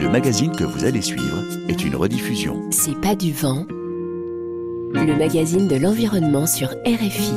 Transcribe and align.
Le 0.00 0.08
magazine 0.08 0.54
que 0.54 0.64
vous 0.64 0.84
allez 0.84 1.02
suivre 1.02 1.42
est 1.68 1.84
une 1.84 1.96
rediffusion. 1.96 2.62
C'est 2.70 3.00
pas 3.00 3.14
du 3.14 3.32
vent. 3.32 3.66
Le 3.68 5.16
magazine 5.16 5.68
de 5.68 5.76
l'environnement 5.76 6.46
sur 6.46 6.68
RFI. 6.86 7.34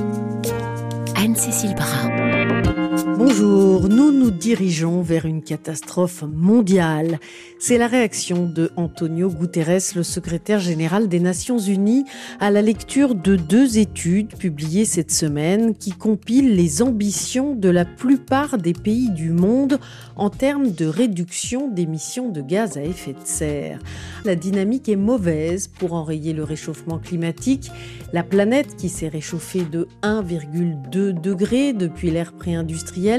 Anne-Cécile 1.15 1.75
Brun. 1.75 3.08
Bonjour, 3.29 3.89
nous 3.89 4.11
nous 4.11 4.31
dirigeons 4.31 5.03
vers 5.03 5.27
une 5.27 5.43
catastrophe 5.43 6.23
mondiale. 6.23 7.19
C'est 7.59 7.77
la 7.77 7.85
réaction 7.85 8.47
de 8.47 8.71
Antonio 8.75 9.29
Guterres, 9.29 9.93
le 9.95 10.01
secrétaire 10.01 10.59
général 10.59 11.07
des 11.07 11.19
Nations 11.19 11.59
Unies, 11.59 12.05
à 12.39 12.49
la 12.49 12.63
lecture 12.63 13.13
de 13.13 13.35
deux 13.35 13.77
études 13.77 14.35
publiées 14.35 14.85
cette 14.85 15.11
semaine 15.11 15.75
qui 15.75 15.91
compilent 15.91 16.55
les 16.55 16.81
ambitions 16.81 17.53
de 17.53 17.69
la 17.69 17.85
plupart 17.85 18.57
des 18.57 18.73
pays 18.73 19.11
du 19.11 19.29
monde 19.29 19.77
en 20.15 20.31
termes 20.31 20.71
de 20.71 20.87
réduction 20.87 21.67
d'émissions 21.67 22.29
de 22.29 22.41
gaz 22.41 22.77
à 22.77 22.81
effet 22.81 23.13
de 23.13 23.25
serre. 23.25 23.77
La 24.25 24.33
dynamique 24.33 24.89
est 24.89 24.95
mauvaise 24.95 25.67
pour 25.67 25.93
enrayer 25.93 26.33
le 26.33 26.43
réchauffement 26.43 26.97
climatique. 26.97 27.69
La 28.11 28.23
planète 28.23 28.75
qui 28.75 28.89
s'est 28.89 29.07
réchauffée 29.07 29.65
de 29.71 29.87
1,2 30.01 31.13
degré 31.13 31.73
depuis 31.73 32.09
l'ère 32.09 32.33
préindustrielle 32.33 33.18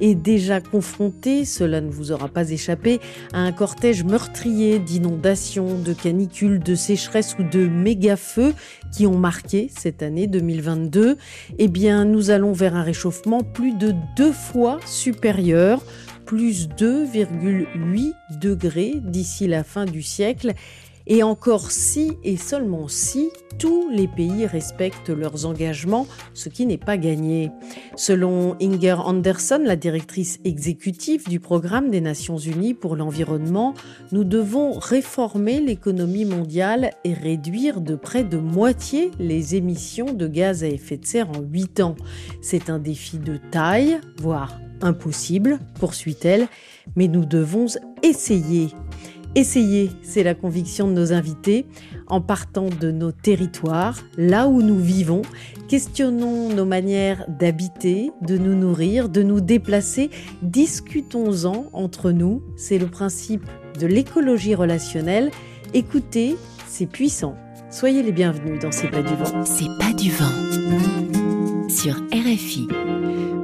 est 0.00 0.14
déjà 0.14 0.60
confronté, 0.60 1.44
cela 1.44 1.80
ne 1.80 1.90
vous 1.90 2.12
aura 2.12 2.28
pas 2.28 2.50
échappé, 2.50 3.00
à 3.32 3.40
un 3.40 3.52
cortège 3.52 4.04
meurtrier 4.04 4.78
d'inondations, 4.78 5.78
de 5.78 5.92
canicules, 5.92 6.58
de 6.60 6.74
sécheresses 6.74 7.36
ou 7.38 7.42
de 7.42 7.66
méga-feux 7.66 8.54
qui 8.92 9.06
ont 9.06 9.18
marqué 9.18 9.70
cette 9.76 10.02
année 10.02 10.26
2022, 10.26 11.16
eh 11.58 11.68
bien, 11.68 12.04
nous 12.04 12.30
allons 12.30 12.52
vers 12.52 12.74
un 12.74 12.82
réchauffement 12.82 13.42
plus 13.42 13.72
de 13.72 13.94
deux 14.16 14.32
fois 14.32 14.78
supérieur, 14.86 15.82
plus 16.26 16.68
2,8 16.68 18.12
degrés 18.40 18.94
d'ici 19.02 19.46
la 19.48 19.64
fin 19.64 19.84
du 19.84 20.02
siècle. 20.02 20.54
Et 21.06 21.22
encore 21.22 21.70
si 21.70 22.12
et 22.24 22.36
seulement 22.36 22.88
si 22.88 23.30
tous 23.58 23.90
les 23.90 24.08
pays 24.08 24.46
respectent 24.46 25.10
leurs 25.10 25.44
engagements, 25.44 26.06
ce 26.32 26.48
qui 26.48 26.64
n'est 26.64 26.78
pas 26.78 26.96
gagné. 26.96 27.50
Selon 27.94 28.56
Inger 28.60 28.96
Anderson, 29.04 29.60
la 29.62 29.76
directrice 29.76 30.38
exécutive 30.44 31.28
du 31.28 31.40
programme 31.40 31.90
des 31.90 32.00
Nations 32.00 32.38
Unies 32.38 32.74
pour 32.74 32.96
l'environnement, 32.96 33.74
nous 34.12 34.24
devons 34.24 34.72
réformer 34.72 35.60
l'économie 35.60 36.24
mondiale 36.24 36.92
et 37.04 37.12
réduire 37.12 37.82
de 37.82 37.96
près 37.96 38.24
de 38.24 38.38
moitié 38.38 39.10
les 39.18 39.56
émissions 39.56 40.12
de 40.14 40.26
gaz 40.26 40.64
à 40.64 40.68
effet 40.68 40.96
de 40.96 41.04
serre 41.04 41.28
en 41.30 41.40
8 41.40 41.80
ans. 41.80 41.96
C'est 42.40 42.70
un 42.70 42.78
défi 42.78 43.18
de 43.18 43.36
taille, 43.50 44.00
voire 44.18 44.58
impossible, 44.80 45.58
poursuit-elle, 45.78 46.48
mais 46.96 47.08
nous 47.08 47.24
devons 47.24 47.66
essayer. 48.02 48.68
Essayer, 49.36 49.90
c'est 50.02 50.24
la 50.24 50.34
conviction 50.34 50.88
de 50.88 50.92
nos 50.92 51.12
invités. 51.12 51.66
En 52.08 52.20
partant 52.20 52.66
de 52.68 52.90
nos 52.90 53.12
territoires, 53.12 54.00
là 54.18 54.48
où 54.48 54.60
nous 54.62 54.78
vivons, 54.78 55.22
questionnons 55.68 56.48
nos 56.48 56.64
manières 56.64 57.24
d'habiter, 57.28 58.10
de 58.22 58.36
nous 58.36 58.56
nourrir, 58.56 59.08
de 59.08 59.22
nous 59.22 59.40
déplacer, 59.40 60.10
discutons-en 60.42 61.66
entre 61.72 62.10
nous. 62.10 62.42
C'est 62.56 62.78
le 62.78 62.86
principe 62.86 63.44
de 63.78 63.86
l'écologie 63.86 64.56
relationnelle. 64.56 65.30
Écoutez, 65.74 66.36
c'est 66.66 66.86
puissant. 66.86 67.36
Soyez 67.70 68.02
les 68.02 68.12
bienvenus 68.12 68.58
dans 68.60 68.72
C'est 68.72 68.90
pas 68.90 69.02
du 69.02 69.14
vent. 69.14 69.44
C'est 69.44 69.78
pas 69.78 69.92
du 69.92 70.10
vent. 70.10 71.68
Sur 71.68 71.94
RFI. 72.12 72.66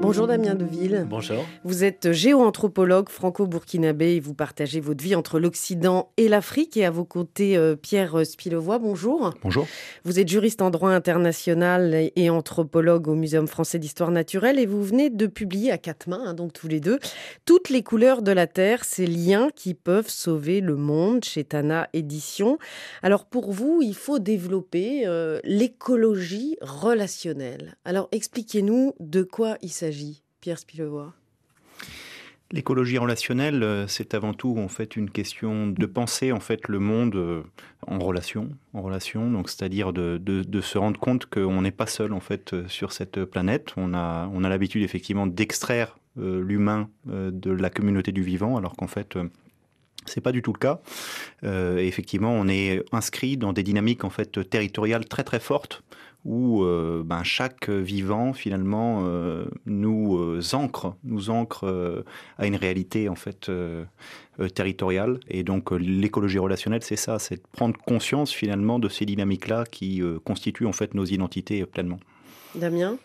Bonjour 0.06 0.28
Damien 0.28 0.54
Deville. 0.54 1.04
Bonjour. 1.10 1.44
Vous 1.64 1.82
êtes 1.82 2.12
géoanthropologue 2.12 3.08
franco-burkinabé 3.08 4.14
et 4.14 4.20
vous 4.20 4.34
partagez 4.34 4.78
votre 4.78 5.02
vie 5.02 5.16
entre 5.16 5.40
l'Occident 5.40 6.12
et 6.16 6.28
l'Afrique. 6.28 6.76
Et 6.76 6.84
à 6.84 6.92
vos 6.92 7.04
côtés, 7.04 7.56
euh, 7.56 7.74
Pierre 7.74 8.24
Spilevoix, 8.24 8.78
bonjour. 8.78 9.34
Bonjour. 9.42 9.66
Vous 10.04 10.20
êtes 10.20 10.28
juriste 10.28 10.62
en 10.62 10.70
droit 10.70 10.90
international 10.90 12.12
et 12.14 12.30
anthropologue 12.30 13.08
au 13.08 13.16
Muséum 13.16 13.48
français 13.48 13.80
d'histoire 13.80 14.12
naturelle 14.12 14.61
et 14.61 14.66
vous 14.66 14.84
venez 14.84 15.11
de 15.11 15.27
publier 15.27 15.72
à 15.72 15.77
quatre 15.77 16.06
mains, 16.06 16.22
hein, 16.24 16.34
donc 16.34 16.52
tous 16.52 16.68
les 16.68 16.78
deux, 16.78 17.00
Toutes 17.45 17.68
les 17.68 17.83
couleurs 17.83 18.22
de 18.22 18.30
la 18.30 18.46
Terre, 18.46 18.84
ces 18.84 19.08
liens 19.08 19.48
qui 19.56 19.74
peuvent 19.74 20.08
sauver 20.08 20.61
le 20.61 20.77
monde 20.77 21.24
chez 21.24 21.42
Tana 21.42 21.89
Édition. 21.95 22.58
Alors 23.02 23.24
pour 23.24 23.50
vous, 23.50 23.80
il 23.83 23.96
faut 23.96 24.20
développer 24.20 25.05
euh, 25.05 25.40
l'écologie 25.42 26.56
relationnelle. 26.61 27.74
Alors 27.84 28.08
expliquez-nous 28.12 28.95
de 29.00 29.24
quoi 29.24 29.56
il 29.62 29.70
s'agit. 29.70 29.95
Pierre 30.46 30.58
L'écologie 32.52 32.98
relationnelle, 32.98 33.64
euh, 33.64 33.89
c'est 33.89 34.14
avant 34.14 34.33
tout 34.33 34.55
en 34.58 34.68
fait 34.68 34.95
une 34.95 35.11
question 35.11 35.67
de 35.67 35.86
penser 35.86 36.30
en 36.30 36.39
fait 36.39 36.68
le 36.68 36.79
monde 36.79 37.17
euh, 37.17 37.42
en 37.89 37.98
relation, 37.98 38.51
en 38.73 38.80
relation. 38.80 39.29
Donc 39.29 39.48
c'est-à-dire 39.48 39.92
de, 39.92 40.61
se 40.61 40.79
rendre 40.79 41.01
compte 41.01 41.27
qu'on 41.27 41.62
n'est 41.62 41.73
pas 41.73 41.89
seul 41.89 42.12
en 42.12 42.20
fait 42.20 42.52
euh, 42.52 42.68
sur 42.68 42.92
cette 42.92 43.24
planète. 43.24 43.73
On 43.77 43.92
a 43.92 44.30
on 44.33 44.45
a 44.45 44.48
l'habitude 44.48 44.84
effectivement 44.84 45.27
d'extraire 45.27 45.98
l'humain 46.17 46.89
de 47.05 47.51
la 47.51 47.68
communauté 47.68 48.13
du 48.13 48.23
vivant, 48.23 48.57
alors 48.57 48.74
qu'en 48.74 48.86
fait 48.86 49.18
c'est 50.07 50.23
pas 50.23 50.33
du 50.33 50.40
tout 50.40 50.55
le 50.55 50.58
cas. 50.58 50.80
effectivement, 51.42 52.30
on 52.33 52.48
est 52.48 52.83
inscrit 52.90 53.36
dans 53.36 53.52
des 53.52 53.63
dynamiques 53.63 54.02
en 54.02 54.08
fait 54.08 54.48
territoriales 54.48 55.05
très 55.05 55.24
très 55.24 55.40
fortes 55.40 55.83
où 56.27 56.64
euh, 56.64 57.05
ben, 57.05 57.23
chaque 57.23 57.70
vivant 57.70 58.33
finalement 58.33 59.05
euh, 59.07 59.47
nous 59.64 60.19
euh, 60.19 60.42
ancre, 60.55 60.97
nous 61.05 61.31
ancre 61.31 62.05
à 62.37 62.47
une 62.47 62.57
réalité 62.57 63.09
en 63.09 63.14
fait 63.14 63.51
territoriale. 64.55 65.20
Et 65.29 65.45
donc 65.45 65.70
l'écologie 65.70 66.39
relationnelle, 66.39 66.83
c'est 66.83 66.97
ça, 66.97 67.19
c'est 67.20 67.37
de 67.37 67.42
prendre 67.53 67.79
conscience 67.79 68.33
finalement 68.33 68.79
de 68.81 68.89
ces 68.89 69.07
dynamiques-là 69.07 69.64
qui 69.70 70.03
constituent 70.25 70.67
en 70.67 70.73
fait 70.73 70.95
nos 70.95 71.05
identités 71.05 71.64
pleinement. 71.64 72.01
Damien? 72.57 72.98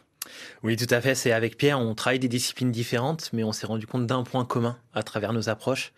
Oui, 0.63 0.75
tout 0.75 0.91
à 0.93 0.99
fait. 0.99 1.13
C'est 1.13 1.31
avec 1.31 1.57
Pierre, 1.57 1.79
on 1.79 1.93
travaille 1.93 2.19
des 2.19 2.27
disciplines 2.27 2.71
différentes, 2.71 3.29
mais 3.33 3.43
on 3.43 3.51
s'est 3.51 3.67
rendu 3.67 3.85
compte 3.85 4.07
d'un 4.07 4.23
point 4.23 4.45
commun 4.45 4.77
à 4.93 5.03
travers 5.03 5.33
nos 5.33 5.49
approches, 5.49 5.93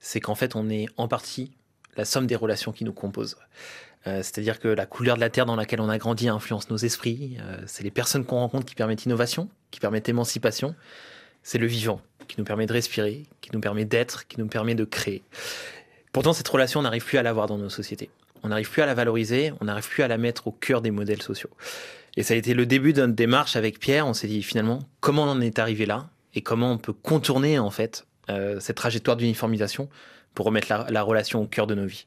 c'est 0.00 0.20
qu'en 0.20 0.34
fait, 0.34 0.56
on 0.56 0.70
est 0.70 0.86
en 0.96 1.06
partie 1.06 1.52
la 1.96 2.04
somme 2.06 2.26
des 2.26 2.36
relations 2.36 2.72
qui 2.72 2.84
nous 2.84 2.92
composent. 2.92 3.36
Euh, 4.06 4.18
c'est-à-dire 4.18 4.58
que 4.58 4.68
la 4.68 4.86
couleur 4.86 5.16
de 5.16 5.20
la 5.20 5.30
terre 5.30 5.46
dans 5.46 5.56
laquelle 5.56 5.80
on 5.80 5.88
a 5.88 5.98
grandi 5.98 6.28
influence 6.28 6.70
nos 6.70 6.76
esprits. 6.76 7.36
Euh, 7.40 7.62
c'est 7.66 7.84
les 7.84 7.90
personnes 7.90 8.24
qu'on 8.24 8.38
rencontre 8.38 8.64
qui 8.64 8.74
permettent 8.74 9.04
innovation, 9.04 9.48
qui 9.70 9.80
permettent 9.80 10.08
émancipation. 10.08 10.74
C'est 11.42 11.58
le 11.58 11.66
vivant 11.66 12.00
qui 12.28 12.38
nous 12.38 12.44
permet 12.44 12.66
de 12.66 12.72
respirer, 12.72 13.24
qui 13.40 13.50
nous 13.52 13.60
permet 13.60 13.84
d'être, 13.84 14.26
qui 14.26 14.38
nous 14.38 14.46
permet 14.46 14.74
de 14.74 14.84
créer. 14.84 15.22
Pourtant, 16.12 16.32
cette 16.32 16.48
relation, 16.48 16.80
on 16.80 16.82
n'arrive 16.82 17.04
plus 17.04 17.18
à 17.18 17.22
l'avoir 17.22 17.46
dans 17.46 17.58
nos 17.58 17.68
sociétés. 17.68 18.10
On 18.42 18.48
n'arrive 18.48 18.70
plus 18.70 18.82
à 18.82 18.86
la 18.86 18.94
valoriser, 18.94 19.52
on 19.60 19.66
n'arrive 19.66 19.88
plus 19.88 20.02
à 20.02 20.08
la 20.08 20.18
mettre 20.18 20.48
au 20.48 20.52
cœur 20.52 20.82
des 20.82 20.90
modèles 20.90 21.22
sociaux. 21.22 21.50
Et 22.16 22.22
ça 22.22 22.34
a 22.34 22.36
été 22.36 22.54
le 22.54 22.66
début 22.66 22.92
d'une 22.92 23.14
démarche 23.14 23.56
avec 23.56 23.78
Pierre. 23.78 24.06
On 24.06 24.14
s'est 24.14 24.26
dit 24.26 24.42
finalement 24.42 24.80
comment 25.00 25.24
on 25.24 25.28
en 25.30 25.40
est 25.40 25.58
arrivé 25.58 25.86
là 25.86 26.10
et 26.34 26.42
comment 26.42 26.72
on 26.72 26.78
peut 26.78 26.92
contourner 26.92 27.58
en 27.58 27.70
fait 27.70 28.06
euh, 28.30 28.60
cette 28.60 28.76
trajectoire 28.76 29.16
d'uniformisation 29.16 29.88
pour 30.34 30.46
remettre 30.46 30.86
la 30.88 31.02
relation 31.02 31.42
au 31.42 31.46
cœur 31.46 31.66
de 31.66 31.74
nos 31.74 31.86
vies. 31.86 32.06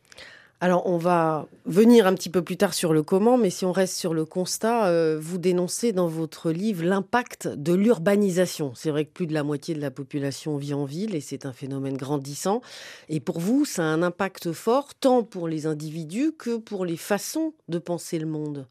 Alors, 0.61 0.87
on 0.87 0.97
va 0.97 1.47
venir 1.65 2.07
un 2.07 2.13
petit 2.13 2.29
peu 2.29 2.41
plus 2.41 2.55
tard 2.55 2.73
sur 2.73 2.93
le 2.93 3.03
comment, 3.03 3.37
mais 3.37 3.49
si 3.49 3.65
on 3.65 3.73
reste 3.73 3.95
sur 3.97 4.13
le 4.13 4.23
constat, 4.23 4.87
euh, 4.87 5.17
vous 5.19 5.37
dénoncez 5.37 5.91
dans 5.91 6.07
votre 6.07 6.49
livre 6.49 6.83
l'impact 6.85 7.49
de 7.49 7.73
l'urbanisation. 7.73 8.71
C'est 8.73 8.89
vrai 8.89 9.03
que 9.03 9.11
plus 9.11 9.27
de 9.27 9.33
la 9.33 9.43
moitié 9.43 9.75
de 9.75 9.81
la 9.81 9.91
population 9.91 10.55
vit 10.55 10.73
en 10.73 10.85
ville 10.85 11.13
et 11.13 11.19
c'est 11.19 11.45
un 11.45 11.51
phénomène 11.51 11.97
grandissant. 11.97 12.61
Et 13.09 13.19
pour 13.19 13.39
vous, 13.39 13.65
ça 13.65 13.83
a 13.83 13.85
un 13.85 14.01
impact 14.01 14.53
fort, 14.53 14.95
tant 14.95 15.23
pour 15.23 15.49
les 15.49 15.65
individus 15.65 16.31
que 16.31 16.55
pour 16.55 16.85
les 16.85 16.97
façons 16.97 17.53
de 17.67 17.77
penser 17.77 18.17
le 18.17 18.27
monde. 18.27 18.65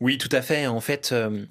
Oui, 0.00 0.16
tout 0.16 0.30
à 0.32 0.40
fait. 0.40 0.66
En 0.66 0.80
fait, 0.80 1.10
euh, 1.12 1.44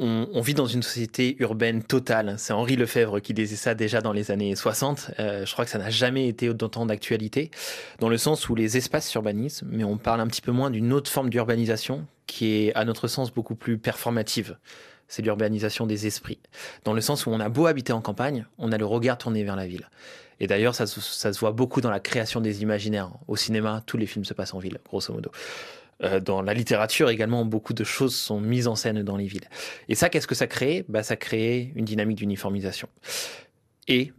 on, 0.00 0.40
vit 0.40 0.54
dans 0.54 0.66
une 0.66 0.82
société 0.82 1.36
urbaine 1.40 1.82
totale. 1.82 2.34
C'est 2.38 2.54
Henri 2.54 2.76
Lefebvre 2.76 3.20
qui 3.20 3.34
disait 3.34 3.56
ça 3.56 3.74
déjà 3.74 4.00
dans 4.00 4.12
les 4.12 4.30
années 4.30 4.56
60. 4.56 5.10
Euh, 5.18 5.44
je 5.44 5.52
crois 5.52 5.66
que 5.66 5.70
ça 5.70 5.78
n'a 5.78 5.90
jamais 5.90 6.26
été 6.26 6.52
d'autant 6.54 6.86
d'actualité, 6.86 7.50
dans 7.98 8.08
le 8.08 8.16
sens 8.16 8.48
où 8.48 8.54
les 8.54 8.78
espaces 8.78 9.08
s'urbanisent, 9.08 9.62
mais 9.66 9.84
on 9.84 9.98
parle 9.98 10.20
un 10.20 10.26
petit 10.26 10.40
peu 10.40 10.52
moins 10.52 10.70
d'une 10.70 10.92
autre 10.94 11.10
forme 11.10 11.28
d'urbanisation 11.28 12.06
qui 12.26 12.54
est, 12.54 12.74
à 12.74 12.84
notre 12.84 13.08
sens, 13.08 13.32
beaucoup 13.32 13.54
plus 13.54 13.76
performative. 13.76 14.56
C'est 15.06 15.22
l'urbanisation 15.22 15.86
des 15.86 16.06
esprits. 16.06 16.38
Dans 16.84 16.94
le 16.94 17.00
sens 17.00 17.26
où 17.26 17.30
on 17.30 17.40
a 17.40 17.48
beau 17.48 17.66
habiter 17.66 17.92
en 17.92 18.00
campagne, 18.00 18.46
on 18.58 18.72
a 18.72 18.78
le 18.78 18.86
regard 18.86 19.18
tourné 19.18 19.44
vers 19.44 19.56
la 19.56 19.66
ville. 19.66 19.90
Et 20.38 20.46
d'ailleurs, 20.46 20.74
ça 20.74 20.86
se 20.86 21.38
voit 21.40 21.52
beaucoup 21.52 21.82
dans 21.82 21.90
la 21.90 22.00
création 22.00 22.40
des 22.40 22.62
imaginaires. 22.62 23.10
Au 23.28 23.36
cinéma, 23.36 23.82
tous 23.84 23.98
les 23.98 24.06
films 24.06 24.24
se 24.24 24.32
passent 24.32 24.54
en 24.54 24.58
ville, 24.58 24.78
grosso 24.88 25.12
modo. 25.12 25.30
Euh, 26.02 26.20
dans 26.20 26.40
la 26.42 26.54
littérature 26.54 27.10
également, 27.10 27.44
beaucoup 27.44 27.74
de 27.74 27.84
choses 27.84 28.14
sont 28.14 28.40
mises 28.40 28.66
en 28.68 28.74
scène 28.74 29.02
dans 29.02 29.16
les 29.16 29.26
villes. 29.26 29.48
Et 29.88 29.94
ça, 29.94 30.08
qu'est-ce 30.08 30.26
que 30.26 30.34
ça 30.34 30.46
crée? 30.46 30.84
Bah, 30.88 31.02
Ça 31.02 31.16
crée 31.16 31.72
une 31.74 31.84
dynamique 31.84 32.18
d'uniformisation. 32.18 32.88
Et 33.86 34.12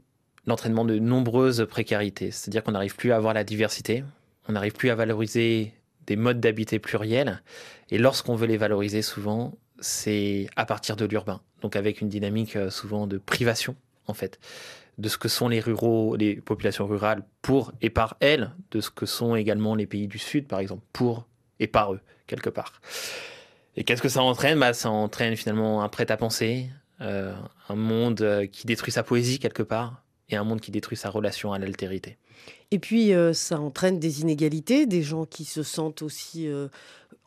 l'entraînement 0.46 0.86
de 0.86 1.00
nombreuses 1.00 1.66
précarités. 1.70 2.32
C'est-à-dire 2.32 2.64
qu'on 2.64 2.72
n'arrive 2.72 2.96
plus 2.96 3.12
à 3.12 3.16
avoir 3.16 3.34
la 3.34 3.44
diversité, 3.44 4.04
on 4.48 4.54
n'arrive 4.54 4.74
plus 4.74 4.90
à 4.90 4.96
valoriser 4.96 5.74
des 6.08 6.16
modes 6.16 6.40
d'habiter 6.40 6.80
pluriels. 6.80 7.42
Et 7.90 7.98
lorsqu'on 7.98 8.36
veut 8.36 8.48
les 8.48 8.58
valoriser, 8.58 9.02
souvent, 9.02 9.54
c'est 9.80 10.48
à 10.56 10.66
partir 10.66 10.96
de 10.96 11.06
l'urbain. 11.06 11.42
Donc 11.62 11.76
avec 11.76 12.02
une 12.02 12.10
dynamique 12.10 12.56
euh, 12.56 12.70
souvent 12.70 13.08
de 13.08 13.18
privation, 13.18 13.76
en 14.08 14.14
fait. 14.14 14.40
de 14.98 15.10
ce 15.10 15.18
que 15.18 15.28
sont 15.28 15.48
les 15.48 15.60
ruraux, 15.60 16.16
les 16.16 16.36
populations 16.36 16.86
rurales 16.86 17.24
pour 17.42 17.72
et 17.82 17.90
par 17.90 18.18
elles, 18.20 18.52
de 18.72 18.82
ce 18.82 18.90
que 18.90 19.06
sont 19.06 19.36
également 19.36 19.76
les 19.76 19.88
pays 19.88 20.08
du 20.08 20.20
Sud, 20.20 20.48
par 20.48 20.60
exemple, 20.60 20.84
pour 20.94 21.28
et 21.62 21.68
par 21.68 21.94
eux, 21.94 22.02
quelque 22.28 22.50
part. 22.50 22.82
Et 23.78 23.86
qu'est-ce 23.86 24.02
que 24.02 24.10
ça 24.10 24.22
entraîne? 24.22 24.60
Bah, 24.60 24.74
Ça 24.74 24.90
entraîne 24.90 25.38
finalement 25.38 25.82
un 25.82 25.88
prêt-à-penser, 25.88 26.68
euh, 27.00 27.34
un 27.70 27.76
monde 27.76 28.22
euh, 28.22 28.48
qui 28.48 28.68
détruit 28.68 28.92
sa 28.92 29.04
poésie 29.04 29.40
quelque 29.40 29.64
part, 29.64 30.04
et 30.28 30.36
un 30.36 30.44
monde 30.44 30.60
qui 30.60 30.72
détruit 30.72 30.98
sa 30.98 31.10
relation 31.10 31.54
à 31.54 31.60
l'altérité. 31.60 32.18
Et 32.72 32.80
puis, 32.80 33.14
euh, 33.14 33.32
ça 33.32 33.60
entraîne 33.60 34.00
des 34.00 34.22
inégalités, 34.22 34.86
des 34.86 35.04
gens 35.04 35.26
qui 35.26 35.46
se 35.46 35.64
sentent 35.64 36.02
aussi 36.02 36.50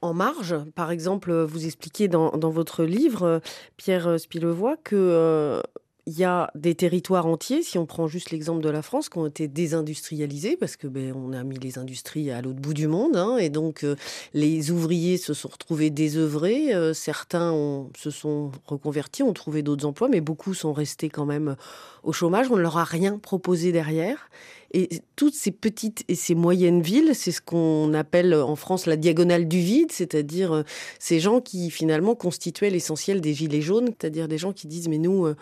en 0.03 0.13
marge. 0.13 0.57
Par 0.75 0.91
exemple, 0.91 1.33
vous 1.33 1.65
expliquez 1.65 2.09
dans, 2.09 2.33
dans 2.33 2.51
votre 2.51 2.85
livre, 2.85 3.41
Pierre 3.77 4.19
Spilevoix, 4.19 4.77
que 4.83 5.63
il 6.07 6.19
y 6.19 6.25
a 6.25 6.51
des 6.55 6.75
territoires 6.75 7.27
entiers, 7.27 7.63
si 7.63 7.79
on 7.79 7.87
prend 7.87 8.07
juste 8.09 8.31
l'exemple 8.31 8.63
de 8.63 8.69
la 8.69 8.83
France, 8.83 9.09
qui 9.09 9.17
ont 9.17 9.27
été 9.27 9.49
désindustrialisés 9.49 10.57
parce 10.59 10.77
que 10.77 10.87
ben, 10.87 11.15
on 11.17 11.33
a 11.33 11.43
mis 11.45 11.59
les 11.59 11.79
industries 11.79 12.31
à 12.31 12.43
l'autre 12.43 12.61
bout 12.61 12.75
du 12.75 12.89
monde, 12.89 13.17
hein, 13.17 13.39
et 13.39 13.49
donc 13.49 13.85
euh, 13.85 13.97
les 14.35 14.71
ouvriers 14.71 15.17
se 15.17 15.33
sont 15.33 15.49
retrouvés 15.49 15.89
désœuvrés. 15.89 16.75
Euh, 16.75 16.93
certains 16.93 17.87
se 17.97 18.11
sont 18.11 18.53
reconvertis, 18.67 19.23
ont 19.23 19.33
trouvé 19.33 19.63
d'autres 19.63 19.87
emplois, 19.87 20.09
mais 20.09 20.21
beaucoup 20.21 20.53
sont 20.53 20.75
restés 20.75 21.09
quand 21.09 21.25
même 21.25 21.57
au 22.03 22.13
chômage. 22.13 22.51
On 22.51 22.57
ne 22.57 22.63
leur 22.63 22.77
a 22.77 22.85
rien 22.85 23.19
proposé 23.19 23.73
derrière. 23.73 24.29
Et 24.75 24.89
toutes 25.17 25.35
ces 25.35 25.53
petites 25.53 26.05
et 26.09 26.17
ces 26.17 26.35
moyennes 26.35 26.83
villes, 26.83 27.13
c'est 27.15 27.33
ce 27.33 27.41
qu'on 27.41 27.95
appelle 27.95 28.35
en 28.35 28.57
France 28.57 28.87
la 28.87 28.97
diagonale 28.97 29.49
du 29.49 29.61
vide, 29.61 29.93
c'est-à-dire 29.93 30.53
euh, 30.53 30.63
ces 30.99 31.19
gens 31.19 31.41
qui 31.41 31.71
finalement 31.71 32.15
constituaient 32.15 32.71
l'essentiel 32.71 33.23
des 33.23 33.33
gilets 33.33 33.63
jaunes, 33.63 33.87
c'est-à-dire 33.87 34.29
des 34.29 34.37
gens 34.37 34.53
qui 34.53 34.67
disent 34.67 34.89
mais 34.89 34.99
nous 34.99 35.33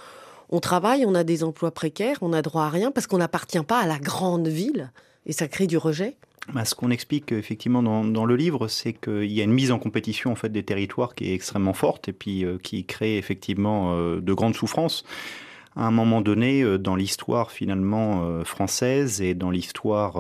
on 0.53 0.61
travaille, 0.61 1.05
on 1.07 1.15
a 1.15 1.25
des 1.25 1.43
emplois 1.43 1.73
précaires, 1.73 2.19
on 2.21 2.33
a 2.33 2.43
droit 2.43 2.65
à 2.65 2.69
rien 2.69 2.93
parce 2.93 3.07
qu'on 3.07 3.19
n'appartient 3.19 3.63
pas 3.63 3.81
à 3.81 3.87
la 3.87 3.99
grande 3.99 4.47
ville 4.47 4.93
et 5.27 5.33
ça 5.33 5.49
crée 5.49 5.67
du 5.67 5.79
rejet. 5.79 6.17
Bah, 6.53 6.65
ce 6.65 6.75
qu'on 6.75 6.91
explique 6.91 7.33
effectivement 7.33 7.83
dans, 7.83 8.25
le 8.25 8.37
livre, 8.37 8.69
c'est 8.69 8.93
qu'il 8.93 9.33
y 9.33 9.41
a 9.41 9.45
une 9.45 9.53
mise 9.53 9.71
en 9.71 9.79
compétition 9.79 10.31
en 10.31 10.35
fait 10.35 10.51
des 10.51 10.63
territoires 10.63 11.15
qui 11.15 11.31
est 11.31 11.35
extrêmement 11.35 11.73
forte 11.73 12.09
et 12.09 12.13
puis 12.13 12.45
euh, 12.45 12.59
qui 12.63 12.85
crée 12.85 13.17
effectivement 13.17 13.95
euh, 13.95 14.21
de 14.21 14.35
grandes 14.35 14.55
souffrances 14.55 15.05
à 15.77 15.87
un 15.87 15.91
moment 15.91 16.21
donné 16.21 16.63
euh, 16.63 16.79
dans 16.79 16.97
l'histoire 16.97 17.51
finalement 17.51 18.45
française 18.45 19.23
et 19.23 19.35
dans 19.35 19.51
l'histoire 19.51 20.17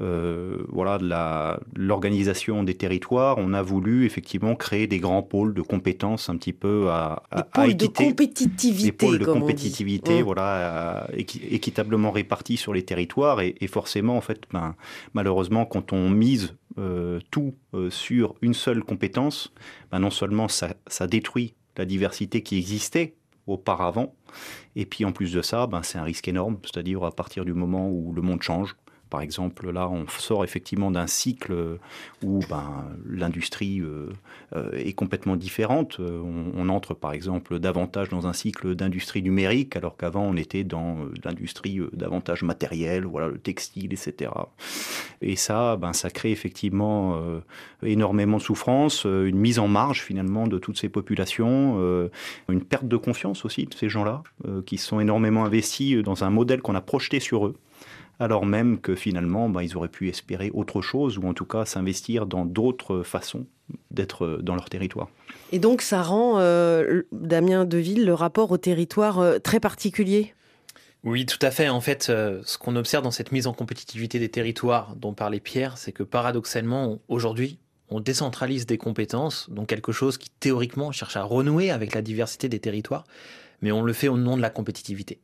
euh, 0.00 0.58
voilà, 0.68 0.98
de 0.98 1.82
l'organisation 1.82 2.62
des 2.62 2.74
territoires, 2.74 3.36
on 3.38 3.52
a 3.52 3.62
voulu 3.62 4.06
effectivement 4.06 4.54
créer 4.54 4.86
des 4.86 5.00
grands 5.00 5.24
pôles 5.24 5.54
de 5.54 5.62
compétences 5.62 6.28
un 6.28 6.36
petit 6.36 6.52
peu 6.52 6.88
à, 6.88 7.24
à, 7.32 7.42
des 7.42 7.48
pôles 7.50 7.76
de 7.76 7.86
compétitivité, 7.86 8.84
des 8.84 8.92
pôles 8.92 9.18
de 9.18 9.24
compétitivité, 9.24 10.22
voilà, 10.22 11.08
équitablement 11.16 12.12
répartis 12.12 12.56
sur 12.56 12.72
les 12.72 12.84
territoires 12.84 13.40
et, 13.40 13.54
forcément 13.66 14.16
en 14.16 14.20
fait, 14.20 14.42
ben, 14.52 14.76
malheureusement, 15.14 15.64
quand 15.66 15.92
on 15.92 16.08
mise 16.08 16.54
euh, 16.78 17.18
tout 17.32 17.54
euh, 17.74 17.90
sur 17.90 18.36
une 18.40 18.54
seule 18.54 18.84
compétence, 18.84 19.52
ben, 19.90 19.98
non 19.98 20.10
seulement 20.10 20.46
ça, 20.46 20.74
ça 20.86 21.08
détruit 21.08 21.54
la 21.76 21.84
diversité 21.84 22.42
qui 22.42 22.56
existait 22.56 23.14
auparavant. 23.48 24.14
Et 24.76 24.86
puis 24.86 25.04
en 25.04 25.12
plus 25.12 25.32
de 25.32 25.42
ça, 25.42 25.66
ben, 25.66 25.82
c'est 25.82 25.98
un 25.98 26.02
risque 26.02 26.28
énorme, 26.28 26.58
c'est-à-dire 26.62 27.02
à 27.04 27.10
partir 27.10 27.44
du 27.44 27.54
moment 27.54 27.88
où 27.88 28.12
le 28.12 28.22
monde 28.22 28.42
change, 28.42 28.76
par 29.10 29.20
exemple, 29.22 29.70
là, 29.70 29.88
on 29.88 30.06
sort 30.08 30.44
effectivement 30.44 30.90
d'un 30.90 31.06
cycle 31.06 31.78
où 32.24 32.40
ben, 32.48 32.84
l'industrie 33.08 33.80
euh, 33.80 34.10
euh, 34.54 34.70
est 34.72 34.92
complètement 34.92 35.36
différente. 35.36 35.98
On, 36.00 36.68
entre, 36.68 36.94
par 36.94 37.12
exemple, 37.12 37.58
davantage 37.58 38.08
dans 38.08 38.26
un 38.26 38.32
cycle 38.32 38.74
d'industrie 38.74 39.22
numérique, 39.22 39.76
alors 39.76 39.96
qu'avant, 39.96 40.22
on 40.22 40.36
était 40.36 40.64
dans 40.64 40.98
euh, 40.98 41.12
l'industrie 41.24 41.80
davantage 41.92 42.42
matérielle, 42.42 43.04
voilà, 43.04 43.28
le 43.28 43.38
textile, 43.38 43.92
etc. 43.92 44.30
Et 45.22 45.36
ça, 45.36 45.76
ben, 45.76 45.92
ça 45.92 46.10
crée 46.10 46.30
effectivement 46.30 47.18
énormément 47.82 48.36
de 48.36 48.42
souffrance, 48.42 49.04
une 49.04 49.38
mise 49.38 49.58
en 49.58 49.68
marge 49.68 50.02
finalement 50.02 50.46
de 50.46 50.58
toutes 50.58 50.78
ces 50.78 50.88
populations, 50.88 51.78
une 52.48 52.62
perte 52.62 52.86
de 52.86 52.96
confiance 52.96 53.44
aussi 53.44 53.66
de 53.66 53.74
ces 53.74 53.88
gens-là, 53.88 54.22
qui 54.66 54.78
sont 54.78 55.00
énormément 55.00 55.44
investis 55.44 55.96
dans 56.02 56.24
un 56.24 56.30
modèle 56.30 56.62
qu'on 56.62 56.74
a 56.74 56.80
projeté 56.80 57.20
sur 57.20 57.46
eux 57.46 57.56
alors 58.18 58.46
même 58.46 58.80
que 58.80 58.94
finalement, 58.94 59.48
bah, 59.48 59.62
ils 59.62 59.76
auraient 59.76 59.88
pu 59.88 60.08
espérer 60.08 60.50
autre 60.52 60.80
chose, 60.80 61.18
ou 61.18 61.26
en 61.26 61.34
tout 61.34 61.44
cas 61.44 61.64
s'investir 61.64 62.26
dans 62.26 62.44
d'autres 62.44 63.02
façons 63.02 63.46
d'être 63.90 64.24
euh, 64.24 64.38
dans 64.42 64.54
leur 64.54 64.68
territoire. 64.68 65.08
Et 65.52 65.58
donc 65.58 65.82
ça 65.82 66.02
rend, 66.02 66.38
euh, 66.38 67.02
Damien 67.12 67.64
Deville, 67.64 68.04
le 68.04 68.14
rapport 68.14 68.50
au 68.50 68.58
territoire 68.58 69.18
euh, 69.18 69.38
très 69.38 69.60
particulier? 69.60 70.34
Oui, 71.04 71.26
tout 71.26 71.38
à 71.42 71.50
fait. 71.50 71.68
En 71.68 71.80
fait, 71.80 72.04
ce 72.04 72.58
qu'on 72.58 72.74
observe 72.74 73.04
dans 73.04 73.12
cette 73.12 73.30
mise 73.30 73.46
en 73.46 73.52
compétitivité 73.52 74.18
des 74.18 74.28
territoires 74.28 74.96
dont 74.96 75.14
parlait 75.14 75.38
Pierre, 75.38 75.78
c'est 75.78 75.92
que 75.92 76.02
paradoxalement, 76.02 76.98
aujourd'hui, 77.06 77.60
on 77.88 78.00
décentralise 78.00 78.66
des 78.66 78.78
compétences, 78.78 79.48
donc 79.48 79.68
quelque 79.68 79.92
chose 79.92 80.18
qui 80.18 80.28
théoriquement 80.40 80.90
cherche 80.90 81.16
à 81.16 81.22
renouer 81.22 81.70
avec 81.70 81.94
la 81.94 82.02
diversité 82.02 82.48
des 82.48 82.58
territoires, 82.58 83.04
mais 83.62 83.70
on 83.70 83.82
le 83.82 83.92
fait 83.92 84.08
au 84.08 84.16
nom 84.16 84.36
de 84.36 84.42
la 84.42 84.50
compétitivité. 84.50 85.20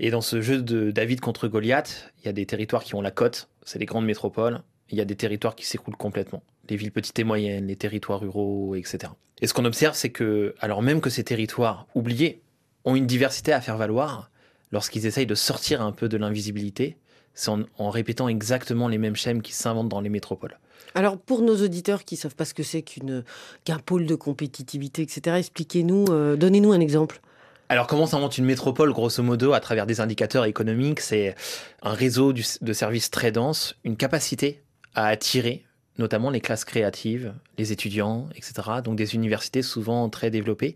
Et 0.00 0.10
dans 0.10 0.20
ce 0.20 0.40
jeu 0.40 0.62
de 0.62 0.90
David 0.90 1.20
contre 1.20 1.48
Goliath, 1.48 2.12
il 2.20 2.26
y 2.26 2.28
a 2.28 2.32
des 2.32 2.46
territoires 2.46 2.84
qui 2.84 2.94
ont 2.94 3.00
la 3.00 3.10
cote, 3.10 3.48
c'est 3.64 3.78
les 3.78 3.86
grandes 3.86 4.06
métropoles. 4.06 4.62
Il 4.90 4.96
y 4.96 5.00
a 5.00 5.04
des 5.04 5.16
territoires 5.16 5.54
qui 5.54 5.66
s'écroulent 5.66 5.96
complètement. 5.96 6.42
Les 6.70 6.76
villes 6.76 6.92
petites 6.92 7.18
et 7.18 7.24
moyennes, 7.24 7.66
les 7.66 7.76
territoires 7.76 8.20
ruraux, 8.20 8.74
etc. 8.74 9.12
Et 9.40 9.46
ce 9.46 9.54
qu'on 9.54 9.64
observe, 9.64 9.94
c'est 9.94 10.10
que, 10.10 10.54
alors 10.60 10.82
même 10.82 11.00
que 11.00 11.10
ces 11.10 11.24
territoires 11.24 11.86
oubliés 11.94 12.42
ont 12.84 12.96
une 12.96 13.06
diversité 13.06 13.52
à 13.52 13.60
faire 13.60 13.76
valoir, 13.76 14.30
lorsqu'ils 14.72 15.06
essayent 15.06 15.26
de 15.26 15.34
sortir 15.34 15.82
un 15.82 15.92
peu 15.92 16.08
de 16.08 16.16
l'invisibilité, 16.16 16.96
c'est 17.34 17.50
en, 17.50 17.90
répétant 17.90 18.28
exactement 18.28 18.88
les 18.88 18.98
mêmes 18.98 19.16
schèmes 19.16 19.42
qui 19.42 19.52
s'inventent 19.52 19.88
dans 19.88 20.00
les 20.00 20.08
métropoles. 20.08 20.58
Alors 20.94 21.18
pour 21.18 21.42
nos 21.42 21.56
auditeurs 21.62 22.04
qui 22.04 22.14
ne 22.14 22.20
savent 22.20 22.34
pas 22.34 22.44
ce 22.44 22.54
que 22.54 22.62
c'est 22.62 22.82
qu'un 22.82 23.78
pôle 23.78 24.06
de 24.06 24.14
compétitivité, 24.14 25.02
etc., 25.02 25.36
expliquez-nous, 25.36 26.06
euh, 26.08 26.36
donnez-nous 26.36 26.72
un 26.72 26.80
exemple. 26.80 27.20
Alors 27.70 27.86
comment 27.86 28.06
s'invente 28.06 28.38
une 28.38 28.46
métropole 28.46 28.92
grosso 28.92 29.22
modo 29.22 29.52
à 29.52 29.60
travers 29.60 29.86
des 29.86 30.00
indicateurs 30.00 30.46
économiques? 30.46 31.00
C'est 31.00 31.34
un 31.82 31.92
réseau 31.92 32.32
de 32.32 32.72
services 32.72 33.10
très 33.10 33.30
dense, 33.30 33.76
une 33.84 33.96
capacité 33.96 34.62
à 34.94 35.06
attirer 35.06 35.66
notamment 35.98 36.30
les 36.30 36.40
classes 36.40 36.64
créatives, 36.64 37.34
les 37.58 37.72
étudiants, 37.72 38.28
etc. 38.34 38.54
Donc 38.82 38.96
des 38.96 39.14
universités 39.14 39.62
souvent 39.62 40.08
très 40.08 40.30
développées. 40.30 40.74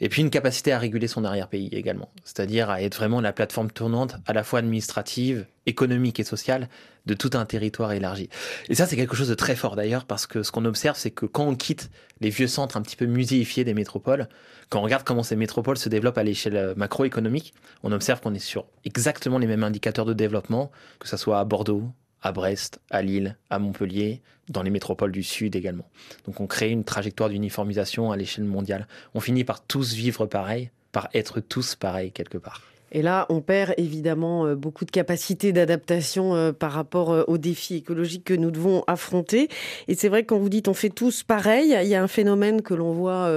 Et 0.00 0.08
puis 0.08 0.22
une 0.22 0.30
capacité 0.30 0.72
à 0.72 0.78
réguler 0.78 1.08
son 1.08 1.24
arrière-pays 1.24 1.68
également. 1.72 2.10
C'est-à-dire 2.24 2.70
à 2.70 2.82
être 2.82 2.96
vraiment 2.96 3.20
la 3.20 3.32
plateforme 3.32 3.70
tournante 3.70 4.16
à 4.26 4.32
la 4.32 4.44
fois 4.44 4.58
administrative, 4.58 5.46
économique 5.66 6.20
et 6.20 6.24
sociale 6.24 6.68
de 7.06 7.14
tout 7.14 7.30
un 7.34 7.44
territoire 7.44 7.92
élargi. 7.92 8.28
Et 8.68 8.74
ça, 8.74 8.86
c'est 8.86 8.96
quelque 8.96 9.16
chose 9.16 9.28
de 9.28 9.34
très 9.34 9.56
fort 9.56 9.76
d'ailleurs, 9.76 10.04
parce 10.04 10.26
que 10.26 10.42
ce 10.42 10.50
qu'on 10.50 10.64
observe, 10.64 10.96
c'est 10.96 11.10
que 11.10 11.26
quand 11.26 11.46
on 11.46 11.54
quitte 11.54 11.90
les 12.20 12.30
vieux 12.30 12.46
centres 12.46 12.76
un 12.76 12.82
petit 12.82 12.96
peu 12.96 13.06
muséifiés 13.06 13.64
des 13.64 13.74
métropoles, 13.74 14.28
quand 14.70 14.80
on 14.80 14.82
regarde 14.82 15.04
comment 15.04 15.22
ces 15.22 15.36
métropoles 15.36 15.76
se 15.76 15.88
développent 15.88 16.18
à 16.18 16.22
l'échelle 16.22 16.74
macroéconomique, 16.76 17.52
on 17.82 17.92
observe 17.92 18.20
qu'on 18.20 18.34
est 18.34 18.38
sur 18.38 18.66
exactement 18.84 19.38
les 19.38 19.46
mêmes 19.46 19.64
indicateurs 19.64 20.06
de 20.06 20.14
développement, 20.14 20.70
que 20.98 21.08
ce 21.08 21.16
soit 21.16 21.38
à 21.38 21.44
Bordeaux, 21.44 21.90
à 22.24 22.32
Brest, 22.32 22.80
à 22.90 23.02
Lille, 23.02 23.36
à 23.50 23.58
Montpellier, 23.60 24.22
dans 24.48 24.62
les 24.62 24.70
métropoles 24.70 25.12
du 25.12 25.22
Sud 25.22 25.54
également. 25.54 25.88
Donc 26.26 26.40
on 26.40 26.46
crée 26.46 26.70
une 26.70 26.82
trajectoire 26.82 27.28
d'uniformisation 27.28 28.10
à 28.10 28.16
l'échelle 28.16 28.44
mondiale. 28.44 28.88
On 29.14 29.20
finit 29.20 29.44
par 29.44 29.62
tous 29.64 29.92
vivre 29.92 30.26
pareil, 30.26 30.70
par 30.90 31.08
être 31.14 31.40
tous 31.40 31.76
pareils 31.76 32.12
quelque 32.12 32.38
part. 32.38 32.62
Et 32.94 33.02
là, 33.02 33.26
on 33.28 33.40
perd 33.40 33.74
évidemment 33.76 34.46
euh, 34.46 34.54
beaucoup 34.54 34.84
de 34.84 34.90
capacités 34.92 35.52
d'adaptation 35.52 36.36
euh, 36.36 36.52
par 36.52 36.70
rapport 36.70 37.12
euh, 37.12 37.24
aux 37.26 37.38
défis 37.38 37.74
écologiques 37.74 38.22
que 38.22 38.34
nous 38.34 38.52
devons 38.52 38.84
affronter. 38.86 39.48
Et 39.88 39.96
c'est 39.96 40.08
vrai 40.08 40.22
que 40.22 40.28
quand 40.28 40.38
vous 40.38 40.48
dites 40.48 40.68
on 40.68 40.74
fait 40.74 40.90
tous 40.90 41.24
pareil, 41.24 41.76
il 41.82 41.88
y 41.88 41.96
a 41.96 42.02
un 42.02 42.06
phénomène 42.06 42.62
que 42.62 42.72
l'on 42.72 42.92
voit 42.92 43.28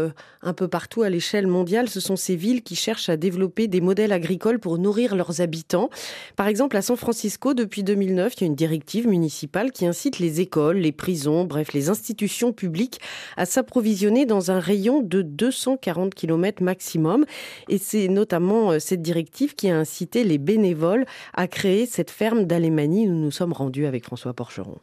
un 0.44 0.54
peu 0.54 0.68
partout 0.68 1.02
à 1.02 1.10
l'échelle 1.10 1.48
mondiale. 1.48 1.90
Ce 1.90 2.00
sont 2.00 2.16
ces 2.16 2.36
villes 2.36 2.62
qui 2.62 2.76
cherchent 2.76 3.10
à 3.10 3.18
développer 3.18 3.68
des 3.68 3.82
modèles 3.82 4.12
agricoles 4.12 4.60
pour 4.60 4.78
nourrir 4.78 5.16
leurs 5.16 5.42
habitants. 5.42 5.90
Par 6.36 6.48
exemple, 6.48 6.78
à 6.78 6.84
San 6.84 6.96
Francisco, 6.96 7.56
depuis 7.56 7.84
2009, 7.84 8.34
il 8.38 8.42
y 8.42 8.44
a 8.44 8.48
une 8.48 8.56
directive 8.56 9.08
municipale 9.08 9.72
qui 9.72 9.88
incite 9.88 10.20
les 10.20 10.40
écoles, 10.40 10.78
les 10.78 10.92
prisons, 10.92 11.46
bref, 11.46 11.74
les 11.74 11.90
institutions 11.90 12.54
publiques 12.54 13.00
à 13.38 13.46
s'approvisionner 13.46 14.26
dans 14.26 14.52
un 14.52 14.60
rayon 14.60 15.02
de 15.02 15.24
240 15.24 16.14
km 16.14 16.62
maximum. 16.62 17.26
Et 17.70 17.80
c'est 17.80 18.08
notamment 18.08 18.80
cette 18.80 19.02
directive 19.02 19.47
qui 19.56 19.70
a 19.70 19.77
incité 19.77 20.24
les 20.24 20.38
bénévoles 20.38 21.06
à 21.34 21.48
créer 21.48 21.86
cette 21.86 22.12
ferme 22.12 22.46
d'Alémanie 22.46 23.08
où 23.08 23.12
nous 23.12 23.25
nous 23.25 23.32
sommes 23.32 23.54
rendus 23.54 23.86
avec 23.86 24.04
François 24.04 24.34
Porcheron. 24.34 24.77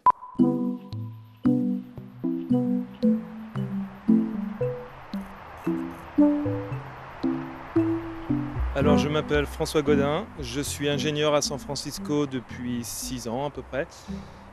Alors 8.76 8.98
je 8.98 9.08
m'appelle 9.08 9.46
François 9.46 9.82
Godin, 9.82 10.26
je 10.40 10.60
suis 10.60 10.88
ingénieur 10.88 11.34
à 11.34 11.42
San 11.42 11.58
Francisco 11.58 12.26
depuis 12.26 12.80
6 12.82 13.28
ans 13.28 13.46
à 13.46 13.50
peu 13.50 13.62
près. 13.62 13.86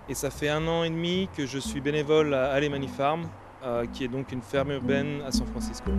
Et 0.07 0.13
ça 0.13 0.29
fait 0.29 0.49
un 0.49 0.67
an 0.67 0.83
et 0.83 0.89
demi 0.89 1.27
que 1.35 1.45
je 1.45 1.57
suis 1.57 1.81
bénévole 1.81 2.33
à 2.33 2.51
Alemany 2.51 2.87
Farm, 2.87 3.27
euh, 3.63 3.85
qui 3.91 4.03
est 4.03 4.07
donc 4.07 4.31
une 4.31 4.41
ferme 4.41 4.71
urbaine 4.71 5.21
à 5.25 5.31
San 5.31 5.47
Francisco. 5.47 5.91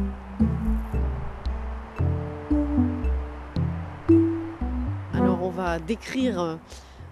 À 5.61 5.78
décrire 5.78 6.40
euh, 6.40 6.56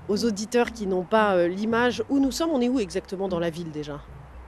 aux 0.08 0.24
auditeurs 0.24 0.72
qui 0.72 0.86
n'ont 0.86 1.04
pas 1.04 1.34
euh, 1.34 1.48
l'image 1.48 2.02
où 2.08 2.18
nous 2.18 2.30
sommes. 2.30 2.50
On 2.50 2.60
est 2.60 2.68
où 2.68 2.80
exactement 2.80 3.28
dans 3.28 3.38
la 3.38 3.50
ville 3.50 3.70
déjà? 3.70 4.00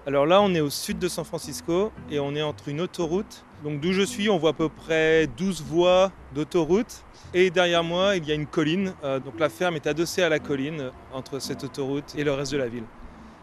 Alors 0.07 0.27
là, 0.27 0.41
on 0.43 0.53
est 0.55 0.61
au 0.61 0.71
sud 0.71 0.99
de 0.99 1.07
San 1.09 1.25
Francisco 1.25 1.93
et 2.11 2.19
on 2.19 2.35
est 2.35 2.43
entre 2.43 2.69
une 2.69 2.81
autoroute. 2.81 3.45
Donc 3.63 3.81
d'où 3.81 3.93
je 3.93 4.03
suis, 4.03 4.29
on 4.29 4.39
voit 4.39 4.51
à 4.51 4.55
peu 4.55 4.69
près 4.69 5.29
12 5.37 5.63
voies 5.63 6.11
d'autoroute. 6.35 7.05
Et 7.35 7.51
derrière 7.51 7.85
moi, 7.85 8.17
il 8.17 8.27
y 8.27 8.33
a 8.33 8.35
une 8.35 8.47
colline. 8.47 8.95
Euh, 9.05 9.21
donc 9.21 9.39
la 9.39 9.49
ferme 9.49 9.77
est 9.77 9.87
adossée 9.87 10.23
à 10.23 10.29
la 10.29 10.41
colline 10.41 10.91
entre 11.13 11.39
cette 11.39 11.63
autoroute 11.63 12.15
et 12.17 12.25
le 12.25 12.33
reste 12.33 12.53
de 12.53 12.59
la 12.59 12.69
ville. 12.69 12.85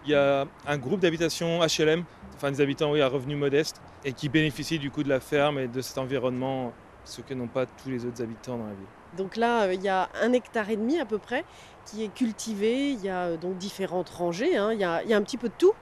Il 0.05 0.11
y 0.11 0.15
a 0.15 0.45
un 0.67 0.77
groupe 0.77 0.99
d'habitations 0.99 1.59
HLM, 1.59 2.03
enfin 2.35 2.51
des 2.51 2.61
habitants 2.61 2.91
oui, 2.91 3.01
à 3.01 3.07
revenus 3.07 3.37
modestes, 3.37 3.81
et 4.03 4.13
qui 4.13 4.27
bénéficient 4.27 4.79
du 4.79 4.91
coup 4.91 5.03
de 5.03 5.09
la 5.09 5.19
ferme 5.19 5.59
et 5.59 5.67
de 5.67 5.81
cet 5.81 5.97
environnement, 5.97 6.73
ce 7.05 7.21
que 7.21 7.33
n'ont 7.33 7.47
pas 7.47 7.65
tous 7.65 7.89
les 7.89 8.05
autres 8.05 8.21
habitants 8.21 8.57
dans 8.57 8.65
la 8.65 8.73
ville. 8.73 8.98
Donc 9.17 9.35
là, 9.35 9.63
euh, 9.63 9.73
il 9.73 9.81
y 9.81 9.89
a 9.89 10.09
un 10.21 10.33
hectare 10.33 10.69
et 10.69 10.77
demi 10.77 10.99
à 10.99 11.05
peu 11.05 11.17
près 11.17 11.43
qui 11.85 12.03
est 12.03 12.13
cultivé. 12.13 12.91
Il 12.91 13.01
y 13.03 13.09
a 13.09 13.25
euh, 13.25 13.37
donc 13.37 13.57
différentes 13.57 14.09
rangées. 14.09 14.55
hein. 14.57 14.71
Il, 14.73 14.79
y 14.79 14.83
a, 14.83 15.03
il 15.03 15.09
y 15.09 15.13
a 15.13 15.17
un 15.17 15.21
petit 15.23 15.37
peu 15.37 15.49
de 15.49 15.53
tout. 15.57 15.73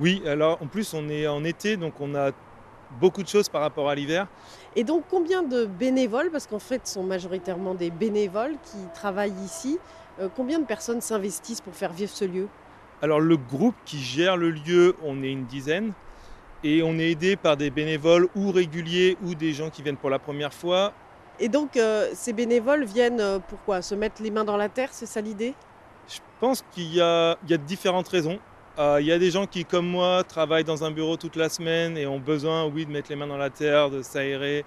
Oui, 0.00 0.22
alors 0.26 0.58
en 0.62 0.66
plus 0.66 0.94
on 0.94 1.08
est 1.08 1.26
en 1.26 1.44
été, 1.44 1.76
donc 1.76 2.00
on 2.00 2.14
a 2.14 2.30
beaucoup 3.00 3.22
de 3.22 3.28
choses 3.28 3.48
par 3.48 3.60
rapport 3.60 3.88
à 3.88 3.94
l'hiver. 3.94 4.26
Et 4.74 4.84
donc 4.84 5.04
combien 5.10 5.42
de 5.42 5.66
bénévoles, 5.66 6.30
parce 6.30 6.46
qu'en 6.46 6.58
fait 6.58 6.86
ce 6.86 6.94
sont 6.94 7.02
majoritairement 7.02 7.74
des 7.74 7.90
bénévoles 7.90 8.56
qui 8.64 8.78
travaillent 8.94 9.34
ici, 9.44 9.78
euh, 10.20 10.28
combien 10.34 10.58
de 10.58 10.64
personnes 10.64 11.00
s'investissent 11.00 11.60
pour 11.60 11.74
faire 11.74 11.92
vivre 11.92 12.10
ce 12.10 12.24
lieu? 12.24 12.48
Alors 13.02 13.20
le 13.20 13.36
groupe 13.36 13.74
qui 13.84 13.98
gère 13.98 14.36
le 14.36 14.50
lieu, 14.50 14.96
on 15.04 15.22
est 15.22 15.30
une 15.30 15.44
dizaine. 15.44 15.92
Et 16.64 16.80
on 16.84 16.96
est 16.96 17.10
aidé 17.10 17.34
par 17.34 17.56
des 17.56 17.70
bénévoles 17.70 18.28
ou 18.36 18.52
réguliers 18.52 19.16
ou 19.24 19.34
des 19.34 19.52
gens 19.52 19.68
qui 19.68 19.82
viennent 19.82 19.96
pour 19.96 20.10
la 20.10 20.20
première 20.20 20.54
fois. 20.54 20.92
Et 21.40 21.48
donc 21.48 21.76
euh, 21.76 22.10
ces 22.14 22.32
bénévoles 22.32 22.84
viennent 22.84 23.20
euh, 23.20 23.38
pourquoi 23.48 23.82
Se 23.82 23.94
mettre 23.94 24.22
les 24.22 24.30
mains 24.30 24.44
dans 24.44 24.56
la 24.56 24.68
terre, 24.68 24.90
c'est 24.92 25.06
ça 25.06 25.20
l'idée? 25.20 25.54
Je 26.08 26.18
pense 26.40 26.64
qu'il 26.72 26.94
y 26.94 27.00
a, 27.00 27.36
différentes 27.66 28.08
raisons. 28.08 28.38
Euh, 28.78 28.98
il 29.00 29.06
y 29.06 29.12
a 29.12 29.18
des 29.18 29.30
gens 29.30 29.46
qui, 29.46 29.64
comme 29.64 29.86
moi, 29.86 30.24
travaillent 30.24 30.64
dans 30.64 30.84
un 30.84 30.90
bureau 30.90 31.16
toute 31.16 31.36
la 31.36 31.48
semaine 31.48 31.96
et 31.96 32.06
ont 32.06 32.18
besoin, 32.18 32.66
oui, 32.66 32.86
de 32.86 32.90
mettre 32.90 33.10
les 33.10 33.16
mains 33.16 33.26
dans 33.26 33.36
la 33.36 33.50
terre, 33.50 33.90
de 33.90 34.02
s'aérer. 34.02 34.64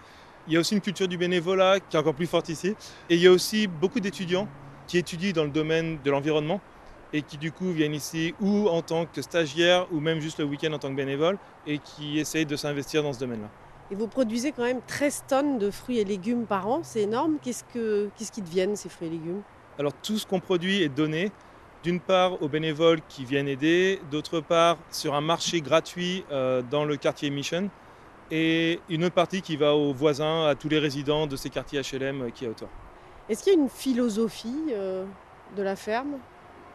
Il 0.48 0.54
y 0.54 0.58
a 0.58 0.60
aussi 0.60 0.76
une 0.76 0.82
culture 0.82 1.08
du 1.08 1.18
bénévolat 1.18 1.80
qui 1.80 1.98
est 1.98 2.00
encore 2.00 2.14
plus 2.14 2.28
forte 2.28 2.50
ici. 2.50 2.76
Et 3.10 3.16
il 3.16 3.22
y 3.22 3.28
a 3.28 3.32
aussi 3.32 3.68
beaucoup 3.68 4.00
d'étudiants 4.00 4.48
qui 4.88 4.98
étudient 4.98 5.34
dans 5.34 5.44
le 5.44 5.50
domaine 5.50 5.98
de 6.04 6.12
l'environnement 6.12 6.62
et 7.14 7.22
qui 7.22 7.38
du 7.38 7.52
coup 7.52 7.72
viennent 7.72 7.94
ici 7.94 8.36
ou 8.40 8.68
en 8.68 8.82
tant 8.82 9.06
que 9.06 9.22
stagiaires 9.22 9.88
ou 9.92 10.00
même 10.00 10.20
juste 10.20 10.40
le 10.40 10.46
week-end 10.46 10.74
en 10.74 10.80
tant 10.80 10.90
que 10.90 10.96
bénévole 10.96 11.38
et 11.66 11.80
qui 11.80 12.20
essayent 12.20 12.46
de 12.46 12.56
s'investir 12.56 13.04
dans 13.04 13.14
ce 13.14 13.20
domaine-là. 13.20 13.50
Et 13.92 13.96
vous 13.96 14.08
produisez 14.08 14.52
quand 14.52 14.64
même 14.64 14.82
13 14.88 15.26
tonnes 15.28 15.60
de 15.60 15.70
fruits 15.70 16.00
et 16.00 16.06
légumes 16.06 16.46
par 16.46 16.68
an, 16.68 16.80
c'est 16.82 17.02
énorme. 17.02 17.38
Qu'est-ce, 17.42 17.64
que, 17.64 18.10
qu'est-ce 18.18 18.32
qui 18.32 18.42
deviennent 18.42 18.76
ces 18.76 18.90
fruits 18.90 19.08
et 19.08 19.12
légumes? 19.12 19.42
Alors 19.78 19.94
tout 19.94 20.18
ce 20.18 20.26
qu'on 20.26 20.40
produit 20.40 20.82
est 20.82 20.90
donné 20.90 21.32
d'une 21.84 22.00
part 22.00 22.42
aux 22.42 22.48
bénévoles 22.48 23.02
qui 23.08 23.26
viennent 23.26 23.48
aider, 23.48 24.02
d'autre 24.10 24.40
part 24.40 24.78
sur 24.90 25.14
un 25.14 25.22
marché 25.22 25.62
gratuit 25.62 26.26
euh, 26.32 26.64
dans 26.64 26.84
le 26.84 26.98
quartier 26.98 27.30
Mission 27.30 27.70
et 28.32 28.80
une 28.90 29.04
autre 29.04 29.14
partie 29.14 29.44
qui 29.44 29.56
va 29.56 29.76
aux 29.76 29.94
voisins, 29.94 30.48
à 30.48 30.56
tous 30.56 30.68
les 30.68 30.80
résidents 30.80 31.28
de 31.28 31.36
ces 31.36 31.52
quartiers 31.52 31.82
HLM 31.82 32.24
euh, 32.24 32.30
qui 32.32 32.46
est 32.46 32.48
autour. 32.48 32.70
Est-ce 33.30 33.44
qu'il 33.44 33.54
y 33.54 33.56
a 33.56 33.60
une 33.60 33.70
philosophie 33.70 34.64
euh, 34.72 35.06
de 35.56 35.62
la 35.62 35.76
ferme? 35.76 36.18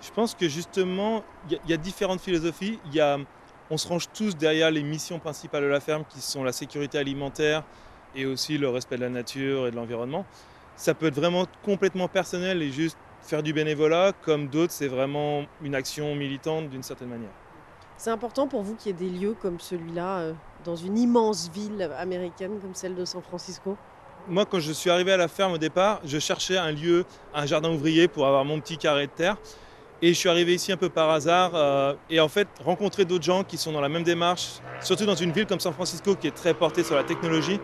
Je 0.00 0.10
pense 0.12 0.36
que 0.36 0.48
justement, 0.48 1.24
il 1.50 1.58
y, 1.66 1.70
y 1.70 1.74
a 1.74 1.76
différentes 1.76 2.20
philosophies. 2.20 2.78
Il 2.86 2.94
y 2.94 3.00
a, 3.00 3.18
on 3.70 3.76
se 3.76 3.88
range 3.88 4.08
tous 4.12 4.36
derrière 4.36 4.70
les 4.70 4.82
missions 4.82 5.18
principales 5.18 5.62
de 5.62 5.68
la 5.68 5.80
ferme 5.80 6.04
qui 6.08 6.20
sont 6.20 6.42
la 6.42 6.52
sécurité 6.52 6.98
alimentaire 6.98 7.62
et 8.14 8.26
aussi 8.26 8.58
le 8.58 8.68
respect 8.68 8.96
de 8.96 9.02
la 9.02 9.08
nature 9.08 9.68
et 9.68 9.70
de 9.70 9.76
l'environnement. 9.76 10.26
Ça 10.76 10.94
peut 10.94 11.06
être 11.06 11.14
vraiment 11.14 11.46
complètement 11.62 12.08
personnel 12.08 12.62
et 12.62 12.72
juste 12.72 12.98
faire 13.22 13.42
du 13.42 13.52
bénévolat, 13.52 14.12
comme 14.22 14.48
d'autres, 14.48 14.72
c'est 14.72 14.88
vraiment 14.88 15.44
une 15.62 15.74
action 15.74 16.14
militante 16.16 16.68
d'une 16.68 16.82
certaine 16.82 17.08
manière. 17.08 17.30
C'est 17.96 18.10
important 18.10 18.48
pour 18.48 18.62
vous 18.62 18.74
qu'il 18.74 18.92
y 18.92 18.94
ait 18.94 19.10
des 19.10 19.10
lieux 19.10 19.36
comme 19.40 19.60
celui-là 19.60 20.18
euh, 20.20 20.32
dans 20.64 20.76
une 20.76 20.98
immense 20.98 21.50
ville 21.50 21.90
américaine 21.96 22.58
comme 22.60 22.74
celle 22.74 22.94
de 22.94 23.04
San 23.04 23.22
Francisco? 23.22 23.76
Moi, 24.26 24.46
quand 24.46 24.60
je 24.60 24.72
suis 24.72 24.90
arrivé 24.90 25.12
à 25.12 25.16
la 25.16 25.28
ferme 25.28 25.52
au 25.52 25.58
départ, 25.58 26.00
je 26.04 26.18
cherchais 26.18 26.56
un 26.56 26.72
lieu, 26.72 27.04
un 27.34 27.46
jardin 27.46 27.70
ouvrier 27.70 28.08
pour 28.08 28.26
avoir 28.26 28.44
mon 28.44 28.60
petit 28.60 28.78
carré 28.78 29.06
de 29.06 29.12
terre. 29.12 29.36
Et 30.02 30.08
je 30.14 30.18
suis 30.18 30.28
arrivé 30.28 30.54
ici 30.54 30.72
un 30.72 30.76
peu 30.76 30.88
par 30.88 31.10
hasard. 31.10 31.54
euh, 31.54 31.94
et 32.08 32.20
en 32.20 32.28
fait, 32.28 32.48
rencontrer 32.64 33.04
d'autres 33.04 33.24
gens 33.24 33.44
qui 33.44 33.58
sont 33.58 33.72
dans 33.72 33.80
la 33.80 33.88
même 33.88 34.02
démarche, 34.02 34.60
surtout 34.80 35.04
dans 35.04 35.14
une 35.14 35.30
ville 35.30 35.46
comme 35.46 35.60
San 35.60 35.72
Francisco 35.72 36.14
qui 36.16 36.26
est 36.26 36.34
très 36.34 36.54
portée 36.54 36.82
sur 36.84 36.96
la 36.96 37.04
technologie, 37.04 37.60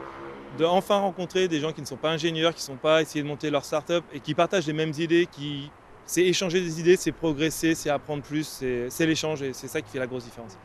de 0.59 0.65
enfin 0.65 0.99
rencontrer 0.99 1.49
des 1.49 1.61
gens 1.61 1.73
qui 1.73 1.81
ne 1.81 1.87
sont 1.87 1.97
pas 1.97 2.11
ingénieurs, 2.11 2.53
qui 2.55 2.61
ne 2.61 2.75
sont 2.75 2.77
pas 2.77 3.03
essayés 3.03 3.23
de 3.23 3.29
monter 3.29 3.51
leur 3.51 3.65
start-up 3.65 4.05
et 4.13 4.21
qui 4.21 4.35
partagent 4.35 4.67
les 4.67 4.73
mêmes 4.75 4.93
idées, 4.99 5.27
qui 5.31 5.71
c'est 6.05 6.23
échanger 6.25 6.61
des 6.61 6.79
idées, 6.79 6.97
c'est 6.97 7.11
progresser, 7.11 7.75
c'est 7.75 7.91
apprendre 7.91 8.23
plus, 8.23 8.63
c'est 8.89 9.07
l'échange 9.07 9.43
et 9.43 9.53
c'est 9.53 9.67
ça 9.67 9.81
qui 9.81 9.91
fait 9.91 9.99
la 9.99 10.07
grosse 10.07 10.25
différence. 10.25 10.57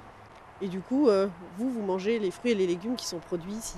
Et 0.62 0.68
du 0.68 0.80
coup, 0.82 1.10
euh, 1.10 1.28
vous, 1.58 1.72
vous 1.72 1.82
mangez 1.82 2.20
les 2.20 2.30
fruits 2.30 2.52
et 2.52 2.56
les 2.56 2.68
légumes 2.68 2.96
qui 2.96 3.08
sont 3.08 3.18
produits 3.18 3.54
ici? 3.54 3.78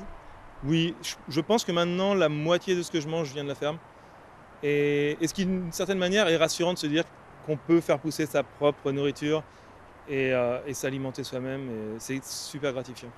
Oui, 0.65 0.93
je- 1.01 1.15
je 1.29 1.41
pense 1.41 1.63
que 1.63 1.71
maintenant 1.71 2.13
la 2.15 2.27
moitié 2.27 2.75
de 2.75 2.81
ce 2.81 2.91
que 2.91 2.99
je 2.99 3.07
mange 3.07 3.31
vient 3.31 3.43
de 3.43 3.49
la 3.49 3.55
ferme. 3.55 3.77
Et, 4.61 5.17
et 5.21 5.27
ce 5.27 5.33
qui, 5.33 5.45
d'une 5.45 5.71
certaine 5.71 5.97
manière, 5.99 6.27
est 6.27 6.35
rassurant 6.37 6.73
de 6.73 6.77
se 6.77 6.87
dire 6.87 7.03
qu'on 7.45 7.57
peut 7.57 7.81
faire 7.81 7.99
pousser 7.99 8.25
sa 8.25 8.43
propre 8.43 8.91
nourriture 8.91 9.43
et, 10.09 10.33
euh, 10.33 10.59
et 10.65 10.73
s'alimenter 10.73 11.23
soi-même. 11.23 11.69
et 11.69 11.99
C'est 11.99 12.23
super 12.23 12.73
gratifiant. 12.73 13.09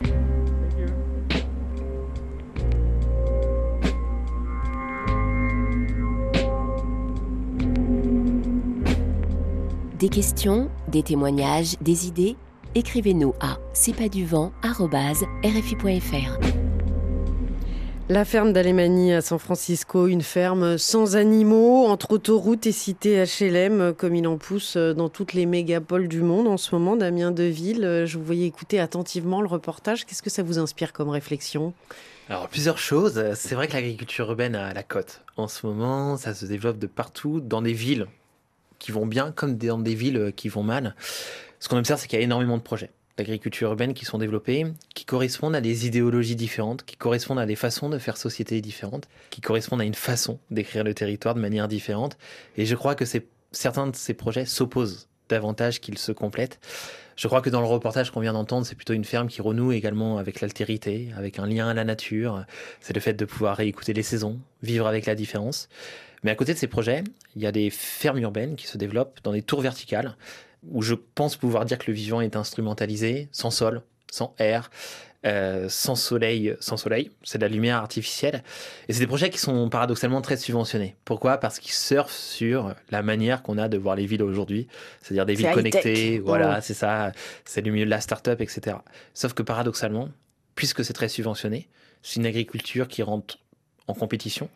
Des 10.00 10.10
questions, 10.10 10.70
des 10.90 11.04
témoignages, 11.04 11.78
des 11.80 12.08
idées 12.08 12.36
Écrivez-nous 12.78 13.34
à 13.40 13.58
c'est 13.72 13.96
pas 13.96 14.10
du. 14.10 14.26
La 18.08 18.24
ferme 18.24 18.54
d'Alemanie 18.54 19.14
à 19.14 19.22
San 19.22 19.40
Francisco, 19.40 20.06
une 20.06 20.22
ferme 20.22 20.78
sans 20.78 21.16
animaux, 21.16 21.88
entre 21.88 22.12
autoroutes 22.12 22.68
et 22.68 22.72
cités 22.72 23.24
HLM, 23.24 23.96
comme 23.96 24.14
il 24.14 24.28
en 24.28 24.38
pousse 24.38 24.78
dans 24.78 25.10
toutes 25.10 25.34
les 25.34 25.48
mégapoles 25.48 26.08
du 26.08 26.22
monde 26.22 26.48
en 26.48 26.58
ce 26.58 26.76
moment. 26.76 26.96
Damien 26.96 27.32
Deville, 27.32 28.04
je 28.06 28.18
vous 28.20 28.24
voyais 28.24 28.46
écouter 28.46 28.80
attentivement 28.80 29.42
le 29.42 29.48
reportage. 29.48 30.06
Qu'est-ce 30.06 30.22
que 30.22 30.30
ça 30.30 30.44
vous 30.44 30.60
inspire 30.60 30.94
comme 30.94 31.10
réflexion? 31.10 31.74
Alors, 32.30 32.48
plusieurs 32.48 32.78
choses. 32.78 33.34
C'est 33.34 33.56
vrai 33.56 33.68
que 33.68 33.74
l'agriculture 33.74 34.30
urbaine 34.30 34.54
a 34.54 34.72
la 34.72 34.84
cote. 34.84 35.24
En 35.36 35.48
ce 35.48 35.66
moment, 35.66 36.16
ça 36.16 36.36
se 36.36 36.46
développe 36.46 36.78
de 36.78 36.88
partout, 36.88 37.40
dans 37.40 37.64
des 37.64 37.74
villes 37.74 38.06
qui 38.78 38.92
vont 38.92 39.08
bien, 39.08 39.32
comme 39.32 39.58
dans 39.58 39.80
des 39.80 39.96
villes 39.96 40.32
qui 40.36 40.48
vont 40.48 40.62
mal. 40.62 40.96
Ce 41.60 41.68
qu'on 41.68 41.78
observe, 41.78 42.00
c'est 42.00 42.08
qu'il 42.08 42.20
y 42.20 42.22
a 42.22 42.26
énormément 42.26 42.58
de 42.58 42.62
projets 42.62 42.92
d'agriculture 43.18 43.70
urbaine 43.70 43.94
qui 43.94 44.06
sont 44.06 44.18
développés, 44.18 44.66
qui 44.94 45.06
correspondent 45.06 45.56
à 45.56 45.62
des 45.62 45.88
idéologies 45.88 46.36
différentes, 46.36 46.84
qui 46.84 46.98
correspondent 46.98 47.40
à 47.40 47.46
des 47.46 47.56
façons 47.56 47.90
de 47.90 47.98
faire 47.98 48.18
société 48.18 48.60
différentes, 48.62 49.08
qui 49.30 49.42
correspondent 49.42 49.82
à 49.82 49.86
une 49.86 49.94
façon 49.94 50.40
d'écrire 50.52 50.84
le 50.84 50.94
territoire 50.94 51.36
de 51.36 51.40
manière 51.40 51.68
différente. 51.68 52.18
Et 52.58 52.66
je 52.66 52.76
crois 52.76 52.96
que 52.96 53.06
certains 53.52 53.88
de 53.88 53.96
ces 53.96 54.14
projets 54.14 54.46
s'opposent 54.46 55.08
davantage 55.30 55.80
qu'ils 55.80 55.98
se 55.98 56.12
complètent. 56.12 56.60
Je 57.16 57.28
crois 57.28 57.42
que 57.42 57.50
dans 57.50 57.62
le 57.62 57.68
reportage 57.68 58.12
qu'on 58.12 58.20
vient 58.20 58.34
d'entendre, 58.34 58.66
c'est 58.66 58.76
plutôt 58.76 58.94
une 58.94 59.06
ferme 59.06 59.30
qui 59.30 59.42
renoue 59.42 59.72
également 59.72 60.18
avec 60.18 60.42
l'altérité, 60.42 61.12
avec 61.16 61.40
un 61.40 61.48
lien 61.48 61.70
à 61.70 61.74
la 61.74 61.86
nature. 61.86 62.46
C'est 62.82 62.94
le 62.94 63.00
fait 63.00 63.14
de 63.14 63.24
pouvoir 63.24 63.56
réécouter 63.56 63.94
les 63.94 64.04
saisons, 64.04 64.40
vivre 64.62 64.86
avec 64.86 65.06
la 65.06 65.16
différence. 65.16 65.70
Mais 66.24 66.32
à 66.32 66.36
côté 66.36 66.54
de 66.54 66.58
ces 66.58 66.68
projets, 66.68 67.04
il 67.36 67.42
y 67.42 67.46
a 67.46 67.52
des 67.52 67.70
fermes 67.70 68.18
urbaines 68.18 68.56
qui 68.56 68.68
se 68.68 68.78
développent 68.78 69.20
dans 69.24 69.32
des 69.32 69.42
tours 69.42 69.62
verticales, 69.62 70.18
où 70.72 70.82
je 70.82 70.94
pense 70.94 71.36
pouvoir 71.36 71.66
dire 71.66 71.78
que 71.78 71.86
le 71.88 71.94
vivant 71.94 72.22
est 72.22 72.36
instrumentalisé, 72.36 73.30
sans 73.32 73.52
sol, 73.52 73.82
sans 74.12 74.34
air, 74.40 74.70
euh, 75.26 75.68
sans 75.70 75.96
soleil, 75.96 76.56
sans 76.60 76.78
soleil, 76.78 77.10
c'est 77.24 77.40
de 77.40 77.46
la 77.46 77.50
lumière 77.50 77.78
artificielle. 77.78 78.44
Et 78.88 78.94
c'est 78.94 79.00
des 79.00 79.08
projets 79.08 79.32
qui 79.32 79.40
sont 79.40 79.70
paradoxalement 79.70 80.22
très 80.22 80.38
subventionnés. 80.38 80.96
Pourquoi? 81.04 81.38
Parce 81.38 81.58
qu'ils 81.58 81.74
surfent 81.74 82.14
sur 82.14 82.76
la 82.92 83.02
manière 83.02 83.42
qu'on 83.42 83.58
a 83.58 83.68
de 83.68 83.78
voir 83.78 83.96
les 83.96 84.06
villes 84.06 84.22
aujourd'hui, 84.22 84.68
c'est-à-dire 85.02 85.26
des 85.26 85.34
villes 85.34 85.52
connectées, 85.52 86.20
Oh. 86.22 86.26
voilà, 86.28 86.62
c'est 86.62 86.76
ça, 86.76 87.12
c'est 87.44 87.62
le 87.62 87.72
milieu 87.72 87.86
de 87.86 87.90
la 87.90 88.02
start-up, 88.02 88.40
etc. 88.40 88.78
Sauf 89.16 89.34
que 89.34 89.42
paradoxalement, 89.42 90.10
puisque 90.54 90.86
c'est 90.86 90.94
très 90.94 91.10
subventionné, 91.10 91.70
c'est 92.04 92.20
une 92.20 92.28
agriculture 92.28 92.88
qui 92.88 93.02
rentre 93.02 93.40
en 93.88 93.96
compétition 93.96 94.48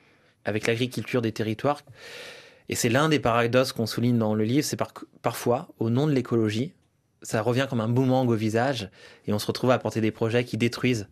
avec 0.45 0.67
l'agriculture 0.67 1.21
des 1.23 1.31
territoires. 1.31 1.81
Et 2.69 2.75
c'est 2.75 2.89
l'un 2.89 3.09
des 3.09 3.19
paradoxes 3.19 3.73
qu'on 3.73 3.87
souligne 3.87 4.17
dans 4.17 4.35
le 4.35 4.43
livre, 4.43 4.63
c'est 4.65 4.77
par- 4.77 4.93
parfois, 5.21 5.69
au 5.79 5.89
nom 5.89 6.07
de 6.07 6.11
l'écologie, 6.11 6.73
ça 7.23 7.41
revient 7.41 7.67
comme 7.69 7.81
un 7.81 7.89
boomerang 7.89 8.29
au 8.29 8.35
visage, 8.35 8.89
et 9.27 9.33
on 9.33 9.39
se 9.39 9.47
retrouve 9.47 9.71
à 9.71 9.79
porter 9.79 10.01
des 10.01 10.11
projets 10.11 10.45
qui 10.45 10.57
détruisent 10.57 11.07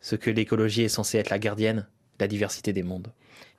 ce 0.00 0.16
que 0.16 0.30
l'écologie 0.30 0.82
est 0.82 0.88
censée 0.88 1.18
être 1.18 1.30
la 1.30 1.38
gardienne 1.38 1.86
la 2.22 2.28
diversité 2.28 2.72
des 2.72 2.82
mondes. 2.82 3.08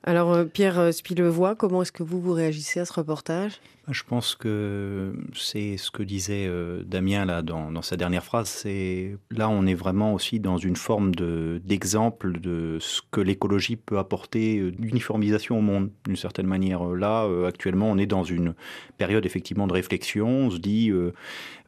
Alors 0.06 0.32
euh, 0.32 0.44
Pierre 0.44 0.92
Spilevoix, 0.92 1.54
comment 1.54 1.82
est-ce 1.82 1.92
que 1.92 2.02
vous 2.02 2.20
vous 2.20 2.32
réagissez 2.32 2.80
à 2.80 2.84
ce 2.84 2.92
reportage? 2.92 3.60
Je 3.88 4.02
pense 4.02 4.34
que 4.34 5.14
c'est 5.34 5.76
ce 5.76 5.90
que 5.90 6.02
disait 6.02 6.46
euh, 6.46 6.82
Damien 6.84 7.24
là 7.26 7.42
dans, 7.42 7.82
sa 7.82 7.96
dernière 7.96 8.24
phrase. 8.24 8.48
C'est 8.48 9.16
là 9.30 9.48
on 9.48 9.66
est 9.66 9.74
vraiment 9.74 10.12
aussi 10.12 10.40
dans 10.40 10.58
une 10.58 10.76
forme 10.76 11.14
d'exemple 11.14 12.38
de, 12.40 12.78
ce 12.80 13.00
que 13.10 13.20
l'écologie 13.20 13.76
peut 13.76 13.98
apporter 13.98 14.58
euh, 14.58 14.72
d'uniformisation 14.72 15.58
au 15.58 15.62
monde 15.62 15.90
d'une 16.06 16.16
certaine 16.16 16.46
manière. 16.46 16.84
Là 16.84 17.26
actuellement 17.46 17.90
on 17.90 17.96
est 17.96 18.06
dans 18.06 18.24
une 18.24 18.54
période 18.98 19.24
effectivement 19.24 19.66
de 19.66 19.72
réflexion. 19.72 20.28
On 20.28 20.50
se 20.50 20.58
dit 20.58 20.92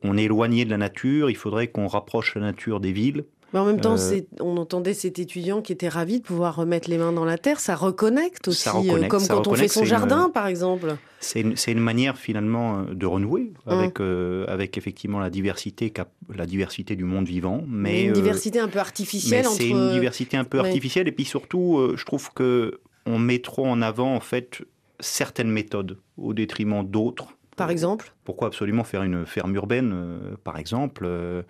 on 0.03 0.17
est 0.17 0.25
éloigné 0.25 0.65
de 0.67 0.71
la 0.71 0.79
nature, 0.79 1.31
il 1.31 1.37
faudrait 1.37 1.69
qu'on 1.69 1.87
rapproche 1.87 2.35
la 2.35 2.43
nature 2.43 2.81
des 2.81 2.93
villes. 2.93 3.25
Mais 3.57 3.63
en 3.63 3.65
même 3.65 3.81
temps, 3.81 3.97
euh, 3.99 4.21
on 4.41 4.59
entendait 4.59 4.93
cet 4.93 5.19
étudiant 5.19 5.63
qui 5.63 5.73
était 5.73 5.89
ravi 5.89 6.21
de 6.21 6.25
pouvoir 6.25 6.57
remettre 6.57 6.91
les 6.91 6.99
mains 6.99 7.13
dans 7.13 7.25
la 7.25 7.39
terre. 7.39 7.59
Ça 7.59 7.75
reconnecte 7.75 8.49
aussi, 8.49 8.69
euh, 8.69 9.07
comme 9.07 9.27
quand 9.27 9.47
on 9.47 9.55
fait 9.55 9.67
son 9.67 9.87
jardin, 9.87 10.29
par 10.29 10.47
exemple. 10.47 10.95
C'est 11.21 11.41
une, 11.41 11.81
manière 11.81 12.19
finalement 12.19 12.81
euh, 12.81 12.93
de 12.93 13.07
renouer 13.07 13.55
mmh. 13.65 13.71
avec, 13.71 14.01
avec 14.47 14.77
effectivement 14.77 15.21
la 15.21 15.31
diversité, 15.31 15.91
la 16.35 16.45
diversité 16.45 16.97
du 16.97 17.05
monde 17.05 17.27
vivant. 17.27 17.65
Mais, 17.67 18.05
une 18.05 18.13
diversité 18.13 18.59
un 18.59 18.69
peu 18.69 18.79
artificielle. 18.79 19.47
C'est 19.47 19.71
une 19.71 19.93
diversité 19.93 20.37
un 20.37 20.45
peu 20.45 20.59
artificielle. 20.59 21.09
Et 21.09 21.13
puis 21.13 21.25
surtout, 21.25 21.95
je 21.97 22.05
trouve 22.05 22.31
que 22.35 22.81
on 23.07 23.19
met 23.19 23.39
trop 23.39 23.67
en 23.67 23.81
avant 23.81 24.15
en 24.15 24.21
fait 24.21 24.61
certaines 25.01 25.51
méthodes 25.51 25.99
au 26.19 26.35
détriment 26.35 26.87
d'autres 26.87 27.36
par 27.57 27.71
exemple 27.71 28.13
Pourquoi 28.25 28.49
absolument 28.49 28.85
faire 28.85 29.03
une 29.03 29.27
ferme 29.27 29.55
urbaine, 29.55 29.93
euh, 29.95 30.37
par 30.45 30.59
exemple 30.59 31.05
euh, 31.07 31.43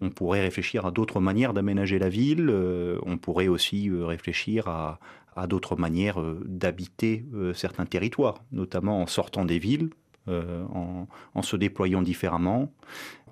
On 0.00 0.10
pourrait 0.10 0.40
réfléchir 0.40 0.86
à 0.86 0.90
d'autres 0.90 1.20
manières 1.20 1.52
d'aménager 1.52 1.98
la 1.98 2.08
ville. 2.08 2.48
Euh, 2.50 2.98
on 3.04 3.18
pourrait 3.18 3.48
aussi 3.48 3.90
réfléchir 3.90 4.68
à, 4.68 4.98
d'autres 5.46 5.76
manières 5.76 6.22
d'habiter 6.44 7.24
certains 7.54 7.86
territoires, 7.86 8.44
notamment 8.52 9.00
en 9.00 9.06
sortant 9.06 9.46
des 9.46 9.58
villes, 9.58 9.88
en, 10.28 11.06
en, 11.34 11.42
se 11.42 11.56
déployant 11.56 12.02
différemment. 12.02 12.70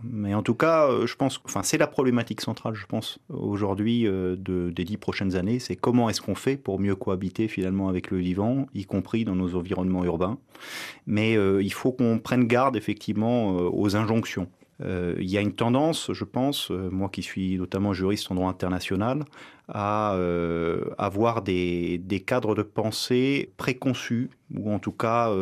Mais 0.02 0.34
en 0.34 0.42
tout 0.42 0.54
cas, 0.54 0.88
euh, 0.88 1.06
je 1.06 1.16
pense, 1.16 1.40
enfin, 1.44 1.62
c'est 1.62 1.78
la 1.78 1.86
problématique 1.86 2.40
centrale, 2.40 2.74
je 2.74 2.86
pense, 2.86 3.18
aujourd'hui 3.28 4.06
euh, 4.06 4.36
de, 4.36 4.70
des 4.70 4.84
dix 4.84 4.96
prochaines 4.96 5.36
années. 5.36 5.58
C'est 5.58 5.76
comment 5.76 6.08
est-ce 6.08 6.20
qu'on 6.20 6.34
fait 6.34 6.56
pour 6.56 6.78
mieux 6.78 6.94
cohabiter 6.94 7.48
finalement 7.48 7.88
avec 7.88 8.10
le 8.10 8.18
vivant, 8.18 8.66
y 8.74 8.84
compris 8.84 9.24
dans 9.24 9.34
nos 9.34 9.56
environnements 9.56 10.04
urbains. 10.04 10.38
Mais 11.06 11.36
euh, 11.36 11.62
il 11.62 11.72
faut 11.72 11.92
qu'on 11.92 12.18
prenne 12.18 12.46
garde 12.46 12.76
effectivement 12.76 13.48
aux 13.48 13.96
injonctions. 13.96 14.48
Il 14.80 15.28
y 15.28 15.36
a 15.36 15.40
une 15.40 15.54
tendance, 15.54 16.12
je 16.12 16.24
pense, 16.24 16.70
moi 16.70 17.08
qui 17.08 17.22
suis 17.22 17.58
notamment 17.58 17.92
juriste 17.92 18.30
en 18.30 18.36
droit 18.36 18.48
international, 18.48 19.24
à 19.68 20.16
avoir 20.98 21.42
des, 21.42 21.98
des, 21.98 22.20
cadres 22.20 22.54
de 22.54 22.62
pensée 22.62 23.52
préconçus, 23.56 24.30
ou 24.54 24.72
en 24.72 24.78
tout 24.78 24.92
cas 24.92 25.32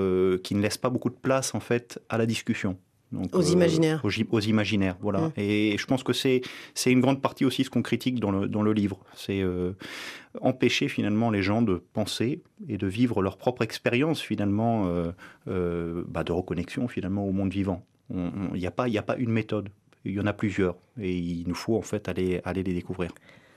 qui 0.43 0.55
ne 0.55 0.61
laissent 0.61 0.78
pas 0.78 0.90
beaucoup 0.90 1.11
de 1.11 1.16
place 1.16 1.55
en 1.55 1.61
fait 1.61 2.00
à 2.09 2.16
la 2.16 2.26
discussion 2.26 2.78
aux 3.33 3.43
euh, 3.43 3.52
imaginaires. 3.52 4.05
Aux, 4.05 4.40
imaginaires, 4.40 4.97
voilà. 5.00 5.21
Mmh. 5.21 5.33
Et 5.37 5.76
je 5.78 5.87
pense 5.87 6.02
que 6.02 6.12
c'est 6.12 6.43
c'est 6.75 6.90
une 6.90 7.00
grande 7.00 7.23
partie 7.23 7.45
aussi 7.45 7.64
ce 7.64 7.71
qu'on 7.71 7.83
critique 7.83 8.21
dans 8.21 8.31
le, 8.31 8.49
dans 8.49 8.62
le 8.62 8.73
livre. 8.73 8.99
C'est 9.14 9.40
euh, 9.43 9.73
empêcher 10.40 10.88
finalement 10.88 11.31
les 11.31 11.43
gens 11.43 11.62
de 11.62 11.83
penser 11.93 12.43
et 12.69 12.78
de 12.78 12.87
vivre 12.87 13.23
leur 13.23 13.37
propre 13.37 13.62
expérience 13.62 14.21
finalement 14.21 14.87
euh, 15.47 16.02
bah, 16.09 16.25
de 16.25 16.33
reconnexion 16.33 16.88
finalement 16.88 17.26
au 17.26 17.33
monde 17.33 17.52
vivant. 17.52 17.85
Il 18.11 18.53
n'y 18.55 18.67
a, 18.67 18.71
pas, 18.71 18.87
a 18.87 19.03
pas 19.03 19.17
une 19.17 19.31
méthode, 19.31 19.69
il 20.05 20.13
y 20.13 20.21
en 20.21 20.27
a 20.27 20.33
plusieurs. 20.33 20.77
Et 21.01 21.17
il 21.17 21.45
nous 21.49 21.55
faut 21.55 21.77
en 21.77 21.83
fait 21.83 22.09
aller, 22.09 22.41
aller 22.45 22.63
les 22.63 22.75
découvrir. 22.75 23.11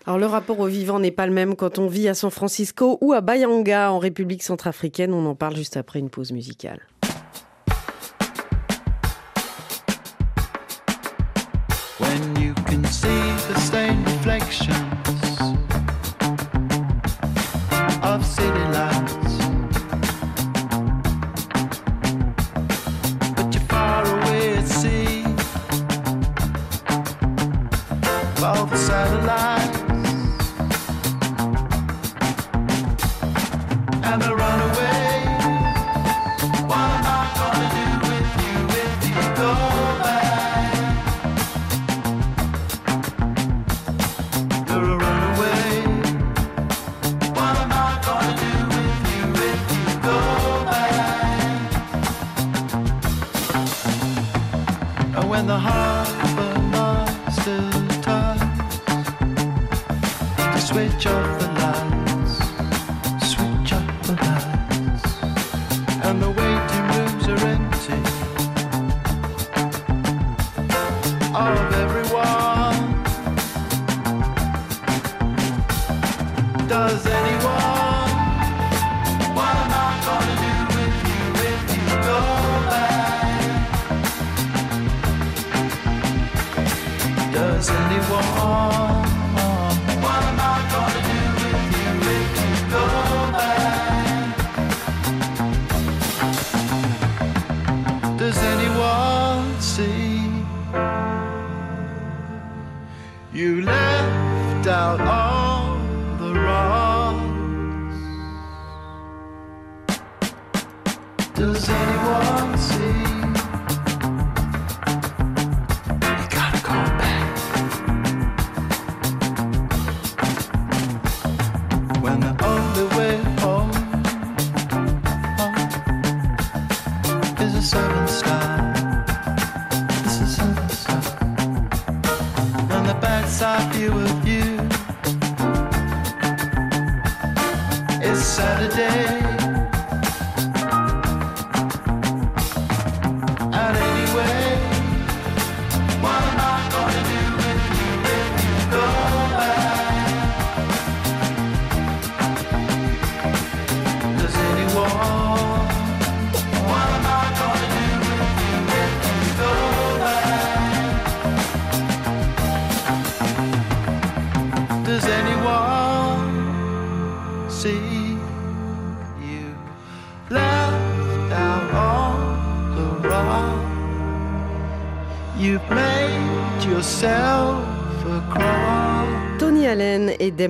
Alors 0.05 0.17
le 0.17 0.25
rapport 0.25 0.59
au 0.59 0.65
vivant 0.65 0.99
n'est 0.99 1.11
pas 1.11 1.27
le 1.27 1.33
même 1.33 1.55
quand 1.55 1.77
on 1.77 1.87
vit 1.87 2.07
à 2.07 2.13
San 2.13 2.31
Francisco 2.31 2.97
ou 3.01 3.13
à 3.13 3.21
Bayanga 3.21 3.91
en 3.91 3.99
République 3.99 4.43
centrafricaine. 4.43 5.13
On 5.13 5.25
en 5.25 5.35
parle 5.35 5.55
juste 5.55 5.77
après 5.77 5.99
une 5.99 6.09
pause 6.09 6.31
musicale. 6.31 6.79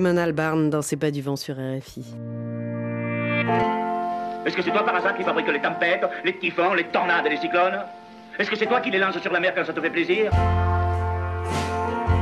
Damon 0.00 0.16
Albarn 0.16 0.70
dans 0.70 0.80
C'est 0.80 0.96
pas 0.96 1.10
du 1.10 1.20
vent 1.20 1.36
sur 1.36 1.56
RFI. 1.56 2.02
Est-ce 4.46 4.56
que 4.56 4.62
c'est 4.62 4.70
toi 4.70 4.82
par 4.82 4.96
hasard 4.96 5.14
qui 5.14 5.22
fabrique 5.22 5.46
les 5.48 5.60
tempêtes, 5.60 6.00
les 6.24 6.38
typhons, 6.38 6.72
les 6.72 6.84
tornades 6.84 7.26
et 7.26 7.28
les 7.28 7.36
cyclones? 7.36 7.80
Est-ce 8.38 8.50
que 8.50 8.56
c'est 8.56 8.64
toi 8.64 8.80
qui 8.80 8.90
les 8.90 8.98
lances 8.98 9.18
sur 9.18 9.30
la 9.30 9.40
mer 9.40 9.52
quand 9.54 9.66
ça 9.66 9.74
te 9.74 9.80
fait 9.80 9.90
plaisir? 9.90 10.30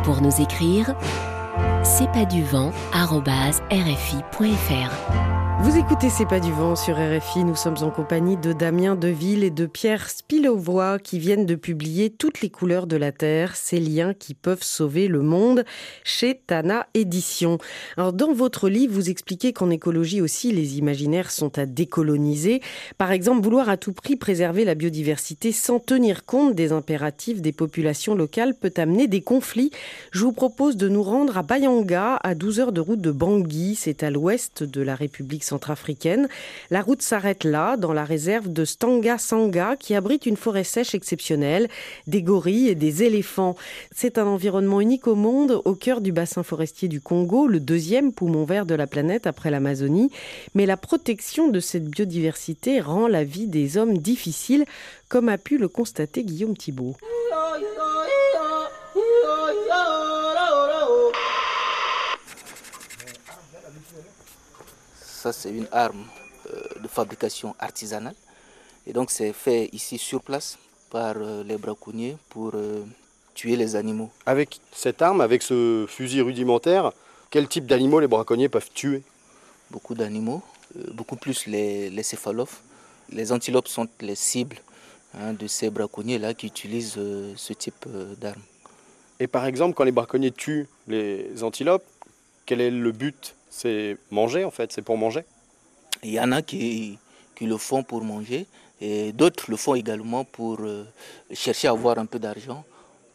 Pour 0.03 0.21
nous 0.21 0.43
écrire, 0.43 0.97
c'est 1.85 2.11
pas 2.11 2.25
du 2.25 2.43
vent 2.43 2.73
rfi.fr. 2.93 4.29
Vous 5.61 5.77
écoutez 5.77 6.09
C'est 6.09 6.25
pas 6.25 6.39
du 6.39 6.53
vent 6.53 6.77
sur 6.77 6.95
RFI. 6.95 7.43
Nous 7.43 7.57
sommes 7.57 7.79
en 7.83 7.91
compagnie 7.91 8.37
de 8.37 8.53
Damien 8.53 8.95
Deville 8.95 9.43
et 9.43 9.51
de 9.51 9.67
Pierre 9.67 10.09
Spilovois 10.09 11.01
qui 11.01 11.19
viennent 11.19 11.47
de 11.47 11.57
publier 11.57 12.11
Toutes 12.11 12.43
les 12.43 12.49
couleurs 12.49 12.87
de 12.87 12.97
la 12.97 13.11
Terre, 13.11 13.57
ces 13.57 13.81
liens 13.81 14.15
qui 14.15 14.35
peuvent 14.35 14.63
sauver 14.63 15.09
le 15.09 15.21
monde 15.21 15.65
chez 16.05 16.41
Tana 16.47 16.87
Édition. 16.95 17.59
Alors, 17.97 18.13
dans 18.13 18.33
votre 18.33 18.69
livre, 18.69 18.95
vous 18.95 19.11
expliquez 19.11 19.53
qu'en 19.53 19.69
écologie 19.71 20.21
aussi, 20.21 20.53
les 20.53 20.79
imaginaires 20.79 21.33
sont 21.33 21.59
à 21.59 21.67
décoloniser. 21.67 22.63
Par 22.97 23.11
exemple, 23.11 23.43
vouloir 23.43 23.69
à 23.69 23.77
tout 23.77 23.93
prix 23.93 24.15
préserver 24.15 24.65
la 24.65 24.77
biodiversité 24.77 25.51
sans 25.51 25.81
tenir 25.81 26.25
compte 26.25 26.55
des 26.55 26.71
impératifs 26.71 27.43
des 27.43 27.53
populations 27.53 28.15
locales 28.15 28.55
peut 28.55 28.75
amener 28.77 29.09
des 29.09 29.23
conflits. 29.23 29.73
Je 30.13 30.21
vous 30.21 30.33
propose 30.33 30.77
de 30.77 30.89
nous 30.89 31.03
rendre 31.03 31.37
à 31.37 31.43
Bayanga, 31.43 32.21
à 32.23 32.37
12 32.37 32.61
heures 32.61 32.73
de 32.73 32.81
route 32.81 33.01
de 33.01 33.11
Bangui. 33.11 33.75
C'est 33.75 34.05
à 34.05 34.11
l'ouest 34.11 34.63
de 34.63 34.83
la 34.83 34.95
République 34.95 35.48
centrafricaine. 35.49 36.29
La 36.71 36.83
route 36.83 37.03
s'arrête 37.03 37.45
là, 37.45 37.77
dans 37.77 37.93
la 37.93 38.05
réserve 38.05 38.53
de 38.53 38.65
Stanga-Sanga, 38.65 39.77
qui 39.77 39.95
abrite 39.95 40.27
une 40.27 40.37
forêt 40.37 40.65
sèche 40.65 40.95
exceptionnelle, 40.95 41.69
des 42.07 42.23
gorilles 42.23 42.69
et 42.69 42.75
des 42.75 43.03
éléphants. 43.03 43.57
C'est 43.95 44.19
un 44.19 44.27
environnement 44.27 44.81
unique 44.81 45.07
au 45.07 45.15
monde, 45.15 45.61
au 45.65 45.75
cœur 45.75 46.01
du 46.01 46.13
bassin 46.13 46.43
forestier 46.43 46.89
du 46.89 47.01
Congo, 47.01 47.47
le 47.47 47.61
deuxième 47.61 48.13
poumon 48.13 48.45
vert 48.45 48.67
de 48.67 48.75
la 48.75 48.87
planète 48.87 49.27
après 49.27 49.51
l'Amazonie. 49.51 50.11
Mais 50.55 50.67
la 50.67 50.77
protection 50.77 51.49
de 51.49 51.61
cette 51.61 51.89
biodiversité 51.89 52.81
rend 52.81 53.09
la 53.09 53.25
vie 53.25 53.47
des 53.47 53.77
hommes 53.77 53.99
difficile, 53.99 54.65
comme 55.09 55.29
a 55.29 55.39
pu 55.39 55.59
le 55.59 55.69
constater 55.69 56.23
Guillaume 56.23 56.57
Thibault. 56.57 56.97
Ça, 65.29 65.33
c'est 65.35 65.51
une 65.51 65.69
arme 65.73 66.07
euh, 66.47 66.81
de 66.83 66.89
fabrication 66.89 67.55
artisanale. 67.59 68.15
Et 68.87 68.95
donc, 68.95 69.11
c'est 69.11 69.35
fait 69.35 69.69
ici 69.75 69.99
sur 69.99 70.23
place 70.23 70.57
par 70.89 71.17
euh, 71.19 71.45
les 71.45 71.59
braconniers 71.59 72.17
pour 72.31 72.53
euh, 72.55 72.83
tuer 73.35 73.55
les 73.57 73.77
animaux. 73.77 74.09
Avec 74.25 74.59
cette 74.73 75.03
arme, 75.03 75.21
avec 75.21 75.43
ce 75.43 75.85
fusil 75.87 76.23
rudimentaire, 76.23 76.93
quel 77.29 77.47
type 77.47 77.67
d'animaux 77.67 78.01
les 78.01 78.07
braconniers 78.07 78.49
peuvent 78.49 78.71
tuer? 78.73 79.03
Beaucoup 79.71 79.95
d'animaux, 79.95 80.41
beaucoup 80.95 81.17
plus 81.17 81.45
les, 81.45 81.91
les 81.91 82.03
céphalophes. 82.03 82.63
Les 83.13 83.31
antilopes 83.31 83.69
sont 83.69 83.87
les 84.01 84.15
cibles 84.15 84.57
hein, 85.13 85.35
de 85.35 85.47
ces 85.47 85.69
braconniers-là 85.69 86.33
qui 86.33 86.47
utilisent 86.47 86.99
ce 87.37 87.53
type 87.53 87.87
d'arme. 88.19 88.41
Et 89.21 89.27
par 89.27 89.45
exemple, 89.45 89.75
quand 89.75 89.85
les 89.85 89.93
braconniers 89.93 90.33
tuent 90.33 90.69
les 90.87 91.43
antilopes, 91.43 91.85
quel 92.49 92.63
est 92.63 92.71
le 92.71 92.93
but? 92.93 93.35
C'est 93.51 93.99
manger 94.11 94.45
en 94.45 94.51
fait, 94.51 94.73
c'est 94.73 94.83
pour 94.83 94.97
manger? 94.97 95.25
Il 96.03 96.13
y 96.13 96.21
en 96.21 96.33
a 96.33 96.41
qui, 96.41 96.99
qui 97.37 97.45
le 97.47 97.59
font 97.59 97.83
pour 97.83 98.03
manger 98.03 98.47
et 98.81 99.13
d'autres 99.13 99.45
le 99.51 99.57
font 99.57 99.75
également 99.75 100.25
pour 100.25 100.57
euh, 100.61 100.85
chercher 101.33 101.69
à 101.69 101.73
avoir 101.73 101.99
un 101.99 102.07
peu 102.07 102.19
d'argent 102.19 102.65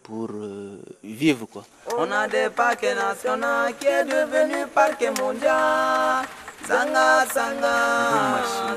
pour 0.03 0.27
euh, 0.31 0.79
vivre 1.03 1.45
quoi. 1.47 1.65
On 1.97 2.11
a 2.11 2.27
des 2.27 2.49
parcs 2.55 2.83
nationaux 2.83 3.73
qui 3.79 3.87
est 3.87 4.05
devenu 4.05 4.67
parc 4.73 5.01
mondial. 5.19 6.25
Zanga 6.67 7.25
Zanga, 7.33 7.77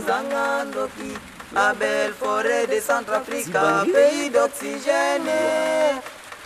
Zanga 0.09 0.65
la 1.55 1.73
belle 1.75 2.13
forêt 2.13 2.67
de 2.67 2.81
Centrafrique, 2.81 3.53
pays 3.93 4.31
d'oxygène. 4.31 5.31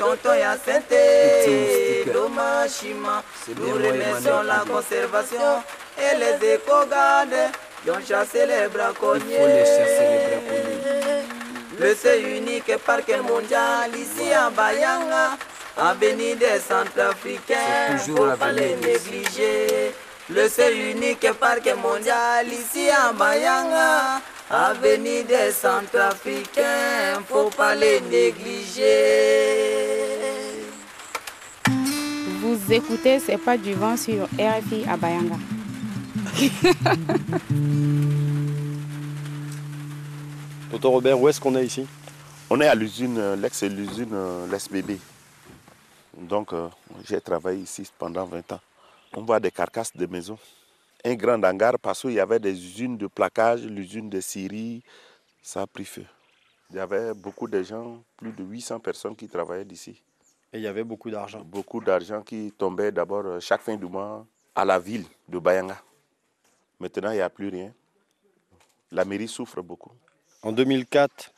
Tonton 0.01 0.35
Yacente, 0.35 2.11
Domashima, 2.11 3.23
nous 3.55 3.75
remercions 3.75 4.41
la 4.45 4.65
conservation. 4.67 5.63
Et 5.99 6.17
les 6.17 6.55
éco-gardes 6.55 7.53
qui 7.85 7.91
ont 7.91 8.01
chassé 8.09 8.47
les 8.47 8.69
braconniers. 8.69 9.63
Le 11.79 11.95
seul 11.95 12.27
unique 12.29 12.75
parc 12.79 13.11
mondial 13.29 13.91
ici 13.95 14.33
à 14.33 14.49
Bayanga, 14.49 15.37
avenue 15.77 16.35
des 16.35 16.61
Centrafricains, 16.67 17.99
faut 18.17 18.37
pas 18.39 18.53
les 18.53 18.77
négliger. 18.77 19.93
Le 20.31 20.49
seul 20.49 20.79
unique 20.79 21.31
parc 21.39 21.67
mondial 21.77 22.47
ici 22.49 22.89
à 22.89 23.13
Bayanga, 23.13 24.23
avenue 24.51 25.23
des 25.25 25.53
Centrafricains, 25.53 27.23
faut 27.29 27.51
pas 27.51 27.75
les 27.75 28.01
négliger. 28.01 28.85
Vous 32.41 32.73
écoutez 32.73 33.21
C'est 33.21 33.39
pas 33.39 33.57
du 33.57 33.75
vent 33.75 33.97
sur 33.97 34.25
RFI 34.25 34.85
à 34.89 34.97
Bayanga. 34.97 35.37
Tonton 40.71 40.91
Robert, 40.91 41.21
où 41.21 41.29
est-ce 41.29 41.41
qu'on 41.41 41.55
est 41.57 41.67
ici? 41.67 41.87
On 42.49 42.61
est 42.61 42.67
à 42.67 42.75
l'usine, 42.75 43.17
euh, 43.19 43.37
l'ex-usine 43.37 44.11
euh, 44.13 44.47
l'SBB. 44.51 44.99
Donc 46.17 46.53
euh, 46.53 46.69
j'ai 47.09 47.21
travaillé 47.21 47.61
ici 47.61 47.89
pendant 47.99 48.25
20 48.25 48.53
ans. 48.53 48.61
On 49.15 49.23
voit 49.23 49.39
des 49.41 49.51
carcasses 49.51 49.97
de 49.97 50.07
maisons. 50.07 50.39
Un 51.05 51.15
grand 51.15 51.43
hangar 51.43 51.79
parce 51.79 52.03
qu'il 52.03 52.13
y 52.13 52.21
avait 52.21 52.39
des 52.39 52.53
usines 52.53 52.97
de 52.97 53.07
plaquage, 53.07 53.63
l'usine 53.65 54.11
de 54.11 54.21
Syrie, 54.21 54.83
ça 55.43 55.63
a 55.63 55.67
pris 55.67 55.85
feu. 55.85 56.05
Il 56.71 56.77
y 56.77 56.79
avait 56.79 57.15
beaucoup 57.15 57.49
de 57.49 57.63
gens, 57.63 58.03
plus 58.17 58.33
de 58.33 58.45
800 58.45 58.81
personnes 58.81 59.17
qui 59.17 59.27
travaillaient 59.29 59.65
d'ici. 59.65 60.03
Et 60.53 60.59
il 60.59 60.63
y 60.63 60.67
avait 60.67 60.85
beaucoup 60.85 61.11
d'argent. 61.11 61.41
Beaucoup 61.41 61.81
d'argent 61.81 62.23
qui 62.23 62.53
tombait 62.57 62.93
d'abord 62.93 63.41
chaque 63.41 63.63
fin 63.63 63.77
du 63.77 63.87
mois 63.87 64.27
à 64.55 64.65
la 64.65 64.79
ville 64.79 65.05
de 65.29 65.39
Bayanga. 65.39 65.81
Maintenant, 66.79 67.11
il 67.11 67.17
n'y 67.17 67.21
a 67.21 67.31
plus 67.31 67.49
rien. 67.49 67.73
La 68.93 69.05
mairie 69.05 69.29
souffre 69.29 69.63
beaucoup. 69.63 69.93
En 70.43 70.53
2004, 70.53 71.33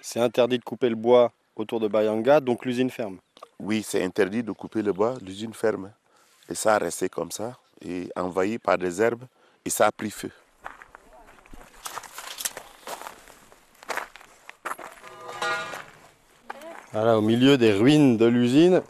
c'est 0.00 0.20
interdit 0.20 0.58
de 0.58 0.64
couper 0.64 0.88
le 0.88 0.96
bois 0.96 1.32
autour 1.54 1.80
de 1.80 1.88
Bayanga, 1.88 2.40
donc 2.40 2.64
l'usine 2.64 2.90
ferme. 2.90 3.18
Oui, 3.58 3.82
c'est 3.82 4.04
interdit 4.04 4.42
de 4.42 4.52
couper 4.52 4.82
le 4.82 4.92
bois, 4.92 5.14
l'usine 5.22 5.54
ferme. 5.54 5.92
Et 6.48 6.54
ça 6.54 6.74
a 6.74 6.78
resté 6.78 7.08
comme 7.08 7.30
ça, 7.30 7.58
et 7.80 8.08
envahi 8.16 8.58
par 8.58 8.78
des 8.78 9.00
herbes, 9.00 9.24
et 9.64 9.70
ça 9.70 9.86
a 9.86 9.92
pris 9.92 10.10
feu. 10.10 10.30
Voilà, 16.92 17.18
au 17.18 17.20
milieu 17.20 17.58
des 17.58 17.72
ruines 17.72 18.16
de 18.16 18.26
l'usine, 18.26 18.82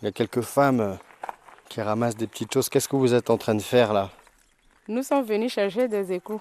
il 0.00 0.06
y 0.06 0.08
a 0.08 0.12
quelques 0.12 0.40
femmes 0.40 0.98
qui 1.68 1.82
ramassent 1.82 2.16
des 2.16 2.26
petites 2.26 2.54
choses. 2.54 2.68
Qu'est-ce 2.68 2.88
que 2.88 2.96
vous 2.96 3.12
êtes 3.12 3.28
en 3.28 3.36
train 3.36 3.54
de 3.54 3.62
faire 3.62 3.92
là? 3.92 4.10
Nous 4.88 5.02
sommes 5.02 5.24
venus 5.24 5.52
chercher 5.52 5.88
des 5.88 6.12
écrous. 6.12 6.40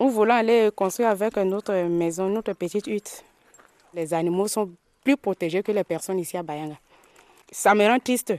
Nous 0.00 0.10
voulons 0.10 0.34
aller 0.34 0.70
construire 0.74 1.10
avec 1.10 1.36
notre 1.36 1.72
maison, 1.86 2.28
notre 2.28 2.52
petite 2.54 2.86
hutte. 2.86 3.24
Les 3.94 4.14
animaux 4.14 4.48
sont 4.48 4.70
plus 5.04 5.16
protégés 5.16 5.62
que 5.62 5.72
les 5.72 5.84
personnes 5.84 6.18
ici 6.18 6.36
à 6.36 6.42
Bayanga. 6.42 6.76
Ça 7.52 7.74
me 7.74 7.86
rend 7.86 7.98
triste 7.98 8.34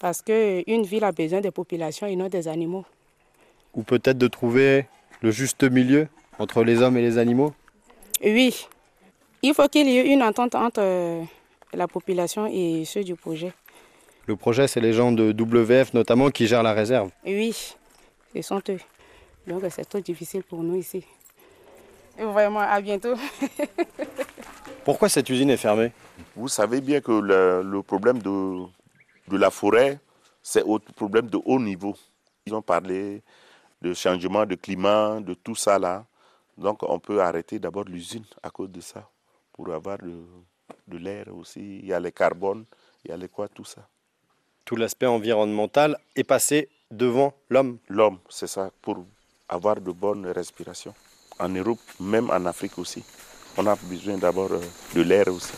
parce 0.00 0.22
qu'une 0.22 0.82
ville 0.82 1.04
a 1.04 1.12
besoin 1.12 1.40
des 1.40 1.52
populations 1.52 2.08
et 2.08 2.16
non 2.16 2.28
des 2.28 2.48
animaux. 2.48 2.84
Ou 3.74 3.84
peut-être 3.84 4.18
de 4.18 4.26
trouver 4.26 4.86
le 5.20 5.30
juste 5.30 5.62
milieu 5.62 6.08
entre 6.38 6.64
les 6.64 6.82
hommes 6.82 6.96
et 6.96 7.02
les 7.02 7.18
animaux 7.18 7.52
Oui, 8.24 8.66
il 9.42 9.54
faut 9.54 9.68
qu'il 9.68 9.88
y 9.88 9.98
ait 9.98 10.12
une 10.12 10.22
entente 10.22 10.56
entre 10.56 10.80
euh, 10.80 11.22
la 11.74 11.86
population 11.86 12.46
et 12.46 12.84
ceux 12.84 13.04
du 13.04 13.14
projet. 13.14 13.52
Le 14.26 14.36
projet, 14.36 14.66
c'est 14.66 14.80
les 14.80 14.92
gens 14.92 15.12
de 15.12 15.32
WF 15.32 15.94
notamment 15.94 16.30
qui 16.30 16.46
gèrent 16.46 16.62
la 16.62 16.72
réserve. 16.72 17.10
Oui, 17.24 17.54
ce 18.34 18.42
sont 18.42 18.62
eux. 18.70 18.80
Donc 19.46 19.62
c'est 19.70 19.84
trop 19.84 20.00
difficile 20.00 20.42
pour 20.42 20.62
nous 20.62 20.76
ici. 20.76 21.04
Et 22.18 22.24
vraiment, 22.24 22.60
à 22.60 22.80
bientôt. 22.80 23.14
Pourquoi 24.84 25.08
cette 25.08 25.28
usine 25.28 25.50
est 25.50 25.56
fermée? 25.56 25.92
Vous 26.36 26.48
savez 26.48 26.80
bien 26.80 27.00
que 27.00 27.12
le, 27.12 27.82
problème 27.82 28.18
de, 28.20 28.62
de 29.30 29.36
la 29.38 29.50
forêt, 29.50 29.98
c'est 30.42 30.62
un 30.62 30.78
problème 30.96 31.28
de 31.28 31.38
haut 31.44 31.60
niveau. 31.60 31.94
Ils 32.46 32.54
ont 32.54 32.62
parlé 32.62 33.22
de 33.80 33.94
changement 33.94 34.44
de 34.44 34.54
climat, 34.56 35.20
de 35.20 35.34
tout 35.34 35.54
ça 35.54 35.78
là. 35.78 36.04
Donc 36.58 36.82
on 36.82 36.98
peut 36.98 37.22
arrêter 37.22 37.58
d'abord 37.58 37.84
l'usine 37.84 38.24
à 38.42 38.50
cause 38.50 38.70
de 38.70 38.80
ça, 38.80 39.08
pour 39.52 39.72
avoir 39.72 39.98
de, 39.98 40.12
de 40.86 40.98
l'air 40.98 41.26
aussi. 41.34 41.78
Il 41.78 41.86
y 41.86 41.92
a 41.92 42.00
les 42.00 42.12
carbones, 42.12 42.64
il 43.04 43.10
y 43.10 43.14
a 43.14 43.16
les 43.16 43.28
quoi, 43.28 43.48
tout 43.48 43.64
ça. 43.64 43.86
Tout 44.64 44.76
l'aspect 44.76 45.06
environnemental 45.06 45.96
est 46.14 46.24
passé 46.24 46.68
devant 46.90 47.32
l'homme. 47.48 47.78
L'homme, 47.88 48.18
c'est 48.28 48.46
ça, 48.46 48.70
pour 48.82 49.04
avoir 49.48 49.80
de 49.80 49.90
bonnes 49.90 50.26
respirations. 50.26 50.94
En 51.38 51.48
Europe, 51.48 51.78
même 51.98 52.28
en 52.30 52.44
Afrique 52.44 52.78
aussi, 52.78 53.02
on 53.56 53.66
a 53.66 53.74
besoin 53.76 54.18
d'abord 54.18 54.52
euh, 54.52 54.60
de 54.94 55.00
l'air 55.02 55.28
aussi. 55.28 55.54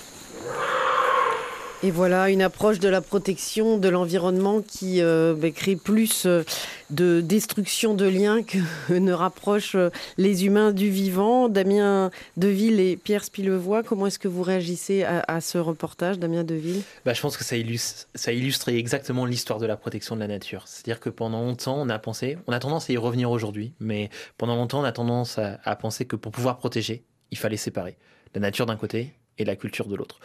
Et 1.85 1.91
voilà 1.91 2.31
une 2.31 2.43
approche 2.43 2.79
de 2.79 2.89
la 2.89 3.01
protection 3.01 3.77
de 3.77 3.89
l'environnement 3.89 4.63
qui 4.63 5.03
euh, 5.03 5.35
bah, 5.37 5.51
crée 5.51 5.75
plus 5.75 6.27
euh, 6.27 6.45
de 6.91 7.21
destruction 7.21 7.95
de 7.95 8.07
liens 8.07 8.45
que 8.45 8.59
ne 8.93 9.13
rapproche 9.13 9.75
euh, 9.75 9.91
les 10.17 10.47
humains 10.47 10.71
du 10.71 10.91
vivant. 10.91 11.49
Damien 11.49 12.13
Deville 12.37 12.79
et 12.79 12.97
Pierre 12.97 13.25
Spilevoix, 13.25 13.83
comment 13.83 14.07
est-ce 14.07 14.21
que 14.21 14.29
vous 14.29 14.45
réagissez 14.45 15.03
à, 15.03 15.41
ce 15.41 15.59
reportage, 15.59 16.21
Damien 16.21 16.45
Deville? 16.45 16.83
Bah, 17.05 17.15
Je 17.15 17.21
pense 17.21 17.37
que 17.37 17.43
ça 17.43 17.57
illustre, 17.57 18.07
ça 18.15 18.33
illustre 18.33 18.69
exactement 18.69 19.27
l'histoire 19.27 19.59
de 19.59 19.67
la 19.67 19.77
protection 19.77 20.15
de 20.15 20.21
la 20.21 20.29
nature. 20.29 20.69
C'est-à-dire 20.69 21.01
que 21.01 21.11
pendant 21.11 21.43
longtemps, 21.43 21.81
on 21.81 21.89
a 21.89 21.99
pensé, 21.99 22.39
on 22.47 22.53
a 22.53 22.61
tendance 22.61 22.91
à 22.91 22.93
y 22.93 22.97
revenir 22.97 23.29
aujourd'hui, 23.29 23.73
mais 23.81 24.09
pendant 24.39 24.55
longtemps, 24.55 24.83
on 24.83 24.85
a 24.85 24.93
tendance 24.93 25.39
à 25.39 25.77
penser 25.77 26.05
que 26.05 26.15
pour 26.15 26.31
pouvoir 26.31 26.59
protéger, 26.59 27.03
il 27.33 27.39
fallait 27.39 27.57
séparer 27.57 27.97
la 28.37 28.41
nature 28.41 28.67
d'un 28.67 28.77
côté 28.77 29.15
et 29.39 29.45
la 29.45 29.57
culture 29.57 29.89
de 29.89 29.97
l'autre. 29.97 30.21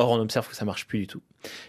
Or, 0.00 0.12
on 0.12 0.18
observe 0.18 0.48
que 0.48 0.56
ça 0.56 0.64
marche 0.64 0.86
plus 0.86 1.00
du 1.00 1.06
tout. 1.06 1.20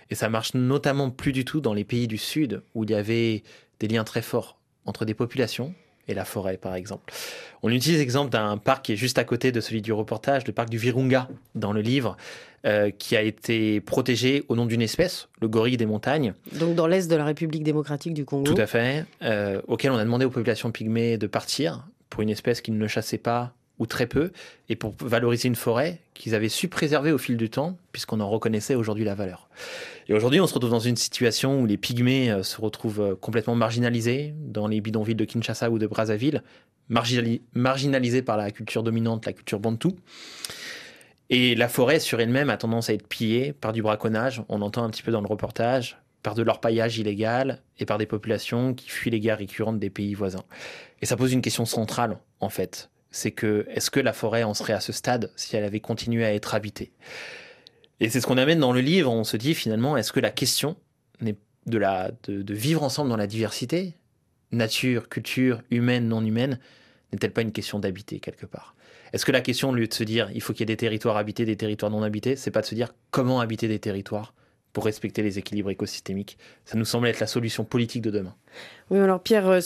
Et 0.10 0.16
ça 0.16 0.30
marche 0.30 0.54
notamment 0.54 1.10
plus 1.10 1.34
du 1.34 1.44
tout 1.44 1.60
dans 1.60 1.74
les 1.74 1.84
pays 1.84 2.08
du 2.08 2.18
Sud, 2.18 2.62
où 2.76 2.86
il 2.86 2.92
y 2.92 2.94
avait 2.94 3.44
des 3.82 3.90
liens 3.90 4.06
très 4.06 4.22
forts 4.22 4.58
entre 4.86 5.04
des 5.04 5.14
populations 5.14 5.74
et 6.08 6.14
la 6.14 6.24
forêt, 6.24 6.56
par 6.56 6.76
exemple. 6.76 7.14
On 7.62 7.70
utilise 7.70 8.00
l'exemple 8.00 8.30
d'un 8.30 8.56
parc 8.56 8.86
qui 8.86 8.94
est 8.94 8.96
juste 8.96 9.18
à 9.18 9.26
côté 9.26 9.52
de 9.52 9.60
celui 9.60 9.82
du 9.82 9.92
reportage, 9.92 10.48
le 10.48 10.54
parc 10.54 10.70
du 10.70 10.78
Virunga, 10.78 11.28
dans 11.56 11.74
le 11.74 11.82
livre, 11.82 12.16
euh, 12.66 12.90
qui 12.90 13.18
a 13.18 13.22
été 13.22 13.82
protégé 13.82 14.46
au 14.48 14.56
nom 14.56 14.66
d'une 14.66 14.82
espèce, 14.82 15.28
le 15.42 15.50
gorille 15.50 15.76
des 15.76 15.86
montagnes. 15.86 16.34
Donc 16.54 16.74
dans 16.76 16.88
l'est 16.88 17.12
de 17.12 17.16
la 17.18 17.26
République 17.26 17.64
démocratique 17.64 18.14
du 18.14 18.24
Congo. 18.24 18.50
Tout 18.54 18.62
à 18.62 18.66
fait, 18.66 19.04
euh, 19.24 19.62
auquel 19.68 19.92
on 19.92 19.98
a 19.98 20.06
demandé 20.06 20.24
aux 20.24 20.30
populations 20.30 20.72
pygmées 20.72 21.18
de 21.18 21.28
partir 21.28 21.86
pour 22.10 22.22
une 22.22 22.30
espèce 22.30 22.62
qui 22.62 22.72
ne 22.72 22.88
chassait 22.88 23.18
pas 23.18 23.54
ou 23.82 23.88
très 23.88 24.06
peu, 24.06 24.32
et 24.70 24.76
pour 24.76 24.94
valoriser 25.00 25.48
une 25.48 25.56
forêt 25.56 26.02
qu'ils 26.14 26.36
avaient 26.36 26.50
su 26.50 26.68
préserver 26.68 27.12
au 27.12 27.18
fil 27.18 27.36
du 27.36 27.50
temps, 27.50 27.80
puisqu'on 27.92 28.20
en 28.20 28.30
reconnaissait 28.30 28.76
aujourd'hui 28.76 29.04
la 29.04 29.16
valeur. 29.16 29.50
Et 30.08 30.14
aujourd'hui, 30.14 30.40
on 30.40 30.46
se 30.46 30.54
retrouve 30.54 30.70
dans 30.70 30.80
une 30.80 30.96
situation 30.96 31.60
où 31.60 31.66
les 31.66 31.78
pygmées 31.78 32.32
euh, 32.32 32.44
se 32.44 32.62
retrouvent 32.62 33.02
euh, 33.02 33.16
complètement 33.16 33.56
marginalisés 33.56 34.36
dans 34.38 34.68
les 34.68 34.82
bidonvilles 34.82 35.16
de 35.16 35.26
Kinshasa 35.26 35.72
ou 35.72 35.80
de 35.80 35.88
Brazzaville, 35.88 36.44
marginalisés 36.90 38.22
par 38.22 38.38
la 38.38 38.52
culture 38.52 38.84
dominante, 38.84 39.26
la 39.26 39.34
culture 39.34 39.60
bantou. 39.60 39.96
Et 41.32 41.56
la 41.56 41.68
forêt 41.68 42.00
sur 42.00 42.20
elle-même 42.20 42.52
a 42.52 42.58
tendance 42.58 42.92
à 42.92 42.94
être 42.94 43.08
pillée 43.08 43.52
par 43.52 43.74
du 43.74 43.82
braconnage, 43.82 44.44
on 44.48 44.62
entend 44.62 44.84
un 44.84 44.92
petit 44.92 45.02
peu 45.02 45.12
dans 45.12 45.22
le 45.22 45.28
reportage, 45.28 45.98
par 46.22 46.36
de 46.36 46.44
l'orpaillage 46.44 47.00
illégal 47.00 47.64
et 47.80 47.86
par 47.86 47.98
des 47.98 48.06
populations 48.06 48.76
qui 48.76 48.90
fuient 48.92 49.10
les 49.10 49.20
guerres 49.20 49.40
récurrentes 49.40 49.80
des 49.80 49.90
pays 49.90 50.14
voisins. 50.14 50.44
Et 51.02 51.08
ça 51.08 51.18
pose 51.18 51.34
une 51.34 51.42
question 51.42 51.66
centrale, 51.66 52.20
en 52.42 52.50
fait 52.50 52.91
c'est 53.12 53.32
que 53.32 53.66
est-ce 53.70 53.92
que 53.92 54.00
la 54.00 54.14
forêt 54.14 54.44
en 54.44 54.54
serait 54.54 54.74
à 54.74 54.80
ce 54.80 54.94
stade 54.94 55.32
si 55.36 55.56
elle 55.56 55.64
avait 55.64 55.80
continué 55.80 56.26
à 56.26 56.34
être 56.34 56.56
habitée? 56.56 56.92
Et 58.00 58.10
c'est 58.10 58.20
ce 58.20 58.26
qu'on 58.26 58.38
amène 58.38 58.60
dans 58.60 58.74
le 58.74 58.82
livre, 58.82 59.12
on 59.12 59.24
se 59.24 59.38
dit 59.38 59.54
finalement, 59.54 59.96
est-ce 59.96 60.12
que 60.12 60.20
la 60.20 60.32
question 60.32 60.76
de, 61.22 61.78
la, 61.78 62.12
de, 62.24 62.54
vivre 62.54 62.82
ensemble 62.82 63.10
dans 63.10 63.18
la 63.18 63.28
diversité, 63.28 63.94
nature, 64.52 65.08
culture, 65.08 65.62
humaine, 65.70 66.08
non 66.08 66.26
humaine, 66.26 66.60
n'est-elle 67.12 67.32
pas 67.32 67.44
une 67.44 67.52
question 67.52 67.78
d'habiter 67.78 68.20
quelque 68.20 68.48
part? 68.48 68.76
Est-ce 69.14 69.26
que 69.26 69.32
la 69.32 69.42
question, 69.42 69.70
au 69.70 69.76
lieu 69.76 69.88
de 69.88 69.94
se 69.94 70.04
dire 70.04 70.32
il 70.34 70.42
faut 70.42 70.54
qu'il 70.54 70.62
y 70.62 70.64
ait 70.64 70.66
des 70.74 70.78
territoires 70.78 71.18
habités, 71.18 71.46
des 71.46 71.58
territoires 71.58 71.92
non 71.92 72.02
habités, 72.02 72.36
c'est 72.36 72.50
pas 72.50 72.62
de 72.62 72.66
se 72.66 72.76
dire 72.76 72.94
comment 73.12 73.40
habiter 73.40 73.68
des 73.68 73.80
territoires 73.80 74.34
pour 74.74 74.86
respecter 74.86 75.22
les 75.22 75.38
équilibres 75.38 75.70
écosystémiques. 75.70 76.38
Ça 76.66 76.78
nous 76.78 76.86
semble 76.86 77.08
être 77.08 77.20
la 77.20 77.28
solution 77.28 77.64
politique 77.64 78.02
de 78.02 78.12
demain. 78.12 78.36
Oui, 78.90 79.00
alors 79.00 79.22
Pierre 79.22 79.62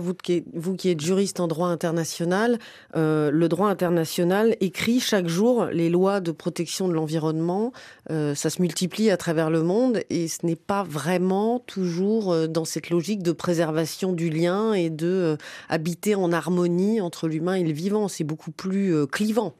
vous 0.00 0.14
qui, 0.14 0.44
vous 0.54 0.74
qui 0.74 0.88
êtes 0.88 1.00
juriste 1.00 1.40
en 1.40 1.48
droit 1.48 1.68
international, 1.68 2.58
euh, 2.96 3.30
le 3.30 3.48
droit 3.48 3.68
international 3.68 4.56
écrit 4.60 5.00
chaque 5.00 5.28
jour 5.28 5.66
les 5.66 5.90
lois 5.90 6.20
de 6.20 6.32
protection 6.32 6.88
de 6.88 6.94
l'environnement. 6.94 7.72
Euh, 8.10 8.34
ça 8.34 8.48
se 8.48 8.62
multiplie 8.62 9.10
à 9.10 9.18
travers 9.18 9.50
le 9.50 9.62
monde 9.62 10.00
et 10.08 10.28
ce 10.28 10.46
n'est 10.46 10.56
pas 10.56 10.82
vraiment 10.82 11.58
toujours 11.58 12.32
euh, 12.32 12.46
dans 12.46 12.64
cette 12.64 12.88
logique 12.88 13.22
de 13.22 13.32
préservation 13.32 14.12
du 14.12 14.30
lien 14.30 14.72
et 14.72 14.88
de 14.88 15.36
habiter 15.68 16.14
en 16.14 16.32
harmonie 16.32 17.00
entre 17.02 17.28
l'humain 17.28 17.54
et 17.54 17.64
le 17.64 17.72
vivant. 17.72 18.08
C'est 18.08 18.24
beaucoup 18.24 18.50
plus 18.50 19.06
clivant. 19.06 19.54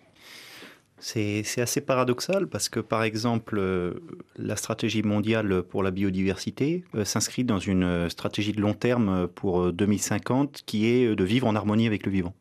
C'est 1.01 1.61
assez 1.61 1.81
paradoxal 1.81 2.47
parce 2.47 2.69
que, 2.69 2.79
par 2.79 3.03
exemple, 3.03 3.57
euh, 3.59 3.95
la 4.37 4.55
stratégie 4.57 5.03
mondiale 5.03 5.63
pour 5.63 5.83
la 5.83 5.91
biodiversité 5.91 6.85
euh, 6.95 7.05
s'inscrit 7.05 7.43
dans 7.43 7.59
une 7.59 7.85
euh, 7.85 8.09
stratégie 8.11 8.53
de 8.53 8.61
long 8.61 8.75
terme 8.75 9.27
pour 9.29 9.73
2050 9.73 10.63
qui 10.67 10.87
est 10.87 11.17
de 11.17 11.25
vivre 11.25 11.47
en 11.47 11.57
harmonie 11.57 11.87
avec 11.87 12.05
le 12.05 12.13
vivant. 12.13 12.35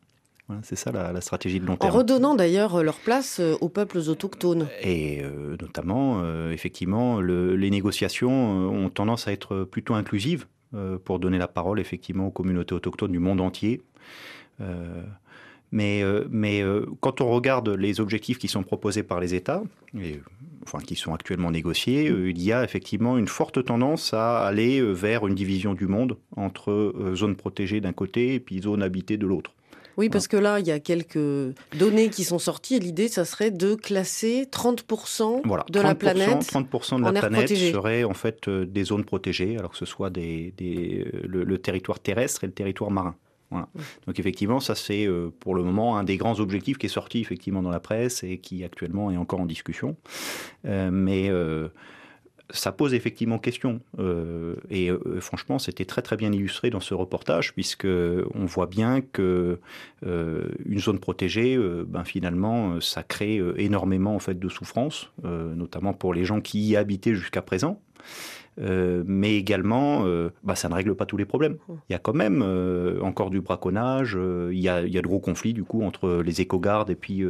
c'est 0.64 0.76
ça 0.76 0.92
la, 0.92 1.22
stratégie 1.22 1.62
de 1.62 1.66
long 1.66 1.78
terme. 1.78 1.94
En 1.94 1.98
redonnant 1.98 2.36
d'ailleurs 2.36 2.84
leur 2.84 2.98
place 2.98 3.40
aux 3.40 3.70
peuples 3.70 4.00
autochtones. 4.00 4.68
Et 4.82 5.24
notamment, 5.62 6.24
effectivement, 6.52 7.22
les 7.22 7.70
négociations 7.70 8.70
ont 8.70 8.90
tendance 8.90 9.28
à 9.28 9.32
être 9.32 9.64
plutôt 9.64 9.94
inclusives 9.94 10.48
pour 11.06 11.20
donner 11.20 11.38
la 11.38 11.48
parole 11.48 11.80
effectivement 11.80 12.28
aux 12.28 12.32
communautés 12.32 12.74
autochtones 12.74 13.12
du 13.12 13.20
monde 13.20 13.42
entier. 13.42 13.82
Mais, 15.72 16.02
euh, 16.02 16.26
mais 16.32 16.62
euh, 16.62 16.86
quand 17.00 17.22
on 17.22 17.30
regarde 17.30 17.70
les 17.70 18.00
objectifs 18.00 18.40
qui 18.40 18.48
sont 18.48 18.64
proposés 18.64 19.04
par 19.04 19.20
les 19.20 19.36
États, 19.36 19.62
et, 20.00 20.20
enfin 20.64 20.80
qui 20.80 20.96
sont 20.96 21.14
actuellement 21.14 21.52
négociés, 21.52 22.10
euh, 22.10 22.30
il 22.30 22.42
y 22.42 22.52
a 22.52 22.64
effectivement 22.64 23.18
une 23.18 23.28
forte 23.28 23.64
tendance 23.64 24.14
à 24.14 24.40
aller 24.40 24.82
vers 24.82 25.28
une 25.28 25.36
division 25.36 25.74
du 25.74 25.88
monde 25.88 26.18
entre 26.36 26.94
zones 27.14 27.36
protégées 27.36 27.82
d'un 27.82 27.94
côté 27.94 28.34
et 28.34 28.40
puis 28.40 28.62
zones 28.62 28.82
habitées 28.82 29.18
de 29.18 29.28
l'autre. 29.28 29.52
Oui, 29.98 30.08
parce 30.08 30.30
que 30.30 30.38
là, 30.38 30.62
il 30.62 30.66
y 30.66 30.72
a 30.72 30.80
quelques 30.80 31.54
données 31.78 32.10
qui 32.10 32.24
sont 32.24 32.40
sorties 32.40 32.76
et 32.76 32.80
l'idée, 32.80 33.10
ça 33.10 33.26
serait 33.26 33.52
de 33.52 33.76
classer 33.76 34.48
30% 34.50 35.42
de 35.70 35.80
la 35.82 35.94
planète 35.94 36.40
30% 36.40 37.00
de 37.00 37.04
la 37.04 37.20
planète 37.20 37.50
serait 37.50 38.06
en 38.06 38.14
fait 38.14 38.50
des 38.50 38.86
zones 38.86 39.04
protégées, 39.04 39.58
alors 39.58 39.72
que 39.72 39.78
ce 39.78 39.86
soit 39.86 40.10
des, 40.10 40.54
le, 41.28 41.58
territoire 41.58 42.00
terrestre 42.00 42.46
et 42.46 42.48
le 42.48 42.54
territoire 42.54 42.92
marin. 42.92 43.16
Donc 43.52 44.20
effectivement, 44.20 44.60
ça 44.60 44.76
c'est 44.76 45.06
euh, 45.06 45.30
pour 45.40 45.56
le 45.56 45.64
moment 45.64 45.98
un 45.98 46.04
des 46.04 46.18
grands 46.18 46.40
objectifs 46.40 46.78
qui 46.78 46.86
est 46.86 46.90
sorti 46.90 47.20
effectivement 47.20 47.62
dans 47.62 47.72
la 47.72 47.80
presse 47.80 48.24
et 48.24 48.38
qui 48.38 48.64
actuellement 48.64 49.12
est 49.12 49.18
encore 49.18 49.42
en 49.42 49.46
discussion. 49.46 49.98
Euh, 50.66 50.90
mais 50.92 51.30
euh, 51.30 51.70
ça 52.52 52.72
pose 52.72 52.96
effectivement 52.96 53.38
question. 53.38 53.80
et 54.72 54.90
franchement, 55.20 55.60
c'était 55.60 55.86
très 55.86 56.02
très 56.02 56.18
bien 56.18 56.32
illustré 56.32 56.72
dans 56.72 56.80
ce 56.80 56.96
reportage, 56.96 57.54
puisque 57.54 57.86
on 57.86 58.46
voit 58.46 58.66
bien 58.66 59.02
que 59.02 59.60
une 60.02 60.80
zone 60.80 60.98
protégée, 60.98 61.60
ben 61.86 62.04
finalement, 62.04 62.82
ça 62.82 63.04
crée 63.04 63.40
énormément 63.58 64.16
en 64.16 64.20
fait 64.20 64.40
de 64.40 64.50
souffrance, 64.50 65.12
notamment 65.24 65.94
pour 65.94 66.12
les 66.12 66.26
gens 66.26 66.42
qui 66.42 66.62
y 66.62 66.76
habitaient 66.76 67.14
jusqu'à 67.14 67.44
présent. 67.44 67.80
Euh, 68.62 69.04
mais 69.06 69.36
également, 69.36 70.06
euh, 70.06 70.30
bah, 70.44 70.56
ça 70.56 70.70
ne 70.70 70.74
règle 70.74 70.96
pas 70.96 71.06
tous 71.06 71.18
les 71.18 71.26
problèmes. 71.26 71.54
Mmh. 71.54 71.74
Il 71.90 71.94
y 71.94 71.96
a 71.96 72.00
quand 72.00 72.14
même 72.14 72.42
euh, 72.44 73.00
encore 73.02 73.30
du 73.30 73.42
braconnage, 73.42 74.18
il, 74.52 74.60
y 74.60 74.68
a, 74.68 74.82
il, 74.82 74.94
y 74.94 74.98
a, 74.98 75.02
de 75.02 75.08
gros 75.08 75.20
conflits 75.20 75.54
du 75.54 75.64
coup 75.64 75.84
entre 75.84 76.22
les 76.24 76.42
éco-gardes 76.42 76.90
et 76.90 76.96
puis 76.96 77.24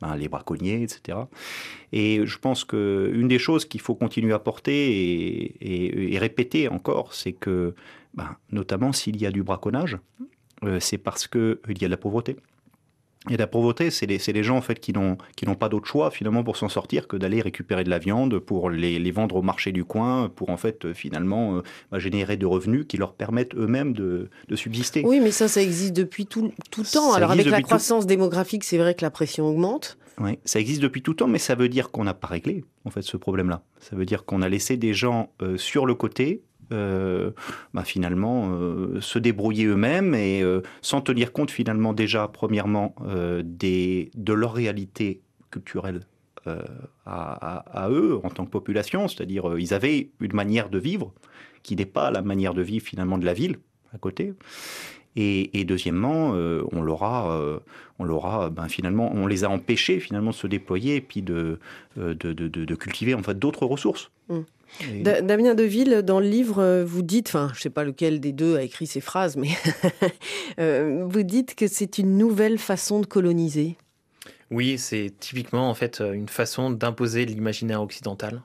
ben, 0.00 0.16
les 0.16 0.28
braconniers, 0.28 0.82
etc. 0.82 1.18
Et 1.92 2.24
je 2.24 2.38
pense 2.38 2.64
qu'une 2.64 3.28
des 3.28 3.38
choses 3.38 3.64
qu'il 3.64 3.80
faut 3.80 3.94
continuer 3.94 4.32
à 4.32 4.38
porter 4.38 4.72
et, 4.72 6.14
et, 6.14 6.18
répéter 6.18 6.68
encore, 6.68 7.14
c'est 7.14 7.32
que, 7.32 7.74
ben, 8.14 8.36
notamment 8.52 8.92
s'il 8.92 9.20
y 9.20 9.26
a 9.26 9.30
du 9.30 9.42
braconnage, 9.42 9.98
c'est 10.78 10.98
parce 10.98 11.26
qu'il 11.26 11.58
y 11.68 11.84
a 11.84 11.88
de 11.88 11.90
la 11.90 11.96
pauvreté. 11.96 12.36
Et 13.28 13.36
la 13.36 13.46
pauvreté, 13.46 13.90
c'est 13.90 14.06
les, 14.06 14.18
les, 14.32 14.42
gens 14.42 14.56
en 14.56 14.62
fait 14.62 14.80
qui 14.80 14.94
n'ont 14.94 15.18
qui 15.36 15.44
n'ont 15.44 15.54
pas 15.54 15.68
d'autre 15.68 15.86
choix 15.86 16.10
finalement 16.10 16.42
pour 16.42 16.56
s'en 16.56 16.70
sortir 16.70 17.06
que 17.06 17.18
d'aller 17.18 17.42
récupérer 17.42 17.84
de 17.84 17.90
la 17.90 17.98
viande 17.98 18.38
pour 18.38 18.70
les, 18.70 18.98
les, 18.98 19.10
vendre 19.10 19.36
au 19.36 19.42
marché 19.42 19.72
du 19.72 19.84
coin 19.84 20.30
pour 20.34 20.48
en 20.48 20.56
fait 20.56 20.86
euh, 20.86 20.94
finalement 20.94 21.56
euh, 21.56 21.62
bah, 21.92 21.98
générer 21.98 22.38
de 22.38 22.46
revenus 22.46 22.86
qui 22.88 22.96
leur 22.96 23.12
permettent 23.12 23.54
eux-mêmes 23.54 23.92
de, 23.92 24.30
de, 24.48 24.56
subsister. 24.56 25.02
Oui, 25.04 25.20
mais 25.20 25.32
ça, 25.32 25.48
ça 25.48 25.60
existe 25.60 25.92
depuis 25.92 26.24
tout, 26.24 26.50
tout 26.70 26.80
le 26.80 26.90
temps. 26.90 27.12
Alors 27.12 27.30
avec 27.30 27.44
la 27.44 27.60
croissance 27.60 28.06
démographique, 28.06 28.64
c'est 28.64 28.78
vrai 28.78 28.94
que 28.94 29.02
la 29.02 29.10
pression 29.10 29.46
augmente. 29.46 29.98
Oui, 30.18 30.38
ça 30.46 30.58
existe 30.58 30.80
depuis 30.80 31.02
tout 31.02 31.10
le 31.10 31.16
temps, 31.16 31.28
mais 31.28 31.38
ça 31.38 31.54
veut 31.54 31.68
dire 31.68 31.90
qu'on 31.90 32.04
n'a 32.04 32.14
pas 32.14 32.28
réglé 32.28 32.64
en 32.86 32.90
fait 32.90 33.02
ce 33.02 33.18
problème-là. 33.18 33.62
Ça 33.80 33.96
veut 33.96 34.06
dire 34.06 34.24
qu'on 34.24 34.40
a 34.40 34.48
laissé 34.48 34.78
des 34.78 34.94
gens 34.94 35.30
euh, 35.42 35.58
sur 35.58 35.84
le 35.84 35.94
côté 35.94 36.42
euh, 36.72 37.32
bah, 37.74 37.82
finalement 37.82 38.50
euh, 38.52 39.00
se 39.00 39.18
débrouiller 39.18 39.64
eux-mêmes 39.64 40.14
et 40.14 40.40
euh, 40.42 40.60
sans 40.82 41.00
tenir 41.00 41.32
compte 41.32 41.50
finalement 41.50 41.92
déjà 41.92 42.28
premièrement 42.28 42.94
des, 43.42 44.10
de 44.14 44.32
leur 44.32 44.52
réalité 44.52 45.20
culturelle 45.50 46.02
à, 47.06 47.88
eux 47.90 48.20
en 48.22 48.30
tant 48.30 48.44
que 48.44 48.50
population, 48.50 49.08
c'est-à-dire 49.08 49.58
ils 49.58 49.74
avaient 49.74 50.10
une 50.20 50.32
manière 50.32 50.70
de 50.70 50.78
vivre 50.78 51.12
qui 51.62 51.76
n'est 51.76 51.86
pas 51.86 52.10
la 52.10 52.22
manière 52.22 52.54
de 52.54 52.62
vivre 52.62 52.84
finalement 52.84 53.18
de 53.18 53.26
la 53.26 53.34
ville 53.34 53.58
à 53.92 53.98
côté. 53.98 54.32
Et, 55.16 55.64
deuxièmement, 55.64 56.30
on 56.72 56.80
l'aura, 56.80 57.40
on 57.98 58.04
l'aura, 58.04 58.48
ben 58.48 58.68
finalement, 58.68 59.12
on 59.12 59.26
les 59.26 59.44
a 59.44 59.50
empêchés 59.50 60.00
finalement 60.00 60.30
de 60.30 60.36
se 60.36 60.46
déployer 60.46 60.96
et 60.96 61.00
puis 61.00 61.20
de, 61.20 61.58
de, 61.96 62.74
cultiver 62.74 63.14
en 63.14 63.22
fait 63.22 63.38
d'autres 63.38 63.66
ressources. 63.66 64.10
Damien 65.02 65.54
Deville, 65.54 66.02
dans 66.02 66.20
le 66.20 66.28
livre, 66.28 66.62
euh, 66.62 66.84
vous 66.84 67.02
dites, 67.02 67.28
enfin, 67.28 67.48
je 67.52 67.58
ne 67.58 67.62
sais 67.62 67.70
pas 67.70 67.84
lequel 67.84 68.20
des 68.20 68.32
deux 68.32 68.56
a 68.56 68.62
écrit 68.62 68.86
ces 68.86 69.00
phrases, 69.00 69.36
mais 69.36 69.50
euh, 70.58 71.04
vous 71.06 71.22
dites 71.22 71.54
que 71.54 71.66
c'est 71.66 71.98
une 71.98 72.16
nouvelle 72.16 72.58
façon 72.58 73.00
de 73.00 73.06
coloniser. 73.06 73.76
Oui, 74.50 74.78
c'est 74.78 75.12
typiquement 75.20 75.70
en 75.70 75.74
fait 75.74 76.00
une 76.00 76.28
façon 76.28 76.70
d'imposer 76.70 77.24
l'imaginaire 77.24 77.82
occidental 77.82 78.42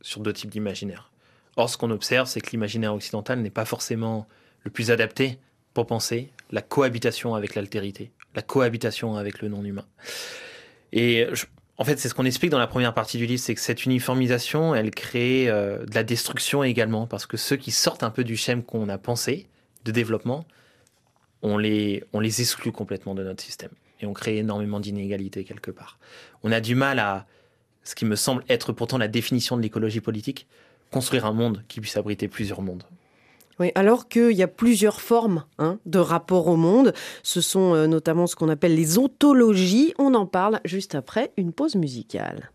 sur 0.00 0.20
deux 0.20 0.32
types 0.32 0.50
d'imaginaire. 0.50 1.10
Or, 1.56 1.68
ce 1.68 1.76
qu'on 1.76 1.90
observe, 1.90 2.26
c'est 2.26 2.40
que 2.40 2.50
l'imaginaire 2.50 2.94
occidental 2.94 3.40
n'est 3.40 3.50
pas 3.50 3.66
forcément 3.66 4.26
le 4.64 4.70
plus 4.70 4.90
adapté 4.90 5.38
pour 5.74 5.86
penser 5.86 6.30
la 6.50 6.62
cohabitation 6.62 7.34
avec 7.34 7.54
l'altérité, 7.54 8.12
la 8.34 8.42
cohabitation 8.42 9.16
avec 9.16 9.42
le 9.42 9.48
non-humain. 9.48 9.86
Et 10.92 11.26
en 11.82 11.84
fait, 11.84 11.98
c'est 11.98 12.08
ce 12.08 12.14
qu'on 12.14 12.24
explique 12.24 12.52
dans 12.52 12.60
la 12.60 12.68
première 12.68 12.94
partie 12.94 13.18
du 13.18 13.26
livre, 13.26 13.42
c'est 13.42 13.56
que 13.56 13.60
cette 13.60 13.84
uniformisation, 13.84 14.72
elle 14.72 14.92
crée 14.92 15.48
euh, 15.48 15.84
de 15.84 15.92
la 15.96 16.04
destruction 16.04 16.62
également, 16.62 17.08
parce 17.08 17.26
que 17.26 17.36
ceux 17.36 17.56
qui 17.56 17.72
sortent 17.72 18.04
un 18.04 18.10
peu 18.10 18.22
du 18.22 18.36
schème 18.36 18.62
qu'on 18.62 18.88
a 18.88 18.98
pensé 18.98 19.48
de 19.84 19.90
développement, 19.90 20.46
on 21.42 21.58
les, 21.58 22.04
on 22.12 22.20
les 22.20 22.40
exclut 22.40 22.70
complètement 22.70 23.16
de 23.16 23.24
notre 23.24 23.42
système. 23.42 23.72
Et 24.00 24.06
on 24.06 24.12
crée 24.12 24.36
énormément 24.36 24.78
d'inégalités 24.78 25.42
quelque 25.42 25.72
part. 25.72 25.98
On 26.44 26.52
a 26.52 26.60
du 26.60 26.76
mal 26.76 27.00
à, 27.00 27.26
ce 27.82 27.96
qui 27.96 28.04
me 28.04 28.14
semble 28.14 28.44
être 28.48 28.72
pourtant 28.72 28.96
la 28.96 29.08
définition 29.08 29.56
de 29.56 29.62
l'écologie 29.62 30.00
politique, 30.00 30.46
construire 30.92 31.26
un 31.26 31.32
monde 31.32 31.64
qui 31.66 31.80
puisse 31.80 31.96
abriter 31.96 32.28
plusieurs 32.28 32.62
mondes. 32.62 32.84
Oui, 33.62 33.70
alors 33.76 34.08
qu'il 34.08 34.32
y 34.32 34.42
a 34.42 34.48
plusieurs 34.48 35.00
formes 35.00 35.44
hein, 35.60 35.78
de 35.86 36.00
rapport 36.00 36.48
au 36.48 36.56
monde. 36.56 36.92
Ce 37.22 37.40
sont 37.40 37.76
euh, 37.76 37.86
notamment 37.86 38.26
ce 38.26 38.34
qu'on 38.34 38.48
appelle 38.48 38.74
les 38.74 38.98
ontologies. 38.98 39.94
On 40.00 40.14
en 40.14 40.26
parle 40.26 40.58
juste 40.64 40.96
après 40.96 41.32
une 41.36 41.52
pause 41.52 41.76
musicale. 41.76 42.50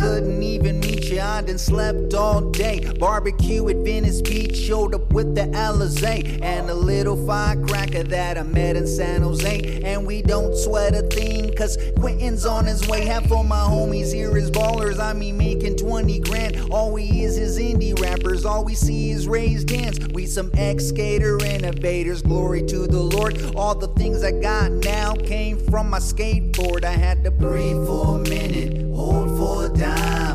couldn't 0.00 0.42
even 0.42 0.80
meet 0.80 1.04
you. 1.10 1.20
I 1.20 1.42
done 1.42 1.58
slept 1.58 2.14
all 2.14 2.40
day. 2.50 2.80
Barbecue 2.98 3.68
at 3.68 3.76
Venice 3.78 4.20
Beach, 4.20 4.56
showed 4.56 4.94
up 4.94 5.07
with 5.18 5.34
the 5.34 5.40
Alizé 5.40 6.40
and 6.42 6.70
a 6.70 6.74
little 6.74 7.16
firecracker 7.26 8.04
that 8.04 8.38
I 8.38 8.44
met 8.44 8.76
in 8.76 8.86
San 8.86 9.22
Jose. 9.22 9.82
And 9.82 10.06
we 10.06 10.22
don't 10.22 10.54
sweat 10.56 10.94
a 10.94 11.02
thing, 11.02 11.52
cause 11.56 11.76
Quentin's 11.98 12.46
on 12.46 12.66
his 12.66 12.86
way. 12.86 13.04
Half 13.04 13.32
of 13.32 13.44
my 13.44 13.58
homies 13.58 14.14
here 14.14 14.36
is 14.36 14.48
ballers. 14.48 15.00
I 15.00 15.14
mean, 15.14 15.36
making 15.36 15.76
20 15.76 16.20
grand. 16.20 16.70
All 16.70 16.92
we 16.92 17.24
is 17.24 17.36
is 17.36 17.58
indie 17.58 18.00
rappers. 18.00 18.44
All 18.44 18.64
we 18.64 18.76
see 18.76 19.10
is 19.10 19.26
raised 19.26 19.70
hands. 19.70 19.98
We 20.10 20.24
some 20.24 20.52
ex 20.56 20.86
skater 20.86 21.44
innovators. 21.44 22.22
Glory 22.22 22.62
to 22.66 22.86
the 22.86 23.00
Lord. 23.00 23.56
All 23.56 23.74
the 23.74 23.88
things 23.94 24.22
I 24.22 24.30
got 24.30 24.70
now 24.70 25.16
came 25.16 25.58
from 25.58 25.90
my 25.90 25.98
skateboard. 25.98 26.84
I 26.84 26.92
had 26.92 27.24
to 27.24 27.32
breathe 27.32 27.84
for 27.88 28.18
a 28.18 28.20
minute, 28.20 28.94
hold 28.94 29.36
for 29.36 29.66
a 29.66 29.76
dime. 29.76 30.27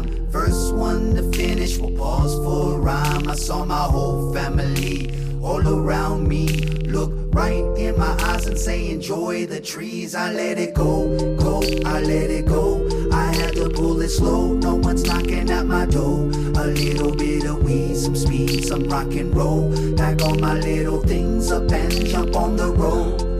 One 0.73 1.15
to 1.15 1.23
finish, 1.31 1.77
we'll 1.77 1.95
pause 1.97 2.35
for 2.35 2.75
a 2.75 2.77
rhyme. 2.77 3.29
I 3.29 3.35
saw 3.35 3.63
my 3.63 3.83
whole 3.83 4.33
family 4.33 5.11
all 5.41 5.67
around 5.67 6.27
me. 6.27 6.47
Look 6.95 7.11
right 7.33 7.63
in 7.77 7.97
my 7.97 8.15
eyes 8.21 8.47
and 8.47 8.57
say, 8.57 8.89
Enjoy 8.91 9.45
the 9.45 9.59
trees. 9.59 10.15
I 10.15 10.31
let 10.31 10.57
it 10.57 10.73
go, 10.73 11.35
go, 11.35 11.61
I 11.85 12.01
let 12.01 12.29
it 12.29 12.45
go. 12.45 12.87
I 13.11 13.25
had 13.33 13.55
to 13.55 13.69
pull 13.69 14.01
it 14.01 14.09
slow, 14.09 14.53
no 14.53 14.75
one's 14.75 15.03
knocking 15.03 15.49
at 15.49 15.65
my 15.65 15.85
door. 15.85 16.29
A 16.55 16.67
little 16.67 17.15
bit 17.15 17.45
of 17.45 17.63
weed, 17.63 17.95
some 17.95 18.15
speed, 18.15 18.65
some 18.65 18.83
rock 18.85 19.11
and 19.13 19.35
roll. 19.35 19.71
Pack 19.97 20.21
all 20.21 20.35
my 20.35 20.53
little 20.53 21.01
things 21.01 21.51
up 21.51 21.71
and 21.71 22.05
jump 22.05 22.35
on 22.35 22.55
the 22.55 22.71
road. 22.71 23.32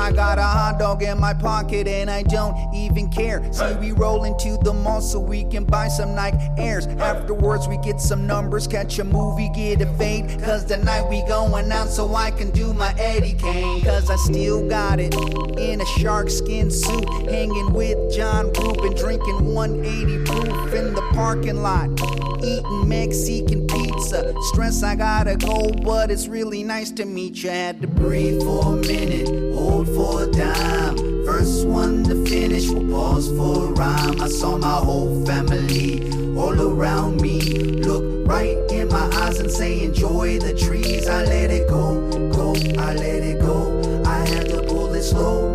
I 0.00 0.12
got 0.12 0.38
a 0.38 0.42
hot 0.42 0.78
dog 0.78 1.02
in 1.02 1.20
my 1.20 1.34
pocket 1.34 1.86
and 1.86 2.08
I 2.10 2.22
don't 2.22 2.56
even 2.74 3.10
care. 3.10 3.40
See, 3.52 3.74
we 3.74 3.92
roll 3.92 4.24
into 4.24 4.56
the 4.62 4.72
mall 4.72 5.02
so 5.02 5.20
we 5.20 5.44
can 5.44 5.64
buy 5.64 5.88
some 5.88 6.14
Nike 6.14 6.38
Airs. 6.56 6.86
Afterwards, 6.86 7.68
we 7.68 7.76
get 7.76 8.00
some 8.00 8.26
numbers, 8.26 8.66
catch 8.66 8.98
a 8.98 9.04
movie, 9.04 9.50
get 9.50 9.82
a 9.82 9.86
fade. 9.98 10.40
Cause 10.42 10.64
tonight 10.64 11.02
we 11.10 11.22
going 11.28 11.70
out 11.70 11.88
so 11.88 12.14
I 12.14 12.30
can 12.30 12.50
do 12.50 12.72
my 12.72 12.94
Eddie 12.98 13.34
Kane. 13.34 13.84
Cause 13.84 14.08
I 14.08 14.16
still 14.16 14.66
got 14.66 15.00
it 15.00 15.14
in 15.58 15.82
a 15.82 15.86
shark 15.98 16.30
skin 16.30 16.70
suit. 16.70 17.06
Hanging 17.28 17.74
with 17.74 17.98
John 18.16 18.46
Rubin, 18.54 18.94
drinking 18.94 19.54
180 19.54 20.24
proof 20.24 20.72
in 20.72 20.94
the 20.94 21.02
parking 21.12 21.62
lot. 21.62 22.19
Eating 22.42 22.88
Mexican 22.88 23.66
pizza. 23.66 24.34
Stress, 24.52 24.82
I 24.82 24.94
gotta 24.94 25.36
go, 25.36 25.70
but 25.84 26.10
it's 26.10 26.26
really 26.26 26.62
nice 26.62 26.90
to 26.92 27.04
meet 27.04 27.42
you. 27.42 27.50
Had 27.50 27.80
to 27.82 27.86
breathe 27.86 28.42
for 28.42 28.74
a 28.74 28.76
minute, 28.76 29.54
hold 29.54 29.88
for 29.88 30.24
a 30.24 30.26
dime. 30.26 30.96
First 31.26 31.66
one 31.66 32.02
to 32.04 32.24
finish, 32.26 32.68
we'll 32.68 32.88
pause 32.90 33.28
for 33.28 33.66
a 33.66 33.72
rhyme. 33.72 34.20
I 34.20 34.28
saw 34.28 34.56
my 34.56 34.76
whole 34.76 35.24
family 35.26 36.10
all 36.36 36.60
around 36.60 37.20
me. 37.20 37.40
Look 37.40 38.26
right 38.26 38.56
in 38.70 38.88
my 38.88 39.10
eyes 39.16 39.38
and 39.38 39.50
say, 39.50 39.84
Enjoy 39.84 40.38
the 40.38 40.54
trees. 40.54 41.08
I 41.08 41.24
let 41.24 41.50
it 41.50 41.68
go, 41.68 42.08
go, 42.32 42.54
I 42.78 42.94
let 42.94 43.22
it 43.22 43.40
go. 43.40 44.02
I 44.04 44.26
had 44.28 44.48
to 44.48 44.62
pull 44.62 44.94
it 44.94 45.02
slow, 45.02 45.49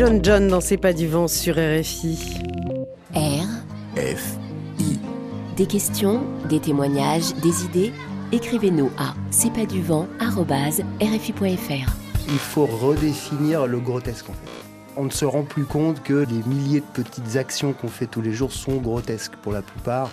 John 0.00 0.24
John 0.24 0.48
dans 0.48 0.62
C'est 0.62 0.78
pas 0.78 0.94
du 0.94 1.06
vent 1.06 1.28
sur 1.28 1.56
RFI. 1.56 2.40
R. 3.14 3.44
F. 3.98 4.38
Des 5.58 5.66
questions, 5.66 6.22
des 6.48 6.58
témoignages, 6.58 7.34
des 7.42 7.66
idées 7.66 7.92
Écrivez-nous 8.32 8.90
à 8.96 9.12
c'est 9.30 9.52
pas 9.52 9.66
du 9.66 9.82
vent 9.82 10.08
rfi.fr. 10.18 11.92
Il 12.28 12.38
faut 12.38 12.64
redéfinir 12.64 13.66
le 13.66 13.78
grotesque 13.78 14.30
en 14.30 14.32
fait. 14.32 14.48
On 14.96 15.04
ne 15.04 15.10
se 15.10 15.26
rend 15.26 15.42
plus 15.42 15.66
compte 15.66 16.02
que 16.02 16.14
les 16.14 16.48
milliers 16.48 16.80
de 16.80 17.02
petites 17.02 17.36
actions 17.36 17.74
qu'on 17.74 17.88
fait 17.88 18.06
tous 18.06 18.22
les 18.22 18.32
jours 18.32 18.52
sont 18.52 18.76
grotesques 18.76 19.36
pour 19.42 19.52
la 19.52 19.60
plupart. 19.60 20.08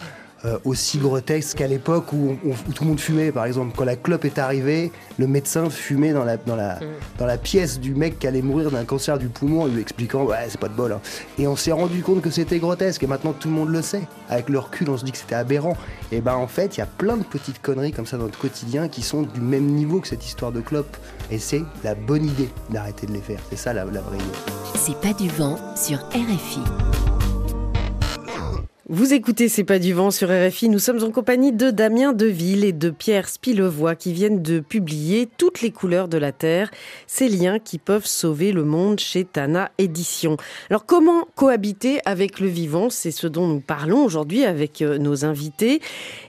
Euh, 0.48 0.58
aussi 0.64 0.98
grotesques 0.98 1.58
qu'à 1.58 1.68
l'époque 1.68 2.14
où, 2.14 2.38
on- 2.46 2.50
où 2.52 2.74
tout 2.74 2.84
le 2.86 2.90
monde 2.92 3.00
fumait, 3.02 3.34
par 3.34 3.44
exemple. 3.44 3.74
Quand 3.76 3.84
la 3.84 3.98
clope 3.98 4.24
est 4.24 4.38
arrivée, 4.40 4.94
le 5.20 5.28
médecin 5.28 5.70
fumait 5.70 6.14
dans 6.14 6.24
la, 6.24 6.38
dans 6.38 6.56
la, 6.56 6.80
dans 7.18 7.26
la 7.26 7.38
pièce 7.38 7.82
du 7.82 7.94
mec 7.94 8.18
qui 8.18 8.28
allait 8.28 8.42
mourir 8.42 8.72
d'un 8.72 8.86
cancer 8.86 9.18
du 9.20 9.28
poumon, 9.28 9.64
en 9.64 9.66
lui 9.68 9.82
expliquant 9.82 10.24
Ouais, 10.24 10.38
c'est 10.48 10.60
pas 10.60 10.70
de 10.70 10.74
bol. 10.74 10.94
hein. 10.94 11.02
Et 11.38 11.48
on 11.48 11.58
s'est 11.58 11.74
rendu 11.74 12.02
compte 12.02 12.22
que 12.22 12.30
c'était 12.30 12.60
grotesque, 12.60 13.04
et 13.04 13.08
maintenant 13.08 13.34
tout 13.34 13.50
le 13.50 13.56
monde 13.56 13.70
le 13.70 13.82
sait. 13.82 14.04
Avec 14.30 14.48
le 14.48 14.60
recul, 14.60 14.90
on 14.90 14.96
se 14.98 15.04
dit 15.04 15.12
que 15.12 15.18
c'était 15.18 15.36
aberrant. 15.36 15.76
Et 16.14 16.22
ben 16.22 16.36
en 16.36 16.48
fait, 16.48 16.78
il 16.78 16.80
y 16.80 16.84
a 16.84 16.88
plein 16.88 17.18
de 17.18 17.24
petites 17.24 17.62
conneries 17.62 17.92
comme 17.92 18.06
ça 18.06 18.16
dans 18.16 18.24
notre 18.24 18.40
quotidien 18.40 18.88
qui 18.88 19.02
sont 19.02 19.24
du 19.24 19.42
même 19.42 19.66
niveau 19.66 20.00
que 20.00 20.08
cette 20.08 20.26
histoire 20.26 20.54
de 20.54 20.62
clope. 20.62 20.96
Et 21.30 21.40
c'est 21.40 21.64
la 21.84 21.94
bonne 21.94 22.26
idée 22.26 22.48
d'arrêter 22.70 23.06
de 23.06 23.12
les 23.12 23.22
faire. 23.22 23.40
C'est 23.50 23.58
ça 23.58 23.74
la, 23.74 23.84
la 23.84 24.00
vraie 24.02 24.16
idée. 24.18 24.54
C'est 24.76 25.00
pas 25.02 25.14
du 25.14 25.28
vent 25.28 25.58
sur 25.76 25.98
RFI. 26.12 26.62
Vous 28.90 29.14
écoutez 29.14 29.50
C'est 29.50 29.66
pas 29.66 29.80
du 29.80 29.92
vent 29.92 30.12
sur 30.12 30.30
RFI. 30.30 30.70
Nous 30.70 30.80
sommes 30.80 31.04
en 31.04 31.12
compagnie 31.12 31.52
de 31.52 31.72
Damien 31.72 32.14
Deville 32.14 32.64
et 32.64 32.72
de 32.72 32.90
Pierre 32.90 33.28
Spilevoix 33.28 33.96
qui 33.96 34.14
viennent 34.14 34.42
de 34.42 34.62
publier 34.62 35.28
Toutes 35.38 35.62
les 35.62 35.72
couleurs 35.72 36.08
de 36.08 36.18
la 36.18 36.32
Terre, 36.32 36.72
ces 37.06 37.28
liens 37.28 37.60
qui 37.60 37.80
peuvent 37.80 38.06
sauver 38.06 38.54
le 38.54 38.64
monde 38.64 39.02
chez 39.02 39.26
Tana 39.26 39.72
Édition. 39.78 40.38
Alors 40.70 40.86
comment 40.86 41.28
cohabiter 41.36 42.00
avec 42.06 42.40
le 42.40 42.48
vivant? 42.48 42.90
C'est 42.90 43.12
ce 43.12 43.28
dont 43.28 43.46
nous 43.46 43.60
parlons 43.60 44.06
aujourd'hui 44.06 44.46
avec 44.46 44.82
euh, 44.82 44.98
nos 44.98 45.26
invités. 45.26 45.82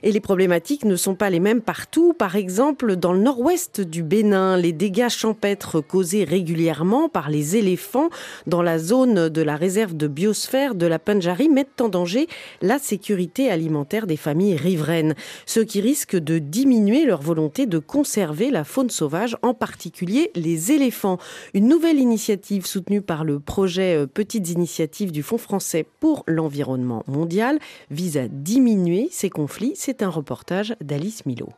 Et 0.03 0.11
les 0.11 0.19
problématiques 0.19 0.83
ne 0.83 0.97
sont 0.97 1.15
pas 1.15 1.29
les 1.29 1.39
mêmes 1.39 1.61
partout. 1.61 2.11
Par 2.11 2.35
exemple, 2.35 2.97
dans 2.97 3.13
le 3.13 3.19
nord-ouest 3.19 3.79
du 3.79 4.03
Bénin, 4.03 4.57
les 4.57 4.73
dégâts 4.73 5.07
champêtres 5.07 5.79
causés 5.79 6.25
régulièrement 6.25 7.07
par 7.07 7.29
les 7.29 7.55
éléphants 7.55 8.09
dans 8.47 8.61
la 8.61 8.79
zone 8.79 9.29
de 9.29 9.41
la 9.41 9.55
réserve 9.55 9.95
de 9.95 10.07
biosphère 10.07 10.75
de 10.75 10.87
la 10.87 10.99
Panjari 10.99 11.47
mettent 11.47 11.79
en 11.79 11.87
danger 11.87 12.27
la 12.61 12.79
sécurité 12.79 13.49
alimentaire 13.49 14.07
des 14.07 14.17
familles 14.17 14.55
riveraines, 14.55 15.15
ce 15.45 15.59
qui 15.59 15.81
risque 15.81 16.15
de 16.15 16.39
diminuer 16.39 17.05
leur 17.05 17.21
volonté 17.21 17.65
de 17.65 17.79
conserver 17.79 18.51
la 18.51 18.63
faune 18.63 18.89
sauvage, 18.89 19.37
en 19.41 19.53
particulier 19.53 20.31
les 20.35 20.71
éléphants. 20.71 21.17
Une 21.53 21.67
nouvelle 21.67 21.99
initiative 21.99 22.65
soutenue 22.65 23.01
par 23.01 23.23
le 23.23 23.39
projet 23.39 23.95
euh, 23.95 24.07
Petites 24.07 24.49
initiatives 24.49 25.11
du 25.11 25.23
Fonds 25.23 25.37
français 25.37 25.85
pour 25.99 26.23
l'environnement 26.27 27.03
mondial 27.07 27.59
vise 27.89 28.17
à 28.17 28.27
diminuer 28.27 29.07
ces 29.11 29.29
conflits. 29.29 29.73
C'est 29.75 30.01
un 30.01 30.09
reportage 30.09 30.75
d'Alice 30.81 31.25
Milo. 31.25 31.49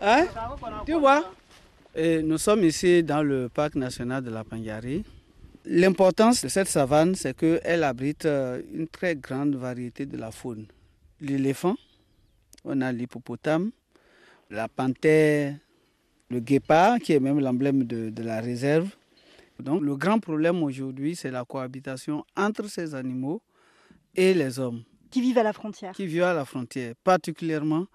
Hein? 0.00 0.26
Tu 0.86 0.92
vois? 0.94 1.24
Et 1.94 2.22
Nous 2.22 2.38
sommes 2.38 2.64
ici 2.64 3.02
dans 3.02 3.22
le 3.22 3.48
parc 3.48 3.76
national 3.76 4.22
de 4.22 4.30
la 4.30 4.42
Pangari. 4.44 5.04
L'importance 5.66 6.42
de 6.42 6.48
cette 6.48 6.68
savane, 6.68 7.14
c'est 7.14 7.34
qu'elle 7.34 7.84
abrite 7.84 8.26
euh, 8.26 8.60
une 8.72 8.86
très 8.86 9.16
grande 9.16 9.56
variété 9.56 10.04
de 10.04 10.18
la 10.18 10.30
faune. 10.30 10.66
L'éléphant, 11.20 11.74
on 12.64 12.82
a 12.82 12.92
l'hippopotame, 12.92 13.70
la 14.50 14.68
panthère, 14.68 15.56
le 16.28 16.40
guépard, 16.40 16.98
qui 16.98 17.12
est 17.14 17.20
même 17.20 17.40
l'emblème 17.40 17.84
de, 17.84 18.10
de 18.10 18.22
la 18.22 18.40
réserve. 18.42 18.90
Donc 19.58 19.82
le 19.82 19.96
grand 19.96 20.18
problème 20.18 20.62
aujourd'hui, 20.62 21.16
c'est 21.16 21.30
la 21.30 21.44
cohabitation 21.44 22.24
entre 22.36 22.68
ces 22.68 22.94
animaux 22.94 23.40
et 24.14 24.34
les 24.34 24.58
hommes. 24.58 24.82
Qui 25.10 25.22
vivent 25.22 25.38
à 25.38 25.44
la 25.44 25.52
frontière. 25.52 25.92
Qui 25.92 26.06
vivent 26.06 26.24
à 26.24 26.34
la 26.34 26.44
frontière, 26.44 26.94
particulièrement 27.04 27.86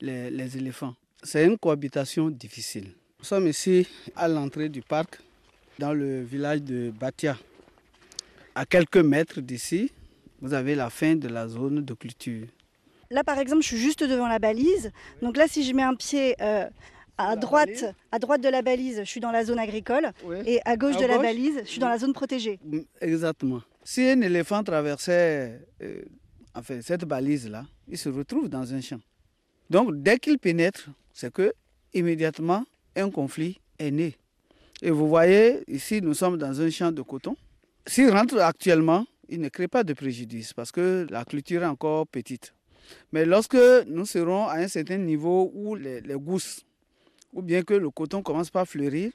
les, 0.00 0.30
les 0.30 0.56
éléphants. 0.56 0.94
C'est 1.22 1.44
une 1.44 1.56
cohabitation 1.58 2.30
difficile. 2.30 2.94
Nous 3.18 3.24
sommes 3.24 3.46
ici 3.46 3.86
à 4.16 4.26
l'entrée 4.26 4.68
du 4.68 4.82
parc, 4.82 5.20
dans 5.78 5.92
le 5.92 6.22
village 6.22 6.62
de 6.62 6.90
Batia. 6.90 7.36
À 8.54 8.64
quelques 8.64 8.96
mètres 8.96 9.40
d'ici, 9.40 9.92
vous 10.40 10.54
avez 10.54 10.74
la 10.74 10.90
fin 10.90 11.16
de 11.16 11.28
la 11.28 11.48
zone 11.48 11.84
de 11.84 11.94
culture. 11.94 12.46
Là, 13.10 13.22
par 13.22 13.38
exemple, 13.38 13.62
je 13.62 13.68
suis 13.68 13.78
juste 13.78 14.02
devant 14.02 14.26
la 14.26 14.38
balise. 14.38 14.90
Donc 15.22 15.36
là, 15.36 15.46
si 15.48 15.62
je 15.64 15.72
mets 15.72 15.82
un 15.82 15.94
pied 15.94 16.34
euh, 16.40 16.66
à 17.18 17.36
droite, 17.36 17.84
à 18.10 18.18
droite 18.18 18.40
de 18.40 18.48
la 18.48 18.62
balise, 18.62 18.98
je 19.00 19.04
suis 19.08 19.20
dans 19.20 19.30
la 19.30 19.44
zone 19.44 19.58
agricole. 19.58 20.10
Oui. 20.24 20.38
Et 20.46 20.60
à 20.64 20.76
gauche 20.76 20.96
À 20.96 21.02
de 21.02 21.06
la 21.06 21.18
balise, 21.18 21.60
je 21.64 21.68
suis 21.68 21.78
dans 21.78 21.88
la 21.88 21.98
zone 21.98 22.12
protégée. 22.12 22.58
Mm, 22.64 22.80
Exactement. 23.00 23.62
Si 23.84 24.02
un 24.02 24.20
éléphant 24.22 24.64
traversait 24.64 25.60
euh, 25.82 26.02
enfin, 26.54 26.80
cette 26.82 27.04
balise-là, 27.04 27.64
il 27.88 27.98
se 27.98 28.08
retrouve 28.08 28.48
dans 28.48 28.74
un 28.74 28.80
champ. 28.80 29.00
Donc, 29.70 30.02
dès 30.02 30.18
qu'il 30.18 30.38
pénètre, 30.38 30.88
c'est 31.12 31.32
que 31.32 31.52
immédiatement 31.94 32.64
un 32.96 33.10
conflit 33.10 33.60
est 33.78 33.90
né. 33.90 34.16
Et 34.82 34.90
vous 34.90 35.08
voyez, 35.08 35.62
ici, 35.68 36.02
nous 36.02 36.14
sommes 36.14 36.36
dans 36.36 36.60
un 36.60 36.70
champ 36.70 36.92
de 36.92 37.02
coton. 37.02 37.36
S'il 37.86 38.10
rentre 38.10 38.38
actuellement, 38.40 39.06
il 39.28 39.40
ne 39.40 39.48
crée 39.48 39.68
pas 39.68 39.84
de 39.84 39.92
préjudice 39.94 40.52
parce 40.52 40.70
que 40.70 41.06
la 41.10 41.24
culture 41.24 41.62
est 41.62 41.66
encore 41.66 42.06
petite. 42.06 42.52
Mais 43.12 43.24
lorsque 43.24 43.56
nous 43.86 44.04
serons 44.04 44.46
à 44.46 44.58
un 44.58 44.68
certain 44.68 44.98
niveau 44.98 45.50
où 45.54 45.74
les, 45.74 46.02
gousses, 46.14 46.64
ou 47.32 47.42
bien 47.42 47.62
que 47.62 47.74
le 47.74 47.90
coton 47.90 48.22
commence 48.22 48.50
pas 48.50 48.62
à 48.62 48.64
fleurir, 48.64 49.12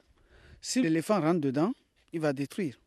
si 0.61 0.81
l'éléphant 0.81 1.21
rentre 1.21 1.41
dedans, 1.41 1.73
il 2.11 2.19
va 2.19 2.33
détruire. 2.33 2.79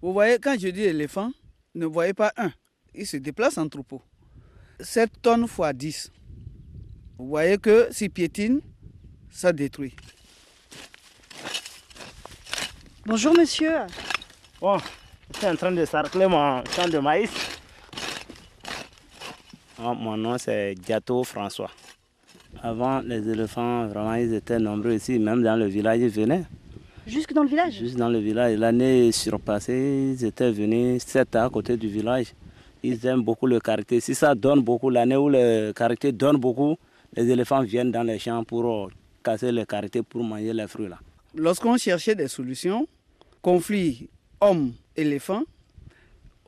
Vous 0.00 0.12
voyez, 0.12 0.38
quand 0.38 0.56
je 0.58 0.68
dis 0.68 0.82
éléphant, 0.82 1.32
ne 1.74 1.86
voyez 1.86 2.14
pas 2.14 2.32
un. 2.36 2.52
Il 2.94 3.06
se 3.06 3.16
déplace 3.18 3.58
en 3.58 3.68
troupeau. 3.68 4.02
7 4.80 5.10
tonnes 5.20 5.46
fois 5.46 5.72
10. 5.72 6.10
Vous 7.18 7.28
voyez 7.28 7.58
que 7.58 7.88
s'il 7.90 8.10
piétine, 8.10 8.60
ça 9.28 9.52
détruit. 9.52 9.94
Bonjour 13.10 13.36
monsieur. 13.36 13.72
Bon, 14.60 14.78
je 15.34 15.38
suis 15.38 15.46
en 15.48 15.56
train 15.56 15.72
de 15.72 15.84
sarcler 15.84 16.28
mon 16.28 16.62
champ 16.66 16.86
de 16.86 16.98
maïs. 17.00 17.58
Ah, 19.82 19.92
mon 19.94 20.16
nom 20.16 20.38
c'est 20.38 20.76
Gâteau 20.86 21.24
François. 21.24 21.72
Avant, 22.62 23.00
les 23.00 23.28
éléphants, 23.28 23.88
vraiment, 23.88 24.14
ils 24.14 24.32
étaient 24.32 24.60
nombreux 24.60 24.92
ici, 24.92 25.18
même 25.18 25.42
dans 25.42 25.56
le 25.56 25.66
village, 25.66 25.98
ils 25.98 26.08
venaient. 26.08 26.44
Jusque 27.04 27.32
dans 27.32 27.42
le 27.42 27.48
village? 27.48 27.72
Juste 27.80 27.96
dans 27.96 28.08
le 28.08 28.20
village. 28.20 28.56
L'année 28.56 29.10
surpassée, 29.10 30.14
ils 30.16 30.24
étaient 30.24 30.52
venus, 30.52 31.02
sept 31.02 31.34
à 31.34 31.48
côté 31.50 31.76
du 31.76 31.88
village. 31.88 32.26
Ils 32.84 33.04
aiment 33.06 33.24
beaucoup 33.24 33.48
le 33.48 33.58
caractère. 33.58 34.00
Si 34.00 34.14
ça 34.14 34.36
donne 34.36 34.60
beaucoup, 34.60 34.88
l'année 34.88 35.16
où 35.16 35.28
le 35.28 35.72
caractère 35.72 36.12
donne 36.12 36.36
beaucoup, 36.36 36.76
les 37.16 37.28
éléphants 37.28 37.62
viennent 37.62 37.90
dans 37.90 38.04
les 38.04 38.20
champs 38.20 38.44
pour 38.44 38.84
euh, 38.84 38.88
casser 39.24 39.50
le 39.50 39.64
caractère 39.64 40.04
pour 40.04 40.22
manger 40.22 40.52
les 40.52 40.68
fruits 40.68 40.88
là. 40.88 40.98
Lorsqu'on 41.34 41.76
cherchait 41.76 42.14
des 42.14 42.28
solutions, 42.28 42.86
conflit 43.42 44.08
homme-éléphant, 44.40 45.42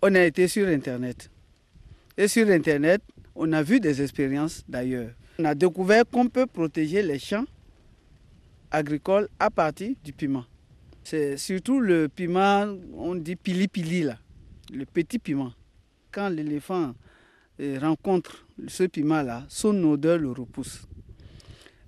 on 0.02 0.14
a 0.14 0.24
été 0.24 0.48
sur 0.48 0.66
Internet. 0.68 1.30
Et 2.16 2.28
sur 2.28 2.48
Internet, 2.48 3.02
on 3.34 3.52
a 3.52 3.62
vu 3.62 3.80
des 3.80 4.02
expériences 4.02 4.64
d'ailleurs. 4.68 5.10
On 5.38 5.44
a 5.44 5.54
découvert 5.54 6.04
qu'on 6.10 6.28
peut 6.28 6.46
protéger 6.46 7.02
les 7.02 7.18
champs 7.18 7.44
agricoles 8.70 9.28
à 9.38 9.50
partir 9.50 9.94
du 10.04 10.12
piment. 10.12 10.44
C'est 11.04 11.36
surtout 11.36 11.80
le 11.80 12.08
piment, 12.08 12.66
on 12.94 13.14
dit 13.14 13.36
pili-pili 13.36 14.02
là, 14.04 14.18
le 14.72 14.84
petit 14.84 15.18
piment. 15.18 15.52
Quand 16.10 16.28
l'éléphant 16.28 16.94
euh, 17.60 17.78
rencontre 17.80 18.46
ce 18.68 18.84
piment-là, 18.84 19.44
son 19.48 19.82
odeur 19.84 20.18
le 20.18 20.30
repousse. 20.30 20.82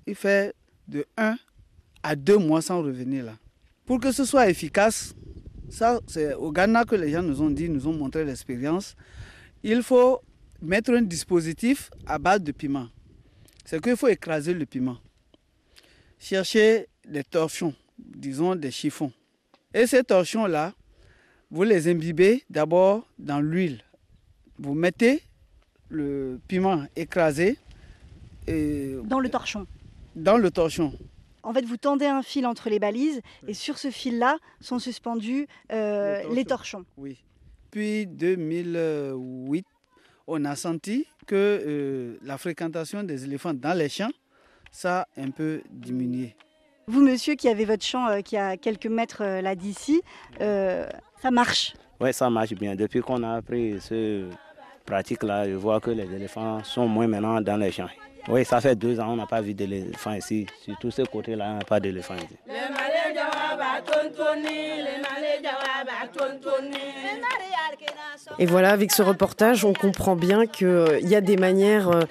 Il 0.07 0.15
fait 0.15 0.55
de 0.89 1.05
1 1.17 1.37
à 2.03 2.17
2 2.17 2.39
mois 2.39 2.63
sans 2.63 2.83
revenir 2.83 3.25
là. 3.25 3.37
Pour 3.87 4.01
que 4.01 4.13
ce 4.13 4.25
soit 4.25 4.49
efficace, 4.49 5.15
ça 5.69 6.01
c'est 6.07 6.35
au 6.35 6.51
Ghana 6.53 6.85
que 6.85 6.95
les 6.95 7.11
gens 7.11 7.23
nous 7.23 7.43
ont 7.43 7.51
dit, 7.51 7.69
nous 7.69 7.87
ont 7.87 7.93
montré 7.93 8.25
l'expérience, 8.25 8.97
il 9.63 9.83
faut 9.83 10.21
mettre 10.63 10.93
un 10.93 11.03
dispositif 11.03 11.91
à 12.07 12.19
base 12.19 12.41
de 12.41 12.53
piment. 12.53 12.89
C'est 13.65 13.81
qu'il 13.83 13.97
faut 13.97 14.09
écraser 14.09 14.55
le 14.55 14.67
piment. 14.67 14.99
Chercher 16.19 16.87
des 17.07 17.25
torchons, 17.25 17.75
disons 17.99 18.55
des 18.55 18.71
chiffons. 18.71 19.13
Et 19.75 19.87
ces 19.87 20.03
torchons-là, 20.05 20.73
vous 21.51 21.63
les 21.63 21.89
imbibez 21.89 22.45
d'abord 22.49 23.07
dans 23.19 23.41
l'huile. 23.41 23.83
Vous 24.59 24.75
mettez 24.75 25.23
le 25.89 26.41
piment 26.49 26.85
écrasé 26.97 27.59
et 28.47 28.95
Dans 29.05 29.21
le 29.21 29.29
torchon. 29.29 29.67
dans 30.17 30.39
le 30.39 30.51
torchon. 30.51 30.93
En 31.45 31.53
fait, 31.53 31.65
vous 31.65 31.77
tendez 31.77 32.07
un 32.07 32.23
fil 32.23 32.47
entre 32.47 32.69
les 32.71 32.79
balises 32.79 33.21
et 33.47 33.55
sur 33.55 33.79
ce 33.79 33.91
fil-là 33.91 34.39
sont 34.61 34.79
suspendus 34.79 35.47
euh, 35.73 36.23
les 36.33 36.45
torchons. 36.45 36.85
Oui. 36.97 37.23
Puis 37.71 38.07
2008, 38.07 39.67
on 40.27 40.45
a 40.45 40.57
senti 40.57 41.07
que 41.27 41.35
euh, 41.35 42.19
la 42.23 42.39
fréquentation 42.39 43.03
des 43.03 43.25
éléphants 43.25 43.55
dans 43.55 43.77
les 43.77 43.89
champs, 43.89 44.11
ça 44.71 45.07
a 45.17 45.21
un 45.21 45.31
peu 45.31 45.63
diminué. 45.71 46.35
Vous, 46.87 47.01
monsieur, 47.01 47.35
qui 47.35 47.49
avez 47.49 47.65
votre 47.65 47.85
champ 47.85 48.09
euh, 48.09 48.21
qui 48.21 48.37
a 48.37 48.57
quelques 48.57 48.87
mètres 48.87 49.23
euh, 49.23 49.41
là 49.41 49.55
d'ici, 49.55 50.03
euh, 50.41 50.87
ça 51.23 51.31
marche? 51.31 51.75
Oui, 51.99 52.13
ça 52.13 52.29
marche 52.29 52.53
bien. 52.53 52.75
Depuis 52.75 53.01
qu'on 53.01 53.23
a 53.23 53.37
appris 53.37 53.81
ce 53.81 54.29
pratique-là, 54.85 55.49
je 55.49 55.55
vois 55.55 55.81
que 55.81 55.91
les 55.91 56.13
éléphants 56.13 56.63
sont 56.63 56.87
moins 56.87 57.07
maintenant 57.07 57.41
dans 57.41 57.57
les 57.57 57.73
champs. 57.73 57.89
Oui, 58.29 58.45
ça 58.45 58.61
fait 58.61 58.75
deux 58.75 59.01
ans, 59.01 59.13
on 59.13 59.17
n'a 59.17 59.27
pas 59.27 59.41
vu 59.41 59.55
d'éléphants 59.55 60.15
ici. 60.15 60.47
Sur 60.63 60.77
tous 60.79 60.91
ces 60.91 61.05
côtés-là, 61.05 61.51
on 61.53 61.59
n'a 61.59 61.65
pas 61.65 61.81
d'éléphants 61.81 62.17
ici. 62.17 62.37
Et 68.39 68.47
voilà, 68.47 68.71
avec 68.71 68.93
ce 68.93 69.03
reportage, 69.03 69.65
on 69.65 69.73
comprend 69.73 70.17
bien 70.17 70.47
qu'il 70.47 71.01
y 71.03 71.15
a 71.15 71.21
des 71.21 71.37
manières, 71.37 71.91
euh, 71.91 72.03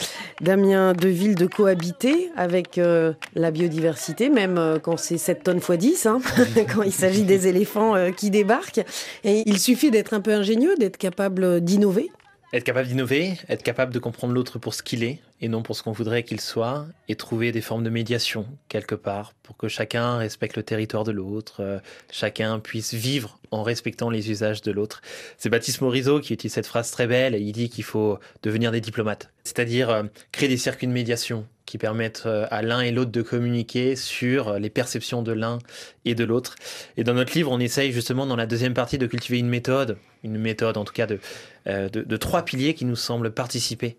Damien 0.41 0.93
Deville, 0.93 1.35
de 1.35 1.47
cohabiter 1.47 2.29
avec 2.37 2.77
euh, 2.77 3.13
la 3.35 3.51
biodiversité, 3.51 4.29
même 4.29 4.57
euh, 4.57 4.79
quand 4.79 4.97
c'est 4.97 5.17
7 5.17 5.43
tonnes 5.43 5.57
x 5.57 5.71
10, 5.71 6.05
hein, 6.05 6.19
quand 6.73 6.83
il 6.83 6.93
s'agit 6.93 7.23
des 7.23 7.47
éléphants 7.47 7.95
euh, 7.95 8.11
qui 8.11 8.29
débarquent. 8.29 8.81
Et 9.23 9.43
il 9.49 9.59
suffit 9.59 9.91
d'être 9.91 10.13
un 10.13 10.21
peu 10.21 10.33
ingénieux, 10.33 10.75
d'être 10.77 10.97
capable 10.97 11.61
d'innover. 11.61 12.11
Être 12.53 12.63
capable 12.63 12.87
d'innover, 12.87 13.33
être 13.49 13.63
capable 13.63 13.91
de 13.91 13.97
comprendre 13.97 14.31
l'autre 14.31 14.59
pour 14.59 14.75
ce 14.75 14.83
qu'il 14.83 15.03
est 15.03 15.19
et 15.41 15.47
non 15.47 15.63
pour 15.63 15.75
ce 15.75 15.81
qu'on 15.81 15.91
voudrait 15.91 16.21
qu'il 16.21 16.39
soit, 16.39 16.85
et 17.09 17.15
trouver 17.15 17.51
des 17.51 17.61
formes 17.61 17.83
de 17.83 17.89
médiation 17.89 18.45
quelque 18.69 18.93
part 18.93 19.33
pour 19.41 19.57
que 19.57 19.67
chacun 19.67 20.17
respecte 20.17 20.55
le 20.55 20.61
territoire 20.61 21.03
de 21.03 21.11
l'autre, 21.11 21.61
euh, 21.61 21.79
chacun 22.11 22.59
puisse 22.59 22.93
vivre 22.93 23.39
en 23.49 23.63
respectant 23.63 24.11
les 24.11 24.29
usages 24.29 24.61
de 24.61 24.71
l'autre. 24.71 25.01
C'est 25.39 25.49
Baptiste 25.49 25.81
Morisot 25.81 26.19
qui 26.19 26.33
utilise 26.33 26.53
cette 26.53 26.67
phrase 26.67 26.91
très 26.91 27.07
belle 27.07 27.33
et 27.33 27.39
il 27.39 27.53
dit 27.53 27.69
qu'il 27.69 27.83
faut 27.83 28.19
devenir 28.43 28.71
des 28.71 28.81
diplomates, 28.81 29.31
c'est-à-dire 29.43 29.89
euh, 29.89 30.03
créer 30.31 30.47
des 30.47 30.57
circuits 30.57 30.87
de 30.87 30.93
médiation 30.93 31.47
qui 31.65 31.77
permettent 31.77 32.23
euh, 32.25 32.45
à 32.51 32.61
l'un 32.61 32.81
et 32.81 32.91
l'autre 32.91 33.11
de 33.11 33.21
communiquer 33.21 33.95
sur 33.95 34.59
les 34.59 34.69
perceptions 34.69 35.21
de 35.21 35.31
l'un 35.31 35.59
et 36.05 36.15
de 36.15 36.23
l'autre. 36.23 36.55
Et 36.97 37.03
dans 37.03 37.13
notre 37.13 37.33
livre, 37.33 37.51
on 37.51 37.59
essaye 37.59 37.91
justement 37.91 38.25
dans 38.25 38.35
la 38.35 38.45
deuxième 38.45 38.73
partie 38.73 38.97
de 38.97 39.07
cultiver 39.07 39.39
une 39.39 39.49
méthode, 39.49 39.97
une 40.23 40.37
méthode 40.37 40.77
en 40.77 40.85
tout 40.85 40.93
cas 40.93 41.07
de, 41.07 41.19
euh, 41.67 41.89
trois 42.17 42.43
piliers 42.43 42.73
qui 42.73 42.85
nous 42.85 42.95
semblent 42.95 43.31
participer 43.31 43.97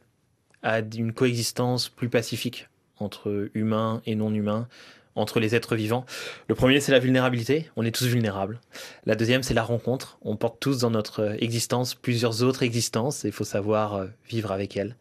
à 0.63 0.81
une 0.81 1.13
coexistence 1.13 1.89
plus 1.89 2.09
pacifique 2.09 2.69
entre 2.99 3.51
humains 3.55 4.03
et 4.07 4.15
non 4.15 4.33
humains, 4.33 4.69
entre 5.17 5.41
les 5.41 5.55
êtres 5.55 5.77
vivants. 5.77 6.05
Le 6.49 6.55
premier, 6.55 6.81
c'est 6.81 6.93
la 6.93 6.99
vulnérabilité. 6.99 7.71
On 7.77 7.85
est 7.85 7.95
tous 7.95 8.07
vulnérables. 8.07 8.61
La 9.07 9.15
deuxième, 9.15 9.43
c'est 9.43 9.55
la 9.55 9.63
rencontre. 9.63 10.19
On 10.23 10.37
porte 10.37 10.59
tous 10.61 10.79
dans 10.79 10.91
notre 10.91 11.37
existence 11.43 11.95
plusieurs 11.95 12.43
autres 12.43 12.63
existences 12.63 13.25
et 13.25 13.29
il 13.29 13.33
faut 13.33 13.45
savoir 13.45 13.95
euh, 13.95 14.07
vivre 14.29 14.53
avec 14.53 14.77
elles. 14.77 14.97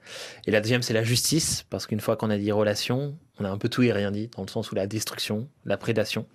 Et 0.45 0.51
la 0.51 0.61
deuxième, 0.61 0.81
c'est 0.81 0.93
la 0.93 1.03
justice, 1.03 1.65
parce 1.69 1.87
qu'une 1.87 1.99
fois 1.99 2.15
qu'on 2.15 2.29
a 2.29 2.37
dit 2.37 2.51
relation, 2.51 3.17
on 3.39 3.45
a 3.45 3.49
un 3.49 3.57
peu 3.57 3.69
tout 3.69 3.83
et 3.83 3.91
rien 3.91 4.11
dit, 4.11 4.29
dans 4.35 4.43
le 4.43 4.49
sens 4.49 4.71
où 4.71 4.75
la 4.75 4.87
destruction, 4.87 5.47
la 5.65 5.77
prédation, 5.77 6.27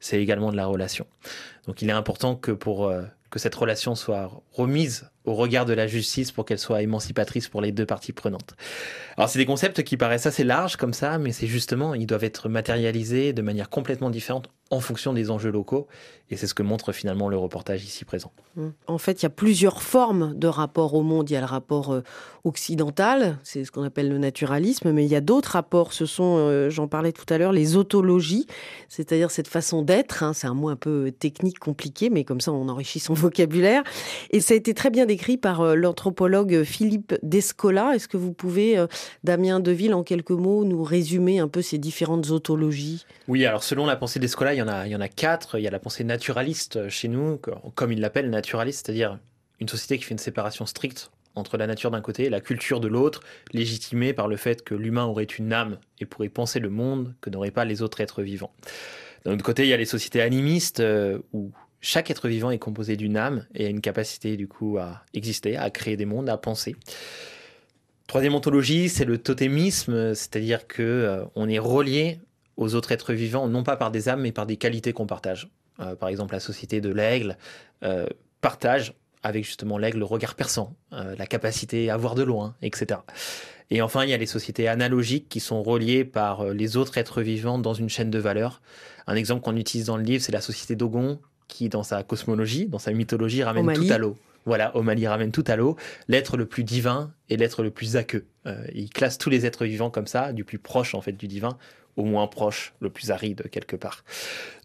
c'est 0.00 0.20
également 0.20 0.52
de 0.52 0.56
la 0.56 0.66
relation. 0.66 1.06
Donc 1.66 1.82
il 1.82 1.88
est 1.88 1.92
important 1.92 2.36
que 2.36 2.52
pour 2.52 2.86
euh, 2.86 3.02
que 3.30 3.38
cette 3.38 3.54
relation 3.54 3.94
soit 3.94 4.30
remise 4.52 5.10
au 5.24 5.34
regard 5.34 5.64
de 5.64 5.72
la 5.72 5.86
justice 5.86 6.32
pour 6.32 6.44
qu'elle 6.44 6.58
soit 6.58 6.82
émancipatrice 6.82 7.48
pour 7.48 7.60
les 7.60 7.72
deux 7.72 7.86
parties 7.86 8.12
prenantes. 8.12 8.54
Alors 9.16 9.28
c'est 9.28 9.38
des 9.38 9.46
concepts 9.46 9.82
qui 9.82 9.96
paraissent 9.96 10.26
assez 10.26 10.44
larges 10.44 10.76
comme 10.76 10.92
ça, 10.92 11.18
mais 11.18 11.32
c'est 11.32 11.46
justement, 11.46 11.94
ils 11.94 12.06
doivent 12.06 12.24
être 12.24 12.48
matérialisés 12.48 13.32
de 13.32 13.42
manière 13.42 13.70
complètement 13.70 14.10
différente 14.10 14.50
en 14.70 14.80
fonction 14.80 15.12
des 15.12 15.30
enjeux 15.30 15.50
locaux, 15.50 15.86
et 16.30 16.36
c'est 16.36 16.46
ce 16.46 16.54
que 16.54 16.62
montre 16.62 16.92
finalement 16.92 17.28
le 17.28 17.36
reportage 17.36 17.84
ici 17.84 18.04
présent. 18.04 18.32
Mmh. 18.56 18.68
En 18.86 18.98
fait, 18.98 19.22
il 19.22 19.24
y 19.24 19.26
a 19.26 19.30
plusieurs 19.30 19.82
formes 19.82 20.34
de 20.34 20.48
rapport 20.48 20.94
au 20.94 21.02
monde. 21.02 21.28
Il 21.28 21.34
y 21.34 21.36
a 21.36 21.40
le 21.40 21.46
rapport 21.46 21.92
euh, 21.92 22.00
occidental, 22.44 23.38
c'est 23.42 23.64
ce 23.64 23.70
qu'on 23.70 23.82
appelle 23.82 24.08
le 24.08 24.18
naturalisme, 24.18 24.90
mais 24.92 25.04
il 25.04 25.10
y 25.10 25.16
a 25.16 25.20
d'autres 25.20 25.52
rapports. 25.52 25.92
Ce 25.92 26.06
sont, 26.06 26.36
euh, 26.38 26.70
j'en 26.70 26.88
parlais 26.88 27.12
tout 27.12 27.26
à 27.28 27.36
l'heure, 27.36 27.52
les 27.52 27.76
autologies, 27.76 28.46
c'est-à-dire 28.88 29.30
cette 29.30 29.48
façon 29.48 29.82
d'être. 29.82 30.22
Hein. 30.22 30.32
c'est 30.32 30.46
un 30.46 30.54
mot 30.54 30.70
un 30.70 30.76
peu 30.76 31.12
technique, 31.12 31.58
compliqué, 31.58 32.08
mais 32.08 32.24
comme 32.24 32.40
ça 32.40 32.52
on 32.52 32.68
enrichit 32.68 33.00
son 33.00 33.14
vocabulaire. 33.14 33.84
Et 34.30 34.40
ça 34.40 34.54
a 34.54 34.56
été 34.56 34.72
très 34.72 34.90
bien 34.90 35.04
décrit 35.04 35.13
par 35.40 35.60
euh, 35.60 35.74
l'anthropologue 35.74 36.64
Philippe 36.64 37.14
Descola. 37.22 37.94
Est-ce 37.94 38.08
que 38.08 38.16
vous 38.16 38.32
pouvez, 38.32 38.84
Damien 39.22 39.60
Deville, 39.60 39.94
en 39.94 40.02
quelques 40.02 40.30
mots, 40.30 40.64
nous 40.64 40.82
résumer 40.82 41.38
un 41.38 41.48
peu 41.48 41.62
ces 41.62 41.78
différentes 41.78 42.30
autologies 42.30 43.06
Oui, 43.28 43.44
alors 43.46 43.64
selon 43.64 43.86
la 43.86 43.96
pensée 43.96 44.18
d'Escola, 44.18 44.54
il 44.54 44.58
y 44.58 44.62
en 44.62 44.68
a, 44.68 44.86
il 44.86 44.92
y 44.92 44.96
en 44.96 45.00
a 45.00 45.08
quatre. 45.08 45.58
Il 45.58 45.62
y 45.62 45.68
a 45.68 45.70
la 45.70 45.78
pensée 45.78 46.04
naturaliste 46.04 46.88
chez 46.88 47.08
nous, 47.08 47.40
comme 47.74 47.92
il 47.92 48.00
l'appelle 48.00 48.30
naturaliste, 48.30 48.86
c'est-à-dire 48.86 49.18
une 49.60 49.68
société 49.68 49.98
qui 49.98 50.04
fait 50.04 50.12
une 50.12 50.18
séparation 50.18 50.66
stricte 50.66 51.10
entre 51.34 51.56
la 51.56 51.66
nature 51.66 51.90
d'un 51.90 52.00
côté 52.00 52.24
et 52.24 52.30
la 52.30 52.40
culture 52.40 52.80
de 52.80 52.88
l'autre, 52.88 53.20
légitimée 53.52 54.12
par 54.12 54.28
le 54.28 54.36
fait 54.36 54.62
que 54.62 54.74
l'humain 54.74 55.04
aurait 55.04 55.24
une 55.24 55.52
âme 55.52 55.78
et 56.00 56.06
pourrait 56.06 56.28
penser 56.28 56.60
le 56.60 56.70
monde 56.70 57.14
que 57.20 57.30
n'auraient 57.30 57.50
pas 57.50 57.64
les 57.64 57.82
autres 57.82 58.00
êtres 58.00 58.22
vivants. 58.22 58.52
D'un 59.24 59.32
autre 59.32 59.44
côté, 59.44 59.64
il 59.64 59.68
y 59.68 59.72
a 59.72 59.76
les 59.76 59.86
sociétés 59.86 60.20
animistes 60.20 60.80
euh, 60.80 61.18
où 61.32 61.50
chaque 61.84 62.10
être 62.10 62.28
vivant 62.28 62.50
est 62.50 62.58
composé 62.58 62.96
d'une 62.96 63.18
âme 63.18 63.44
et 63.54 63.66
a 63.66 63.68
une 63.68 63.82
capacité 63.82 64.38
du 64.38 64.48
coup 64.48 64.78
à 64.78 65.04
exister, 65.12 65.58
à 65.58 65.68
créer 65.68 65.98
des 65.98 66.06
mondes, 66.06 66.30
à 66.30 66.38
penser. 66.38 66.76
Troisième 68.06 68.34
ontologie, 68.34 68.88
c'est 68.88 69.04
le 69.04 69.18
totémisme, 69.18 70.14
c'est-à-dire 70.14 70.66
que 70.66 70.82
euh, 70.82 71.24
on 71.34 71.46
est 71.46 71.58
relié 71.58 72.20
aux 72.56 72.74
autres 72.74 72.92
êtres 72.92 73.12
vivants, 73.12 73.48
non 73.48 73.64
pas 73.64 73.76
par 73.76 73.90
des 73.90 74.08
âmes, 74.08 74.22
mais 74.22 74.32
par 74.32 74.46
des 74.46 74.56
qualités 74.56 74.94
qu'on 74.94 75.06
partage. 75.06 75.50
Euh, 75.80 75.94
par 75.94 76.08
exemple, 76.08 76.32
la 76.32 76.40
société 76.40 76.80
de 76.80 76.88
l'aigle 76.88 77.36
euh, 77.82 78.06
partage 78.40 78.94
avec 79.22 79.44
justement 79.44 79.76
l'aigle 79.76 79.98
le 79.98 80.04
regard 80.06 80.36
perçant, 80.36 80.76
la 80.90 81.26
capacité 81.26 81.88
à 81.88 81.96
voir 81.96 82.14
de 82.14 82.22
loin, 82.22 82.54
etc. 82.60 83.00
Et 83.70 83.80
enfin, 83.80 84.04
il 84.04 84.10
y 84.10 84.12
a 84.12 84.18
les 84.18 84.26
sociétés 84.26 84.68
analogiques 84.68 85.30
qui 85.30 85.40
sont 85.40 85.62
reliées 85.62 86.04
par 86.04 86.52
les 86.52 86.76
autres 86.76 86.98
êtres 86.98 87.22
vivants 87.22 87.58
dans 87.58 87.72
une 87.72 87.88
chaîne 87.88 88.10
de 88.10 88.18
valeurs. 88.18 88.60
Un 89.06 89.16
exemple 89.16 89.42
qu'on 89.42 89.56
utilise 89.56 89.86
dans 89.86 89.96
le 89.96 90.02
livre, 90.02 90.22
c'est 90.22 90.30
la 90.30 90.42
société 90.42 90.76
Dogon, 90.76 91.20
qui, 91.48 91.68
dans 91.68 91.82
sa 91.82 92.02
cosmologie, 92.02 92.66
dans 92.66 92.78
sa 92.78 92.92
mythologie, 92.92 93.42
ramène 93.42 93.72
tout 93.72 93.92
à 93.92 93.98
l'eau. 93.98 94.16
Voilà, 94.46 94.76
O'Malley 94.76 95.08
ramène 95.08 95.32
tout 95.32 95.44
à 95.46 95.56
l'eau, 95.56 95.76
l'être 96.06 96.36
le 96.36 96.44
plus 96.44 96.64
divin 96.64 97.12
et 97.30 97.38
l'être 97.38 97.62
le 97.62 97.70
plus 97.70 97.96
aqueux. 97.96 98.26
il 98.74 98.90
classe 98.90 99.16
tous 99.16 99.30
les 99.30 99.46
êtres 99.46 99.64
vivants 99.64 99.88
comme 99.88 100.06
ça, 100.06 100.34
du 100.34 100.44
plus 100.44 100.58
proche 100.58 100.94
en 100.94 101.00
fait 101.00 101.12
du 101.12 101.28
divin 101.28 101.56
au 101.96 102.04
moins 102.04 102.26
proche, 102.26 102.74
le 102.80 102.90
plus 102.90 103.10
aride 103.10 103.48
quelque 103.50 103.76
part. 103.76 104.04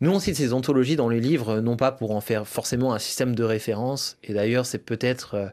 Nous, 0.02 0.12
on 0.12 0.20
cite 0.20 0.36
ces 0.36 0.54
ontologies 0.54 0.96
dans 0.96 1.10
le 1.10 1.20
livre, 1.20 1.60
non 1.60 1.76
pas 1.76 1.92
pour 1.92 2.12
en 2.12 2.22
faire 2.22 2.48
forcément 2.48 2.94
un 2.94 3.00
système 3.00 3.36
de 3.36 3.44
référence, 3.44 4.18
et 4.24 4.34
d'ailleurs, 4.34 4.66
c'est 4.66 4.80
peut-être... 4.80 5.36
Euh, 5.36 5.48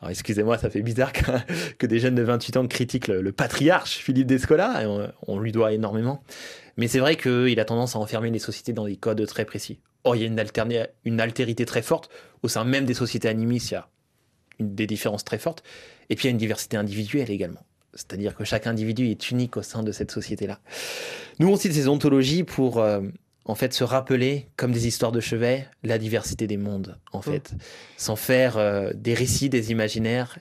alors 0.00 0.10
excusez-moi, 0.10 0.58
ça 0.58 0.70
fait 0.70 0.82
bizarre 0.82 1.12
que, 1.12 1.86
des 1.86 1.98
jeunes 1.98 2.14
de 2.14 2.22
28 2.22 2.56
ans 2.56 2.66
critiquent 2.68 3.08
le, 3.08 3.32
patriarche 3.32 3.96
Philippe 3.96 4.28
Descola, 4.28 4.82
et 4.82 5.08
on, 5.26 5.40
lui 5.40 5.50
doit 5.50 5.72
énormément. 5.72 6.22
Mais 6.76 6.86
c'est 6.86 7.00
vrai 7.00 7.16
qu'il 7.16 7.58
a 7.58 7.64
tendance 7.64 7.96
à 7.96 7.98
enfermer 7.98 8.30
les 8.30 8.38
sociétés 8.38 8.72
dans 8.72 8.86
des 8.86 8.96
codes 8.96 9.26
très 9.26 9.44
précis. 9.44 9.80
Or, 10.04 10.16
il 10.16 10.22
y 10.22 10.24
a 10.24 10.26
une, 10.26 10.88
une 11.04 11.20
altérité 11.20 11.64
très 11.66 11.82
forte. 11.82 12.10
Au 12.42 12.48
sein 12.48 12.64
même 12.64 12.84
des 12.84 12.94
sociétés 12.94 13.28
animistes, 13.28 13.70
il 13.70 13.74
y 13.74 13.76
a 13.76 13.88
des 14.60 14.86
différences 14.86 15.24
très 15.24 15.38
fortes. 15.38 15.62
Et 16.08 16.16
puis, 16.16 16.24
il 16.24 16.28
y 16.28 16.30
a 16.30 16.32
une 16.32 16.38
diversité 16.38 16.76
individuelle 16.76 17.30
également. 17.30 17.64
C'est-à-dire 17.94 18.34
que 18.34 18.44
chaque 18.44 18.66
individu 18.66 19.10
est 19.10 19.30
unique 19.30 19.56
au 19.56 19.62
sein 19.62 19.82
de 19.82 19.92
cette 19.92 20.10
société-là. 20.10 20.60
Nous, 21.38 21.48
on 21.48 21.56
cite 21.56 21.72
ces 21.72 21.88
ontologies 21.88 22.44
pour 22.44 22.78
euh, 22.78 23.00
en 23.44 23.54
fait 23.54 23.72
se 23.72 23.82
rappeler, 23.82 24.48
comme 24.56 24.72
des 24.72 24.86
histoires 24.86 25.10
de 25.10 25.20
chevet, 25.20 25.66
la 25.82 25.98
diversité 25.98 26.46
des 26.46 26.58
mondes, 26.58 26.98
en 27.12 27.22
fait, 27.22 27.52
mm. 27.52 27.58
sans 27.96 28.16
faire 28.16 28.58
euh, 28.58 28.92
des 28.94 29.14
récits, 29.14 29.48
des 29.48 29.70
imaginaires 29.72 30.38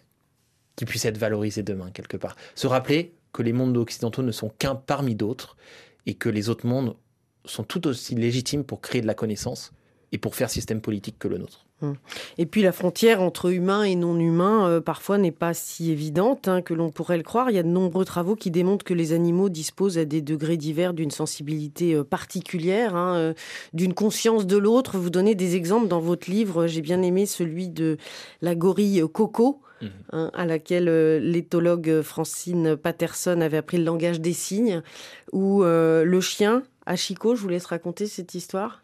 qui 0.75 0.85
puissent 0.85 1.05
être 1.05 1.17
valorisés 1.17 1.63
demain 1.63 1.89
quelque 1.91 2.17
part. 2.17 2.35
Se 2.53 2.67
rappeler 2.67 3.15
que 3.33 3.41
les 3.41 3.53
mondes 3.53 3.75
occidentaux 3.77 4.23
ne 4.23 4.31
sont 4.31 4.49
qu'un 4.49 4.75
parmi 4.75 5.15
d'autres 5.15 5.57
et 6.05 6.13
que 6.13 6.29
les 6.29 6.49
autres 6.49 6.67
mondes 6.67 6.95
sont 7.47 7.63
tout 7.63 7.87
aussi 7.87 8.15
légitimes 8.15 8.63
pour 8.63 8.81
créer 8.81 9.01
de 9.01 9.07
la 9.07 9.13
connaissance 9.13 9.71
et 10.11 10.17
pour 10.17 10.35
faire 10.35 10.49
système 10.49 10.81
politique 10.81 11.17
que 11.19 11.27
le 11.27 11.37
nôtre. 11.37 11.65
Hum. 11.83 11.95
Et 12.39 12.47
puis 12.47 12.63
la 12.63 12.71
frontière 12.71 13.21
entre 13.21 13.51
humain 13.51 13.83
et 13.83 13.95
non 13.95 14.19
humain, 14.19 14.67
euh, 14.67 14.81
parfois, 14.81 15.19
n'est 15.19 15.31
pas 15.31 15.53
si 15.53 15.91
évidente 15.91 16.47
hein, 16.47 16.63
que 16.63 16.73
l'on 16.73 16.89
pourrait 16.89 17.17
le 17.17 17.23
croire. 17.23 17.51
Il 17.51 17.55
y 17.55 17.59
a 17.59 17.63
de 17.63 17.67
nombreux 17.67 18.05
travaux 18.05 18.35
qui 18.35 18.49
démontrent 18.49 18.83
que 18.83 18.95
les 18.95 19.13
animaux 19.13 19.49
disposent 19.49 19.99
à 19.99 20.05
des 20.05 20.21
degrés 20.21 20.57
divers 20.57 20.93
d'une 20.93 21.11
sensibilité 21.11 21.93
euh, 21.93 22.03
particulière, 22.03 22.95
hein, 22.95 23.15
euh, 23.17 23.33
d'une 23.73 23.93
conscience 23.93 24.47
de 24.47 24.57
l'autre. 24.57 24.97
Vous 24.97 25.11
donnez 25.11 25.35
des 25.35 25.55
exemples 25.55 25.87
dans 25.87 25.99
votre 25.99 26.31
livre. 26.31 26.65
J'ai 26.65 26.81
bien 26.81 27.03
aimé 27.03 27.27
celui 27.27 27.69
de 27.69 27.97
la 28.41 28.55
gorille 28.55 29.03
Coco. 29.11 29.61
Mmh. 29.79 29.85
Hein, 30.11 30.31
à 30.33 30.47
laquelle 30.47 31.19
l'éthologue 31.19 32.01
Francine 32.01 32.75
Patterson 32.75 33.41
avait 33.41 33.57
appris 33.57 33.77
le 33.77 33.83
langage 33.83 34.19
des 34.19 34.33
signes, 34.33 34.81
ou 35.33 35.61
le 35.61 36.19
chien, 36.19 36.63
Achiko, 36.87 37.35
je 37.35 37.41
vous 37.41 37.49
laisse 37.49 37.65
raconter 37.65 38.07
cette 38.07 38.33
histoire. 38.33 38.81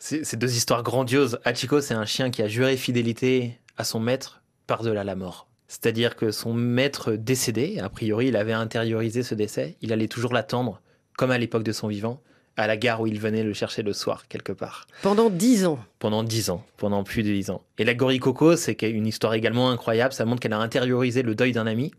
C'est 0.00 0.36
deux 0.36 0.56
histoires 0.56 0.82
grandioses. 0.82 1.38
Hachiko, 1.44 1.80
c'est 1.80 1.94
un 1.94 2.04
chien 2.04 2.30
qui 2.30 2.42
a 2.42 2.48
juré 2.48 2.76
fidélité 2.76 3.58
à 3.78 3.84
son 3.84 4.00
maître 4.00 4.42
par-delà 4.66 5.04
la 5.04 5.14
mort. 5.14 5.46
C'est-à-dire 5.68 6.16
que 6.16 6.32
son 6.32 6.52
maître 6.52 7.12
décédé, 7.12 7.78
a 7.78 7.88
priori, 7.88 8.28
il 8.28 8.36
avait 8.36 8.52
intériorisé 8.52 9.22
ce 9.22 9.36
décès, 9.36 9.76
il 9.80 9.92
allait 9.92 10.08
toujours 10.08 10.32
l'attendre, 10.32 10.82
comme 11.16 11.30
à 11.30 11.38
l'époque 11.38 11.62
de 11.62 11.72
son 11.72 11.86
vivant, 11.86 12.20
à 12.56 12.66
la 12.66 12.76
gare 12.76 13.00
où 13.00 13.06
il 13.06 13.20
venait 13.20 13.44
le 13.44 13.52
chercher 13.52 13.82
le 13.82 13.92
soir, 13.92 14.26
quelque 14.28 14.52
part. 14.52 14.88
Pendant 15.02 15.30
dix 15.30 15.66
ans 15.66 15.78
Pendant 16.00 16.24
dix 16.24 16.50
ans, 16.50 16.64
pendant 16.76 17.04
plus 17.04 17.22
de 17.22 17.32
dix 17.32 17.50
ans. 17.50 17.62
Et 17.78 17.84
la 17.84 17.94
Coco, 17.94 18.56
c'est 18.56 18.80
une 18.82 19.06
histoire 19.06 19.34
également 19.34 19.70
incroyable, 19.70 20.12
ça 20.12 20.24
montre 20.24 20.40
qu'elle 20.40 20.52
a 20.52 20.58
intériorisé 20.58 21.22
le 21.22 21.34
deuil 21.36 21.52
d'un 21.52 21.66
ami, 21.66 21.92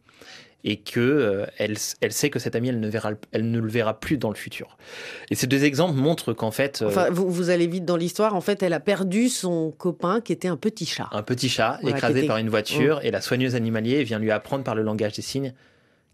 et 0.64 0.78
que 0.78 1.00
euh, 1.00 1.46
elle, 1.58 1.78
sait 1.78 2.30
que 2.30 2.40
cette 2.40 2.56
amie, 2.56 2.70
elle 2.70 2.80
ne, 2.80 2.90
verra, 2.90 3.12
elle 3.32 3.50
ne 3.52 3.60
le 3.60 3.70
verra 3.70 4.00
plus 4.00 4.18
dans 4.18 4.30
le 4.30 4.36
futur. 4.36 4.78
Et 5.30 5.36
ces 5.36 5.48
deux 5.48 5.64
exemples 5.64 5.96
montrent 5.96 6.34
qu'en 6.34 6.52
fait... 6.52 6.82
Euh, 6.82 6.88
enfin, 6.88 7.10
vous, 7.10 7.50
allez 7.50 7.68
vite 7.68 7.86
dans 7.86 7.96
l'histoire. 7.96 8.36
En 8.36 8.42
fait, 8.42 8.64
elle 8.64 8.74
a 8.74 8.80
perdu 8.80 9.30
son 9.30 9.72
copain 9.72 10.20
qui 10.20 10.34
était 10.34 10.48
un 10.48 10.58
petit 10.58 10.86
chat. 10.86 11.08
Un 11.12 11.24
petit 11.24 11.50
chat 11.50 11.80
écrasé 11.84 12.28
par 12.28 12.38
une 12.38 12.50
voiture. 12.50 13.00
Oh. 13.02 13.06
Et 13.06 13.12
la 13.12 13.22
soigneuse 13.22 13.56
animalier 13.56 14.04
vient 14.04 14.20
lui 14.20 14.32
apprendre 14.32 14.64
par 14.64 14.76
le 14.76 14.82
langage 14.82 15.14
des 15.14 15.22
signes 15.22 15.54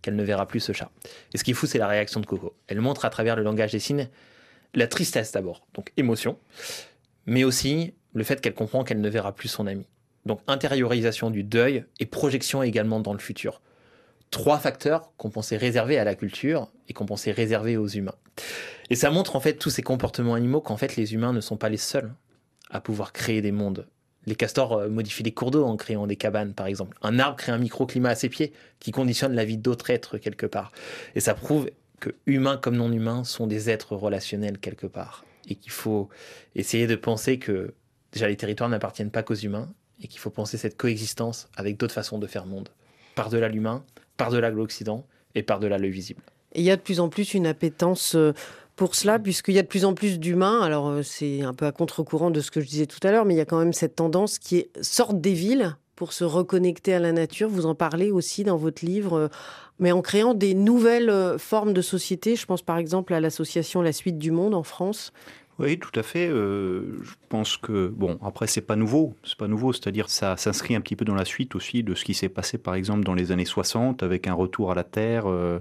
qu'elle 0.01 0.15
ne 0.15 0.23
verra 0.23 0.47
plus 0.47 0.59
ce 0.59 0.73
chat. 0.73 0.91
Et 1.33 1.37
ce 1.37 1.43
qui 1.43 1.51
est 1.51 1.55
fou, 1.55 1.65
c'est 1.65 1.79
la 1.79 1.87
réaction 1.87 2.19
de 2.19 2.25
Coco. 2.25 2.53
Elle 2.67 2.81
montre 2.81 3.05
à 3.05 3.09
travers 3.09 3.35
le 3.35 3.43
langage 3.43 3.71
des 3.71 3.79
signes 3.79 4.09
la 4.75 4.87
tristesse 4.87 5.31
d'abord, 5.31 5.65
donc 5.75 5.91
émotion, 5.97 6.37
mais 7.25 7.43
aussi 7.43 7.93
le 8.13 8.23
fait 8.23 8.41
qu'elle 8.41 8.53
comprend 8.53 8.83
qu'elle 8.83 9.01
ne 9.01 9.09
verra 9.09 9.33
plus 9.33 9.47
son 9.47 9.67
ami. 9.67 9.85
Donc 10.25 10.39
intériorisation 10.47 11.29
du 11.29 11.43
deuil 11.43 11.85
et 11.99 12.05
projection 12.05 12.63
également 12.63 12.99
dans 12.99 13.13
le 13.13 13.19
futur 13.19 13.61
trois 14.33 14.57
facteurs 14.57 15.13
qu'on 15.15 15.29
pensait 15.29 15.57
réservés 15.57 15.99
à 15.99 16.03
la 16.03 16.15
culture 16.15 16.71
et 16.89 16.93
qu'on 16.93 17.05
pensait 17.05 17.31
réservés 17.31 17.77
aux 17.77 17.87
humains. 17.87 18.15
Et 18.89 18.95
ça 18.95 19.11
montre 19.11 19.35
en 19.35 19.39
fait 19.39 19.53
tous 19.53 19.69
ces 19.69 19.83
comportements 19.83 20.33
animaux 20.33 20.59
qu'en 20.59 20.75
fait 20.75 20.95
les 20.95 21.13
humains 21.13 21.33
ne 21.33 21.39
sont 21.39 21.55
pas 21.55 21.69
les 21.69 21.77
seuls 21.77 22.13
à 22.71 22.81
pouvoir 22.81 23.13
créer 23.13 23.41
des 23.41 23.51
mondes 23.51 23.87
Les 24.25 24.35
castors 24.35 24.73
euh, 24.73 24.89
modifient 24.89 25.23
les 25.23 25.33
cours 25.33 25.51
d'eau 25.51 25.63
en 25.63 25.77
créant 25.77 26.07
des 26.07 26.15
cabanes, 26.15 26.55
par 26.55 26.65
exemple. 26.65 26.97
Un 27.03 27.19
arbre 27.19 27.37
crée 27.37 27.51
un 27.51 27.59
microclimat 27.59 28.09
à 28.09 28.15
ses 28.15 28.29
pieds 28.29 28.53
qui 28.79 28.91
conditionne 28.91 29.33
la 29.33 29.45
vie 29.45 29.57
d'autres 29.57 29.91
êtres 29.91 30.17
quelque 30.17 30.47
part. 30.47 30.71
Et 31.13 31.19
ça 31.19 31.35
prouve 31.35 31.69
que 31.99 32.09
humains 32.25 32.57
comme 32.57 32.75
non 32.75 32.91
humains 32.91 33.23
sont 33.23 33.45
des 33.45 33.69
êtres 33.69 33.95
relationnels 33.95 34.57
quelque 34.57 34.87
part. 34.87 35.25
Et 35.47 35.55
qu'il 35.55 35.71
faut 35.71 36.09
essayer 36.55 36.87
de 36.87 36.95
penser 36.95 37.37
que 37.37 37.75
déjà 38.11 38.27
les 38.27 38.37
territoires 38.37 38.69
n'appartiennent 38.69 39.11
pas 39.11 39.21
qu'aux 39.21 39.35
humains 39.35 39.71
et 40.01 40.07
qu'il 40.07 40.19
faut 40.19 40.31
penser 40.31 40.57
cette 40.57 40.75
coexistence 40.75 41.47
avec 41.55 41.77
d'autres 41.77 41.93
façons 41.93 42.17
de 42.17 42.25
faire 42.25 42.47
monde. 42.47 42.69
Par-delà 43.13 43.47
l'humain, 43.47 43.85
par-delà 44.17 44.49
l'Occident 44.49 45.05
et 45.35 45.43
par-delà 45.43 45.77
le 45.77 45.87
visible. 45.87 46.21
Il 46.55 46.63
y 46.63 46.71
a 46.71 46.75
de 46.75 46.81
plus 46.81 46.99
en 46.99 47.09
plus 47.09 47.33
une 47.33 47.47
appétence 47.47 48.15
euh, 48.15 48.33
pour 48.75 48.95
cela, 48.95 49.19
puisqu'il 49.19 49.55
y 49.55 49.59
a 49.59 49.63
de 49.63 49.67
plus 49.67 49.85
en 49.85 49.93
plus 49.93 50.19
d'humains. 50.19 50.61
Alors, 50.61 50.87
euh, 50.87 51.01
c'est 51.03 51.41
un 51.41 51.53
peu 51.53 51.65
à 51.65 51.71
contre-courant 51.71 52.31
de 52.31 52.41
ce 52.41 52.51
que 52.51 52.61
je 52.61 52.67
disais 52.67 52.85
tout 52.85 52.99
à 53.03 53.11
l'heure, 53.11 53.25
mais 53.25 53.33
il 53.33 53.37
y 53.37 53.41
a 53.41 53.45
quand 53.45 53.59
même 53.59 53.73
cette 53.73 53.95
tendance 53.95 54.37
qui 54.39 54.57
est 54.57 54.69
sortent 54.83 55.19
des 55.19 55.33
villes 55.33 55.75
pour 55.95 56.13
se 56.13 56.23
reconnecter 56.23 56.93
à 56.93 56.99
la 56.99 57.11
nature. 57.11 57.49
Vous 57.49 57.65
en 57.65 57.75
parlez 57.75 58.11
aussi 58.11 58.43
dans 58.43 58.57
votre 58.57 58.85
livre, 58.85 59.17
euh, 59.17 59.27
mais 59.79 59.91
en 59.91 60.01
créant 60.01 60.33
des 60.33 60.53
nouvelles 60.53 61.37
formes 61.39 61.73
de 61.73 61.81
société. 61.81 62.35
Je 62.35 62.45
pense 62.45 62.61
par 62.61 62.77
exemple 62.77 63.13
à 63.13 63.19
l'association 63.19 63.81
La 63.81 63.93
Suite 63.93 64.19
du 64.19 64.31
Monde 64.31 64.53
en 64.53 64.63
France. 64.63 65.11
Oui, 65.59 65.77
tout 65.77 65.97
à 65.99 66.01
fait. 66.01 66.27
Euh, 66.29 66.97
je 67.03 67.13
pense 67.29 67.57
que 67.57 67.87
bon, 67.87 68.17
après 68.23 68.47
c'est 68.47 68.61
pas 68.61 68.75
nouveau, 68.75 69.13
c'est 69.23 69.37
pas 69.37 69.47
nouveau, 69.47 69.71
c'est-à-dire 69.71 70.09
ça 70.09 70.35
s'inscrit 70.35 70.75
un 70.75 70.81
petit 70.81 70.95
peu 70.95 71.05
dans 71.05 71.13
la 71.13 71.25
suite 71.25 71.55
aussi 71.55 71.83
de 71.83 71.93
ce 71.93 72.03
qui 72.03 72.15
s'est 72.15 72.29
passé 72.29 72.57
par 72.57 72.73
exemple 72.73 73.03
dans 73.03 73.13
les 73.13 73.31
années 73.31 73.45
60 73.45 74.01
avec 74.01 74.25
un 74.25 74.33
retour 74.33 74.71
à 74.71 74.75
la 74.75 74.83
terre, 74.83 75.25
euh, 75.27 75.59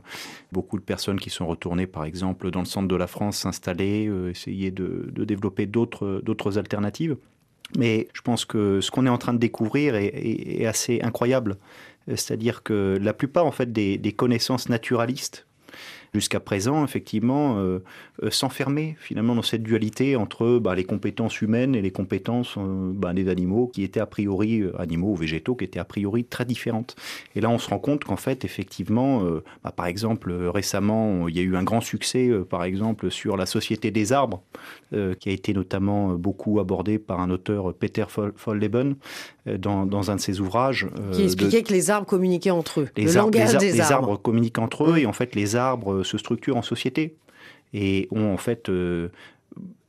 beaucoup 0.50 0.78
de 0.78 0.82
personnes 0.82 1.20
qui 1.20 1.28
sont 1.28 1.46
retournées 1.46 1.86
par 1.86 2.06
exemple 2.06 2.50
dans 2.50 2.60
le 2.60 2.66
centre 2.66 2.88
de 2.88 2.96
la 2.96 3.06
France 3.06 3.38
s'installer, 3.38 4.06
euh, 4.08 4.30
essayer 4.30 4.70
de, 4.70 5.12
développer 5.24 5.66
d'autres 5.66 6.58
alternatives. 6.58 7.16
Mais 7.76 8.08
je 8.14 8.22
pense 8.22 8.44
que 8.44 8.80
ce 8.80 8.90
qu'on 8.90 9.06
est 9.06 9.10
en 9.10 9.18
train 9.18 9.34
de 9.34 9.38
découvrir 9.38 9.94
est, 9.94 10.64
assez 10.66 11.00
incroyable, 11.02 11.56
c'est-à-dire 12.06 12.62
que 12.62 12.98
la 13.00 13.12
plupart 13.12 13.46
en 13.46 13.52
fait 13.52 13.72
des 13.72 14.14
connaissances 14.16 14.68
naturalistes 14.68 15.46
jusqu'à 16.14 16.40
présent, 16.40 16.84
effectivement, 16.84 17.56
euh, 17.58 17.82
euh, 18.22 18.30
s'enfermer 18.30 18.96
finalement 19.00 19.34
dans 19.34 19.42
cette 19.42 19.62
dualité 19.62 20.14
entre 20.16 20.58
bah, 20.58 20.74
les 20.74 20.84
compétences 20.84 21.40
humaines 21.40 21.74
et 21.74 21.80
les 21.80 21.90
compétences 21.90 22.56
euh, 22.58 22.92
bah, 22.94 23.14
des 23.14 23.28
animaux 23.28 23.70
qui 23.72 23.82
étaient 23.82 24.00
a 24.00 24.06
priori, 24.06 24.62
animaux 24.78 25.12
ou 25.12 25.16
végétaux, 25.16 25.54
qui 25.54 25.64
étaient 25.64 25.78
a 25.78 25.84
priori 25.84 26.24
très 26.24 26.44
différentes. 26.44 26.96
Et 27.34 27.40
là, 27.40 27.48
on 27.48 27.58
se 27.58 27.70
rend 27.70 27.78
compte 27.78 28.04
qu'en 28.04 28.16
fait, 28.16 28.44
effectivement, 28.44 29.22
bah, 29.64 29.72
par 29.74 29.86
exemple, 29.86 30.32
récemment, 30.32 31.28
il 31.28 31.36
y 31.36 31.40
a 31.40 31.42
eu 31.42 31.56
un 31.56 31.62
grand 31.62 31.80
succès, 31.80 32.30
par 32.48 32.64
exemple, 32.64 33.10
sur 33.10 33.36
la 33.36 33.46
société 33.46 33.90
des 33.90 34.12
arbres, 34.12 34.42
qui 34.90 35.28
a 35.28 35.32
été 35.32 35.54
notamment 35.54 36.14
beaucoup 36.14 36.60
abordé 36.60 36.98
par 36.98 37.20
un 37.20 37.30
auteur, 37.30 37.72
Peter 37.74 38.04
Folleben, 38.36 38.96
dans, 39.46 39.86
dans, 39.86 40.10
un 40.10 40.16
de 40.16 40.20
ses 40.20 40.40
ouvrages. 40.40 40.86
qui 41.12 41.22
expliquait 41.22 41.62
que 41.62 41.72
les 41.72 41.90
arbres 41.90 42.06
communiquaient 42.06 42.50
entre 42.50 42.80
eux. 42.80 42.88
Les, 42.96 43.04
le 43.04 43.16
arbres, 43.16 43.38
langage 43.38 43.52
les, 43.54 43.58
des 43.58 43.72
les 43.72 43.80
arbres. 43.80 44.08
arbres 44.10 44.22
communiquent 44.22 44.58
entre 44.58 44.90
eux, 44.90 44.98
et 44.98 45.06
en 45.06 45.12
fait, 45.12 45.34
les 45.34 45.56
arbres 45.56 46.01
se 46.04 46.18
structurent 46.18 46.56
en 46.56 46.62
société 46.62 47.16
et 47.74 48.08
ont 48.10 48.32
en 48.32 48.36
fait 48.36 48.68
euh, 48.68 49.08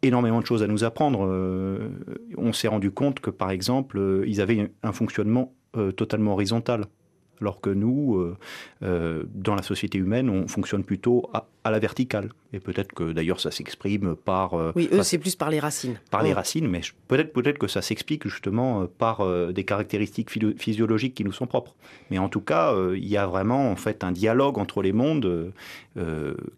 énormément 0.02 0.42
de 0.42 0.46
choses 0.46 0.64
à 0.64 0.68
nous 0.68 0.84
apprendre. 0.84 1.26
Euh, 1.26 1.90
on 2.38 2.54
s'est 2.54 2.68
rendu 2.68 2.92
compte 2.92 3.20
que, 3.20 3.30
par 3.30 3.52
exemple, 3.52 3.98
euh, 3.98 4.24
ils 4.28 4.42
avaient 4.42 4.72
un 4.84 4.92
fonctionnement 4.92 5.54
totalement 5.96 6.34
horizontal. 6.34 6.86
Alors 7.42 7.60
que 7.60 7.70
nous, 7.70 8.16
euh, 8.18 8.38
euh, 8.84 9.24
dans 9.34 9.56
la 9.56 9.64
société 9.64 9.98
humaine, 9.98 10.30
on 10.30 10.48
fonctionne 10.48 10.84
plutôt 10.84 11.30
à, 11.34 11.48
à 11.64 11.72
la 11.72 11.80
verticale. 11.80 12.30
Et 12.54 12.60
peut-être 12.60 12.94
que 12.94 13.12
d'ailleurs 13.12 13.40
ça 13.42 13.52
s'exprime 13.52 14.16
par... 14.16 14.54
euh, 14.54 14.72
Oui, 14.76 14.88
eux, 14.94 15.04
c'est 15.04 15.18
plus 15.18 15.36
par 15.36 15.50
les 15.50 15.60
racines. 15.60 16.00
par 16.12 16.24
les 16.24 16.32
racines, 16.32 16.68
mais 16.68 16.82
peut-être 17.08 17.34
peut-être 17.34 17.58
que 17.58 17.68
ça 17.68 17.82
s'explique 17.82 18.28
justement 18.28 18.84
euh, 18.84 18.86
par 18.98 19.22
euh, 19.22 19.52
des 19.52 19.66
caractéristiques 19.66 20.30
physiologiques 20.58 21.16
qui 21.16 21.24
nous 21.26 21.34
sont 21.34 21.48
propres. 21.48 21.76
Mais 22.12 22.18
en 22.18 22.30
tout 22.30 22.40
cas, 22.42 22.74
euh, 22.74 22.98
il 22.98 23.08
y 23.08 23.18
a 23.18 23.28
vraiment 23.28 23.72
en 23.72 23.76
fait 23.76 24.04
un 24.04 24.12
dialogue 24.12 24.58
entre 24.58 24.82
les 24.82 24.94
mondes 24.94 25.52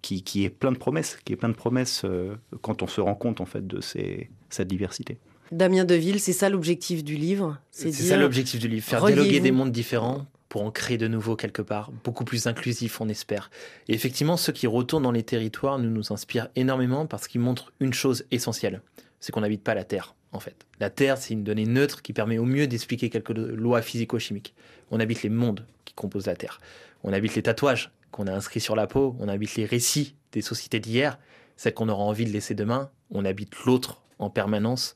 qui, 0.01 0.23
qui 0.23 0.45
est 0.45 0.49
plein 0.49 0.71
de 0.71 0.77
promesses, 0.77 1.17
qui 1.25 1.33
est 1.33 1.35
plein 1.35 1.49
de 1.49 1.55
promesses 1.55 2.03
euh, 2.05 2.35
quand 2.61 2.83
on 2.83 2.87
se 2.87 3.01
rend 3.01 3.15
compte 3.15 3.41
en 3.41 3.45
fait 3.45 3.65
de 3.65 3.81
ces, 3.81 4.29
cette 4.49 4.67
diversité. 4.67 5.17
Damien 5.51 5.85
Deville, 5.85 6.19
c'est 6.19 6.33
ça 6.33 6.49
l'objectif 6.49 7.03
du 7.03 7.15
livre? 7.15 7.57
C'est 7.71 7.91
ça 7.91 8.17
l'objectif 8.17 8.59
du 8.59 8.67
livre, 8.67 8.83
faire 8.85 9.05
dialoguer 9.05 9.39
des 9.39 9.51
mondes 9.51 9.71
différents 9.71 10.25
pour 10.55 10.63
en 10.63 10.71
créer 10.71 10.97
de 10.97 11.09
nouveaux 11.09 11.35
quelque 11.35 11.61
part, 11.61 11.91
beaucoup 12.05 12.23
plus 12.23 12.47
inclusifs, 12.47 13.01
on 13.01 13.09
espère. 13.09 13.51
Et 13.89 13.93
effectivement, 13.93 14.37
ceux 14.37 14.53
qui 14.53 14.67
retournent 14.67 15.03
dans 15.03 15.11
les 15.11 15.21
territoires 15.21 15.79
nous, 15.79 15.89
nous 15.89 16.13
inspirent 16.13 16.47
énormément 16.55 17.07
parce 17.07 17.27
qu'ils 17.27 17.41
montrent 17.41 17.73
une 17.81 17.93
chose 17.93 18.23
essentielle, 18.31 18.81
c'est 19.19 19.33
qu'on 19.33 19.41
n'habite 19.41 19.65
pas 19.65 19.73
la 19.73 19.83
Terre, 19.83 20.15
en 20.31 20.39
fait. 20.39 20.65
La 20.79 20.89
Terre, 20.89 21.17
c'est 21.17 21.33
une 21.33 21.43
donnée 21.43 21.65
neutre 21.65 22.01
qui 22.01 22.13
permet 22.13 22.37
au 22.37 22.45
mieux 22.45 22.67
d'expliquer 22.67 23.09
quelques 23.09 23.31
lois 23.31 23.81
physico-chimiques. 23.81 24.53
On 24.91 25.01
habite 25.01 25.23
les 25.23 25.29
mondes 25.29 25.65
qui 25.83 25.93
composent 25.93 26.27
la 26.27 26.37
Terre. 26.37 26.61
On 27.03 27.11
habite 27.11 27.35
les 27.35 27.43
tatouages 27.43 27.91
qu'on 28.11 28.27
a 28.27 28.31
inscrits 28.31 28.61
sur 28.61 28.77
la 28.77 28.87
peau, 28.87 29.17
on 29.19 29.27
habite 29.27 29.55
les 29.55 29.65
récits 29.65 30.15
des 30.31 30.41
sociétés 30.41 30.79
d'hier, 30.79 31.19
celles 31.57 31.73
qu'on 31.73 31.89
aura 31.89 32.05
envie 32.05 32.23
de 32.23 32.31
laisser 32.31 32.55
demain, 32.55 32.91
on 33.11 33.25
habite 33.25 33.53
l'autre 33.65 34.01
en 34.19 34.29
permanence, 34.29 34.95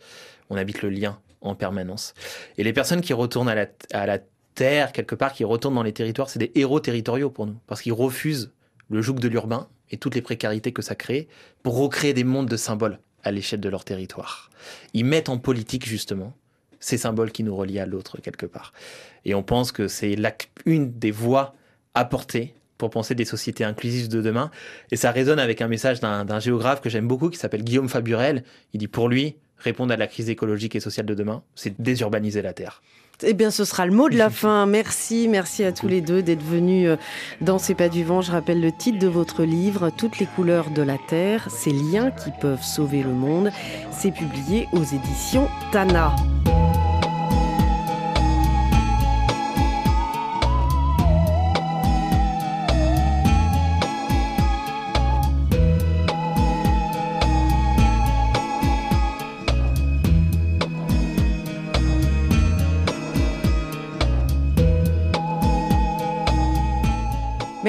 on 0.50 0.56
habite 0.56 0.84
le 0.84 0.90
lien 0.90 1.20
en 1.42 1.54
permanence. 1.54 2.14
Et 2.58 2.64
les 2.64 2.72
personnes 2.72 3.02
qui 3.02 3.12
retournent 3.12 3.50
à 3.50 3.56
la, 3.56 3.68
à 3.92 4.06
la 4.06 4.20
terre, 4.60 4.92
quelque 4.92 5.16
part, 5.16 5.32
qui 5.32 5.46
retournent 5.46 5.76
dans 5.76 5.84
les 5.84 5.94
territoires, 5.94 6.30
c'est 6.30 6.38
des 6.38 6.52
héros 6.56 6.82
territoriaux 6.82 7.30
pour 7.30 7.46
nous, 7.46 7.56
parce 7.66 7.82
qu'ils 7.82 7.94
refusent 7.94 8.52
le 8.90 9.02
joug 9.02 9.16
de 9.16 9.30
l'urbain 9.30 9.70
et 9.90 9.96
toutes 9.96 10.16
les 10.16 10.22
précarités 10.22 10.74
que 10.74 10.82
ça 10.82 10.96
crée 10.96 11.30
pour 11.64 11.78
recréer 11.78 12.14
des 12.14 12.26
mondes 12.26 12.50
de 12.50 12.58
symboles 12.58 13.00
à 13.24 13.32
l'échelle 13.32 13.62
de 13.62 13.70
leur 13.70 13.86
territoire. 13.86 14.50
Ils 14.94 15.06
mettent 15.06 15.30
en 15.30 15.38
politique, 15.38 15.86
justement, 15.86 16.34
ces 16.82 16.98
symboles 16.98 17.32
qui 17.32 17.44
nous 17.44 17.56
relient 17.56 17.80
à 17.80 17.86
l'autre, 17.86 18.20
quelque 18.20 18.46
part. 18.46 18.74
Et 19.24 19.34
on 19.34 19.44
pense 19.44 19.72
que 19.72 19.88
c'est 19.88 20.18
une 20.66 20.92
des 20.92 21.12
voies 21.12 21.56
apportées 21.94 22.54
pour 22.78 22.90
penser 22.90 23.16
des 23.16 23.24
sociétés 23.24 23.64
inclusives 23.64 24.10
de 24.10 24.22
demain. 24.22 24.52
Et 24.92 24.98
ça 24.98 25.12
résonne 25.12 25.40
avec 25.40 25.62
un 25.62 25.70
message 25.70 26.02
d'un 26.02 26.40
géographe 26.40 26.82
que 26.82 26.90
j'aime 26.90 27.08
beaucoup, 27.08 27.30
qui 27.30 27.38
s'appelle 27.38 27.64
Guillaume 27.64 27.88
Faburel. 27.88 28.44
Il 28.74 28.80
dit, 28.80 28.90
pour 28.90 29.08
lui, 29.08 29.38
répondre 29.60 29.94
à 29.94 29.98
la 29.98 30.08
crise 30.08 30.30
écologique 30.30 30.76
et 30.76 30.80
sociale 30.80 31.06
de 31.06 31.14
demain, 31.14 31.44
c'est 31.56 31.80
désurbaniser 31.82 32.42
la 32.42 32.54
Terre. 32.54 32.82
Eh 33.22 33.34
bien, 33.34 33.52
ce 33.52 33.66
sera 33.66 33.86
le 33.86 33.92
mot 33.92 34.10
de 34.10 34.18
la 34.18 34.30
fin. 34.30 34.66
Merci, 34.66 35.28
merci 35.28 35.64
à 35.64 35.72
tous 35.72 35.88
les 35.88 36.02
deux 36.02 36.22
d'être 36.22 36.44
venus 36.44 36.88
euh, 36.88 36.96
dans 37.42 37.58
C'est 37.58 37.76
pas 37.76 37.90
du 37.90 38.04
vent. 38.04 38.22
Je 38.22 38.32
rappelle 38.32 38.62
le 38.62 38.72
titre 38.72 39.00
de 39.00 39.08
votre 39.08 39.44
livre, 39.44 39.90
Toutes 39.90 40.20
les 40.20 40.26
couleurs 40.26 40.70
de 40.70 40.82
la 40.82 40.98
Terre, 40.98 41.50
ces 41.50 41.72
liens 41.72 42.12
qui 42.12 42.32
peuvent 42.40 42.64
sauver 42.64 43.04
le 43.04 43.14
monde. 43.14 43.52
C'est 43.92 44.12
publié 44.12 44.68
aux 44.72 44.84
éditions 44.84 45.50
Tana. 45.72 46.16